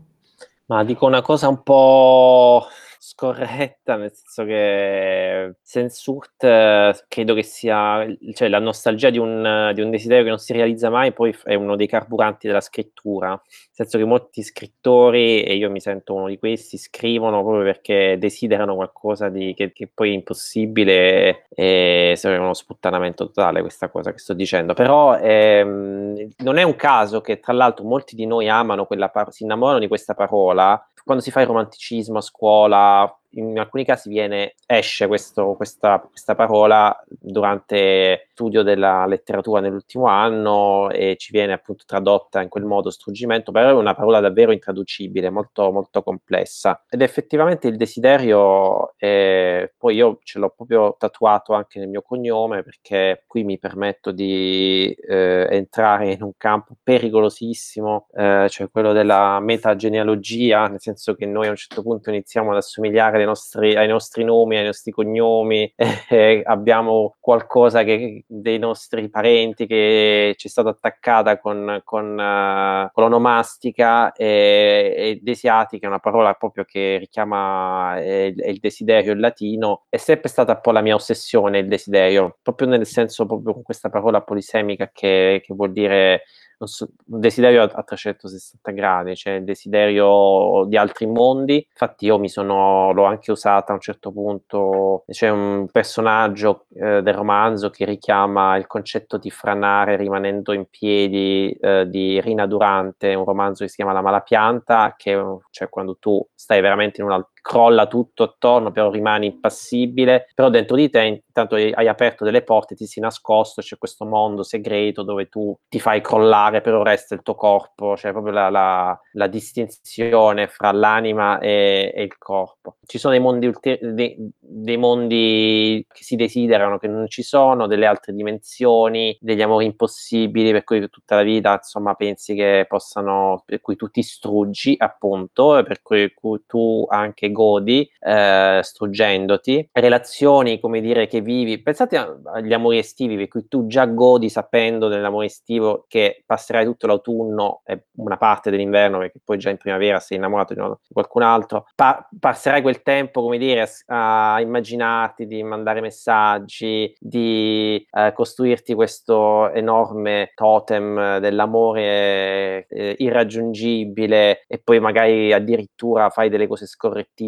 Ma 0.68 0.84
dico 0.84 1.06
una 1.06 1.22
cosa 1.22 1.48
un 1.48 1.62
po' 1.62 2.66
scorretta, 3.08 3.98
nel 3.98 4.12
senso 4.12 4.46
che 4.46 5.58
Sensurt 5.62 7.06
credo 7.08 7.36
che 7.36 7.44
sia, 7.44 8.04
cioè 8.34 8.48
la 8.48 8.58
nostalgia 8.58 9.12
di 9.12 9.20
un, 9.20 9.72
di 9.76 9.82
un, 9.82 9.92
desiderio 9.92 10.24
che 10.24 10.30
non 10.30 10.40
si 10.40 10.54
realizza 10.54 10.90
mai, 10.90 11.14
poi 11.14 11.36
è 11.44 11.54
uno 11.54 11.76
dei 11.76 11.86
carburanti 11.86 12.48
della 12.48 12.62
scrittura, 12.62 13.30
nel 13.30 13.40
senso 13.72 14.00
che 14.00 14.06
molti 14.06 14.42
scrittori, 14.42 15.44
e 15.44 15.54
io 15.56 15.70
mi 15.70 15.80
sento 15.80 16.16
uno 16.16 16.28
di 16.28 16.40
questi, 16.40 16.78
scrivono 16.78 17.44
proprio 17.44 17.64
perché 17.64 18.18
desiderano 18.18 18.74
qualcosa 18.74 19.30
di, 19.30 19.54
che, 19.54 19.72
che 19.72 19.88
poi 19.94 20.10
è 20.10 20.14
impossibile 20.14 21.46
e 21.50 22.16
sarebbe 22.18 22.42
uno 22.42 22.56
sputtanamento 22.56 23.28
totale 23.28 23.62
questa 23.62 23.90
cosa 23.90 24.12
che 24.12 24.18
sto 24.18 24.34
dicendo, 24.34 24.74
però 24.74 25.16
ehm, 25.16 26.30
non 26.38 26.58
è 26.58 26.64
un 26.64 26.76
caso 26.76 27.22
che 27.22 27.40
tra 27.40 27.54
l'altro 27.54 27.86
molti 27.86 28.16
di 28.16 28.26
noi 28.26 28.50
amano 28.50 28.86
quella 28.86 29.10
par- 29.10 29.32
si 29.32 29.44
innamorano 29.44 29.78
di 29.80 29.88
questa 29.88 30.16
parola. 30.16 30.84
Quando 31.04 31.22
si 31.22 31.30
fa 31.30 31.42
il 31.42 31.48
romanticismo 31.48 32.18
a 32.18 32.22
scuola, 32.22 32.95
uh, 32.96 33.08
in 33.36 33.58
alcuni 33.60 33.86
casi 33.86 34.10
viene, 34.10 34.56
esce 34.66 35.08
questo, 35.08 35.54
questa, 35.56 36.00
questa, 36.00 36.36
parola 36.36 37.04
durante 37.08 38.28
studio 38.32 38.64
della 38.64 39.06
letteratura 39.06 39.62
nell'ultimo 39.62 40.08
anno 40.08 40.90
e 40.90 41.16
ci 41.18 41.32
viene 41.32 41.54
appunto 41.54 41.84
tradotta 41.86 42.42
in 42.42 42.50
quel 42.50 42.66
modo 42.66 42.90
struggimento, 42.90 43.52
però 43.52 43.70
è 43.70 43.74
una 43.74 43.96
parola 43.96 44.20
davvero 44.20 44.52
intraducibile, 44.52 45.30
molto, 45.30 45.72
molto 45.72 46.04
complessa. 46.04 46.84
Ed 46.90 47.02
effettivamente 47.02 47.68
il 47.68 47.78
desiderio, 47.78 48.94
è, 48.98 49.72
poi 49.78 49.96
io 49.96 50.20
ce 50.24 50.40
l'ho 50.40 50.54
proprio 50.56 50.96
tatuato 50.98 51.54
anche 51.54 51.80
nel 51.80 51.90
mio 51.90 52.02
cognome 52.02 52.64
perché 52.64 53.24
qui 53.28 53.44
mi 53.44 53.58
permetto 53.58 54.12
di 54.12 54.96
eh, 55.08 55.48
entrare 55.50 56.12
in 56.12 56.24
un 56.24 56.34
campo 56.38 56.76
pericolosissimo, 56.82 58.08
eh, 58.14 58.48
cioè 58.50 58.70
quello 58.70 58.94
della 58.94 59.40
metagenealogia, 59.40 60.68
nel 60.68 60.82
senso 60.82 61.16
che 61.16 61.26
noi 61.26 61.48
a 61.48 61.52
un 61.52 61.56
certo 61.56 61.82
punto 61.82 62.10
iniziamo 62.10 62.52
ad 62.52 62.58
assomigliare 62.58 63.18
nostri, 63.26 63.76
ai 63.76 63.88
nostri 63.88 64.24
nomi, 64.24 64.58
ai 64.58 64.66
nostri 64.66 64.92
cognomi, 64.92 65.72
eh, 66.10 66.42
abbiamo 66.46 67.16
qualcosa 67.20 67.84
che, 67.84 68.24
dei 68.28 68.60
nostri 68.60 69.10
parenti 69.10 69.66
che 69.68 70.34
ci 70.38 70.48
è 70.48 70.50
stata 70.50 70.70
attaccata 70.70 71.40
con, 71.40 71.82
con, 71.84 72.12
uh, 72.12 72.90
con 72.92 73.04
l'onomastica 73.04 74.12
e, 74.14 74.94
e 74.98 75.20
desiati, 75.22 75.80
che 75.80 75.86
è 75.86 75.90
una 75.90 76.00
parola 76.00 76.34
proprio 76.34 76.64
che 76.64 76.98
richiama 77.00 77.98
eh, 78.00 78.28
il, 78.28 78.44
il 78.48 78.60
desiderio 78.60 79.14
in 79.14 79.20
latino, 79.20 79.84
è 79.90 79.98
sempre 79.98 80.30
stata 80.30 80.54
un 80.54 80.60
po' 80.62 80.72
la 80.72 80.82
mia 80.82 80.96
ossessione 80.96 81.60
il 81.60 81.68
desiderio, 81.68 82.38
proprio 82.42 82.68
nel 82.68 82.86
senso, 82.86 83.26
proprio 83.26 83.54
con 83.54 83.64
questa 83.64 83.90
parola 83.90 84.22
polisemica 84.22 84.90
che, 84.92 85.42
che 85.44 85.54
vuol 85.54 85.72
dire 85.72 86.24
so, 86.60 86.90
un 87.08 87.20
desiderio 87.20 87.64
a, 87.64 87.72
a 87.74 87.84
360 87.84 88.72
gradi, 88.72 89.16
cioè 89.16 89.34
il 89.34 89.44
desiderio 89.44 90.66
di 90.68 90.78
altri 90.78 91.06
mondi. 91.06 91.66
Infatti 91.70 92.06
io 92.06 92.18
mi 92.20 92.30
sono, 92.30 92.92
l'ho 92.94 93.06
anche 93.06 93.32
usata 93.32 93.72
a 93.72 93.76
un 93.76 93.82
certo 93.82 94.12
punto, 94.12 95.04
c'è 95.08 95.30
un 95.30 95.68
personaggio 95.72 96.66
eh, 96.74 97.02
del 97.02 97.14
romanzo 97.14 97.70
che 97.70 97.86
richiama 97.86 98.56
il 98.58 98.68
concetto 98.68 99.18
di 99.18 99.30
franare 99.30 99.96
rimanendo 99.98 100.54
in 100.54 100.66
piedi 100.70 101.52
eh, 101.60 101.88
di 101.88 102.20
Rina 102.22 102.46
Durante, 102.46 103.14
un 103.14 103.26
romanzo 103.26 103.64
che 103.64 103.70
si 103.70 103.76
chiama 103.76 103.94
La 103.94 104.02
malapianta, 104.02 104.96
che 104.98 105.22
cioè 105.52 105.70
quando 105.70 105.98
tu 105.98 106.26
stai 106.34 106.62
veramente 106.62 107.02
in 107.02 107.08
una 107.08 107.28
crolla 107.46 107.86
tutto 107.86 108.24
attorno, 108.24 108.72
però 108.72 108.90
rimani 108.90 109.28
impassibile, 109.28 110.32
però 110.34 110.50
dentro 110.50 110.76
di 110.76 110.90
te 110.90 111.02
intanto 111.04 111.54
hai 111.54 111.88
aperto 111.88 112.24
delle 112.24 112.42
porte, 112.42 112.74
ti 112.74 112.88
sei 112.88 113.04
nascosto, 113.04 113.62
c'è 113.62 113.78
questo 113.78 114.04
mondo 114.04 114.42
segreto 114.42 115.04
dove 115.04 115.28
tu 115.28 115.56
ti 115.70 115.80
fai 115.80 116.02
crollare, 116.02 116.62
però 116.62 116.82
resta 116.82 117.14
il 117.14 117.22
tuo 117.22 117.36
corpo, 117.36 117.94
c'è 117.94 118.12
proprio 118.14 118.34
la, 118.34 118.50
la, 118.50 119.00
la 119.12 119.28
distinzione 119.28 120.48
fra 120.48 120.72
l'anima 120.72 121.38
e, 121.38 121.94
e, 121.94 122.02
il 122.02 122.18
corpo. 122.18 122.78
Ci 122.84 122.98
sono 122.98 123.14
dei 123.14 123.22
mondi, 123.22 123.46
ulter- 123.46 123.92
dei, 123.92 124.16
dei 124.40 124.78
mondi 124.78 125.86
che 125.88 126.04
si 126.04 126.16
desiderano, 126.16 126.80
che 126.80 126.88
non 126.88 127.08
ci 127.08 127.22
sono, 127.22 127.68
delle 127.68 127.86
altre 127.86 128.14
dimensioni, 128.14 129.16
degli 129.22 129.44
amori 129.44 129.66
impossibili, 129.66 130.52
per 130.52 130.64
cui 130.64 130.90
tutta 130.90 131.16
la 131.18 131.22
vita, 131.22 131.54
insomma, 131.54 131.94
pensi 131.94 132.34
che 132.34 132.66
possano, 132.68 133.44
per 133.46 133.62
cui 133.62 133.76
tu 133.76 133.88
ti 133.90 134.02
struggi, 134.02 134.74
appunto, 134.76 135.62
per 135.64 135.84
cui 135.84 136.12
tu 136.48 136.86
anche 136.90 137.34
godi 137.36 137.88
eh, 138.00 138.60
struggendoti, 138.64 139.70
relazioni 139.72 140.60
come 140.60 140.82
dire 140.82 141.06
che 141.08 141.22
vivi, 141.22 141.62
pensate 141.62 141.98
agli 142.34 142.54
amori 142.54 142.78
estivi 142.78 143.18
per 143.18 143.28
cui 143.28 143.48
tu 143.48 143.68
già 143.68 143.86
godi 143.86 144.30
sapendo 144.30 144.88
dell'amore 144.88 145.28
estivo 145.28 145.86
che 145.88 146.24
passerai 146.26 146.66
tutto 146.66 146.88
l'autunno 146.88 147.62
e 147.66 147.86
una 147.98 148.18
parte 148.18 148.50
dell'inverno 148.50 149.00
perché 149.00 149.20
poi 149.24 149.38
già 149.38 149.50
in 149.50 149.58
primavera 149.58 150.00
sei 150.00 150.18
innamorato 150.18 150.54
di 150.54 150.62
qualcun 150.92 151.22
altro, 151.22 151.68
pa- 151.76 152.08
passerai 152.18 152.62
quel 152.62 152.82
tempo 152.82 153.22
come 153.22 153.38
dire 153.38 153.70
a, 153.88 154.36
a 154.36 154.42
immaginarti 154.42 155.28
di 155.28 155.44
mandare 155.44 155.82
messaggi, 155.82 156.96
di 157.00 157.86
eh, 157.92 158.14
costruirti 158.14 158.74
questo 158.74 159.52
enorme 159.52 160.32
totem 160.36 161.20
dell'amore 161.20 162.66
eh, 162.70 162.96
irraggiungibile 163.00 164.46
e 164.48 164.60
poi 164.64 164.80
magari 164.80 165.34
addirittura 165.34 166.10
fai 166.10 166.30
delle 166.30 166.48
cose 166.48 166.66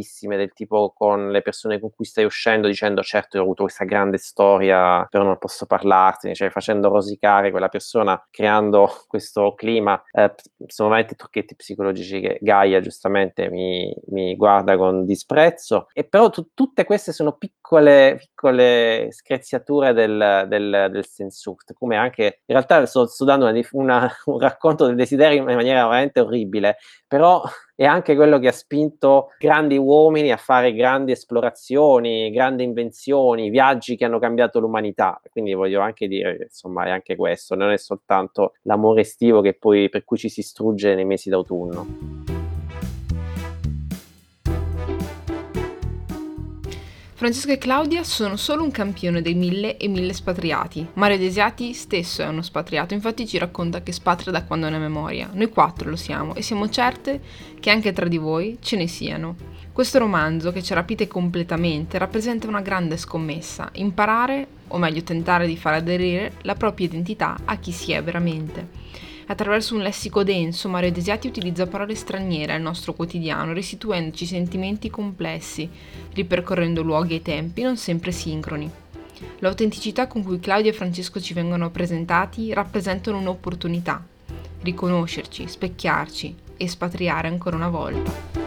scorrettissime 0.02 0.38
del 0.38 0.54
tipo 0.54 0.94
con 0.96 1.32
le 1.32 1.42
persone 1.42 1.80
con 1.80 1.92
cui 1.92 2.06
stai 2.06 2.26
uscendo 2.26 2.68
dicendo 2.68 3.02
certo 3.02 3.38
ho 3.38 3.42
avuto 3.42 3.64
questa 3.64 3.86
grande 3.86 4.18
storia 4.18 5.06
però 5.10 5.24
non 5.24 5.38
posso 5.38 5.66
parlarti 5.66 6.34
cioè 6.34 6.50
facendo 6.50 6.90
rosicare 6.90 7.52
quella 7.52 7.70
persona 7.70 8.22
creando 8.30 8.90
questo 9.08 9.54
clima 9.56 10.02
eh, 10.12 10.34
sono 10.68 10.90
veramente 10.90 11.16
trucchetti 11.16 11.56
psicologici 11.56 12.20
che 12.20 12.38
Gaia 12.42 12.80
giustamente 12.80 13.50
mi, 13.50 13.94
mi 14.08 14.36
guarda 14.36 14.78
con 14.78 15.06
disprezzo. 15.06 15.88
E 15.94 16.04
però 16.04 16.30
t- 16.30 16.50
tutte 16.54 16.84
queste 16.84 17.12
sono 17.12 17.34
piccole, 17.34 18.18
piccole 18.18 19.10
screziature 19.12 19.94
del, 19.94 20.46
del, 20.48 20.88
del 20.92 21.06
sensurt 21.06 21.74
come 21.74 21.96
anche 21.96 22.42
in 22.46 22.56
realtà 22.56 22.86
sto, 22.86 23.08
sto 23.08 23.26
dando 23.26 23.48
una, 23.48 23.60
una, 23.72 24.12
un 24.26 24.40
racconto 24.40 24.86
del 24.86 24.96
desiderio 24.96 25.40
in 25.40 25.46
maniera 25.46 25.84
veramente 25.84 26.20
orribile 26.20 26.78
però 27.08 27.42
è 27.78 27.86
anche 27.86 28.16
quello 28.16 28.40
che 28.40 28.48
ha 28.48 28.52
spinto 28.52 29.30
grandi 29.38 29.78
uomini 29.78 30.32
a 30.32 30.38
fare 30.38 30.74
grandi 30.74 31.12
esplorazioni, 31.12 32.32
grandi 32.32 32.64
invenzioni, 32.64 33.52
viaggi 33.52 33.96
che 33.96 34.04
hanno 34.04 34.18
cambiato 34.18 34.60
l'umanità. 34.60 35.22
Quindi 35.30 35.54
voglio 35.54 35.80
anche 35.82 36.08
dire, 36.08 36.40
insomma, 36.50 36.86
è 36.86 36.90
anche 36.90 37.16
questo, 37.16 37.54
non 37.54 37.70
è 37.70 37.78
soltanto 37.78 38.54
l'amore 38.64 39.02
estivo 39.02 39.42
che 39.42 39.54
poi, 39.54 39.90
per 39.90 40.06
cui 40.06 40.18
ci 40.18 40.28
si 40.28 40.42
strugge 40.42 40.96
nei 40.96 41.06
mesi 41.06 41.30
d'autunno. 41.30 42.27
Francesco 47.28 47.52
e 47.52 47.58
Claudia 47.58 48.06
sono 48.06 48.38
solo 48.38 48.64
un 48.64 48.72
campione 48.72 49.22
dei 49.22 49.34
mille 49.34 49.76
e 49.76 49.90
mille 49.90 50.14
spatriati. 50.14 50.92
Mario 50.94 51.18
Desiati 51.18 51.74
stesso 51.74 52.22
è 52.22 52.28
uno 52.28 52.42
spatriato, 52.42 52.94
infatti 52.94 53.28
ci 53.28 53.38
racconta 53.38 53.84
che 53.84 53.92
spatria 53.92 54.32
da 54.32 54.46
quando 54.46 54.70
ne 54.70 54.78
ha 54.78 54.80
memoria. 54.80 55.30
Noi 55.34 55.50
quattro 55.50 55.90
lo 55.90 55.98
siamo 55.98 56.36
e 56.36 56.42
siamo 56.42 56.70
certe 56.70 57.20
che 57.60 57.70
anche 57.70 57.92
tra 57.92 58.08
di 58.08 58.18
voi 58.18 58.60
ce 58.62 58.78
ne 58.78 58.88
siano. 58.88 59.36
Questo 59.74 60.00
romanzo, 60.00 60.54
che 60.54 60.64
ci 60.64 60.74
rapite 60.74 61.08
completamente, 61.08 61.98
rappresenta 61.98 62.48
una 62.48 62.62
grande 62.62 62.96
scommessa, 62.96 63.72
imparare, 63.74 64.48
o 64.70 64.78
meglio 64.78 65.04
tentare 65.04 65.48
di 65.48 65.58
far 65.58 65.74
aderire, 65.74 66.36
la 66.44 66.56
propria 66.56 66.86
identità 66.86 67.40
a 67.44 67.58
chi 67.58 67.74
si 67.74 67.92
è 67.92 68.02
veramente. 68.02 68.70
Attraverso 69.30 69.76
un 69.76 69.82
lessico 69.82 70.24
denso, 70.24 70.70
Mario 70.70 70.92
Desiati 70.92 71.28
utilizza 71.28 71.68
parole 71.68 71.96
straniere 71.96 72.54
al 72.54 72.62
nostro 72.62 72.94
quotidiano, 72.94 73.52
restituendoci 73.52 74.26
sentimenti 74.26 74.90
complessi, 74.90 75.70
ripercorrendo 76.14 76.82
luoghi 76.82 77.16
e 77.16 77.22
tempi 77.22 77.62
non 77.62 77.76
sempre 77.76 78.14
sincroni. 78.14 78.72
L'autenticità 79.40 80.08
con 80.08 80.24
cui 80.24 80.40
Claudia 80.40 80.72
e 80.72 80.74
Francesco 80.74 81.20
ci 81.20 81.34
vengono 81.34 81.70
presentati 81.72 82.54
rappresentano 82.54 83.18
un'opportunità, 83.18 84.02
riconoscerci, 84.62 85.46
specchiarci, 85.46 86.36
espatriare 86.56 87.28
ancora 87.28 87.58
una 87.58 87.70
volta. 87.70 88.47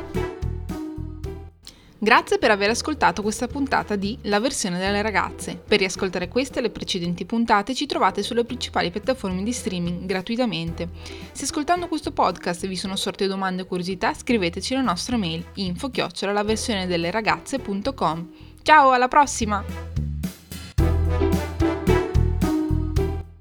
Grazie 2.03 2.39
per 2.39 2.51
aver 2.51 2.71
ascoltato 2.71 3.21
questa 3.21 3.47
puntata 3.47 3.95
di 3.95 4.17
La 4.23 4.41
versione 4.41 4.79
delle 4.79 5.03
ragazze. 5.03 5.55
Per 5.63 5.79
riascoltare 5.79 6.29
queste 6.29 6.59
e 6.59 6.63
le 6.63 6.71
precedenti 6.71 7.27
puntate 7.27 7.75
ci 7.75 7.85
trovate 7.85 8.23
sulle 8.23 8.47
principali 8.47 8.91
piattaforme 8.91 9.43
di 9.43 9.53
streaming 9.53 10.07
gratuitamente. 10.07 10.89
Se 11.33 11.45
ascoltando 11.45 11.89
questo 11.89 12.11
podcast 12.13 12.67
vi 12.67 12.77
sono 12.77 12.97
sorte 12.97 13.27
domande 13.27 13.63
o 13.63 13.67
curiosità, 13.67 14.15
scriveteci 14.15 14.73
alla 14.73 14.83
nostra 14.83 15.19
mail 15.19 15.45
info 15.57 15.91
chiocciola 15.91 16.33
la 16.33 16.43
versione 16.43 16.87
delle 16.87 17.11
ragazze.com. 17.11 18.31
Ciao, 18.63 18.93
alla 18.93 19.09
prossima! 19.09 20.20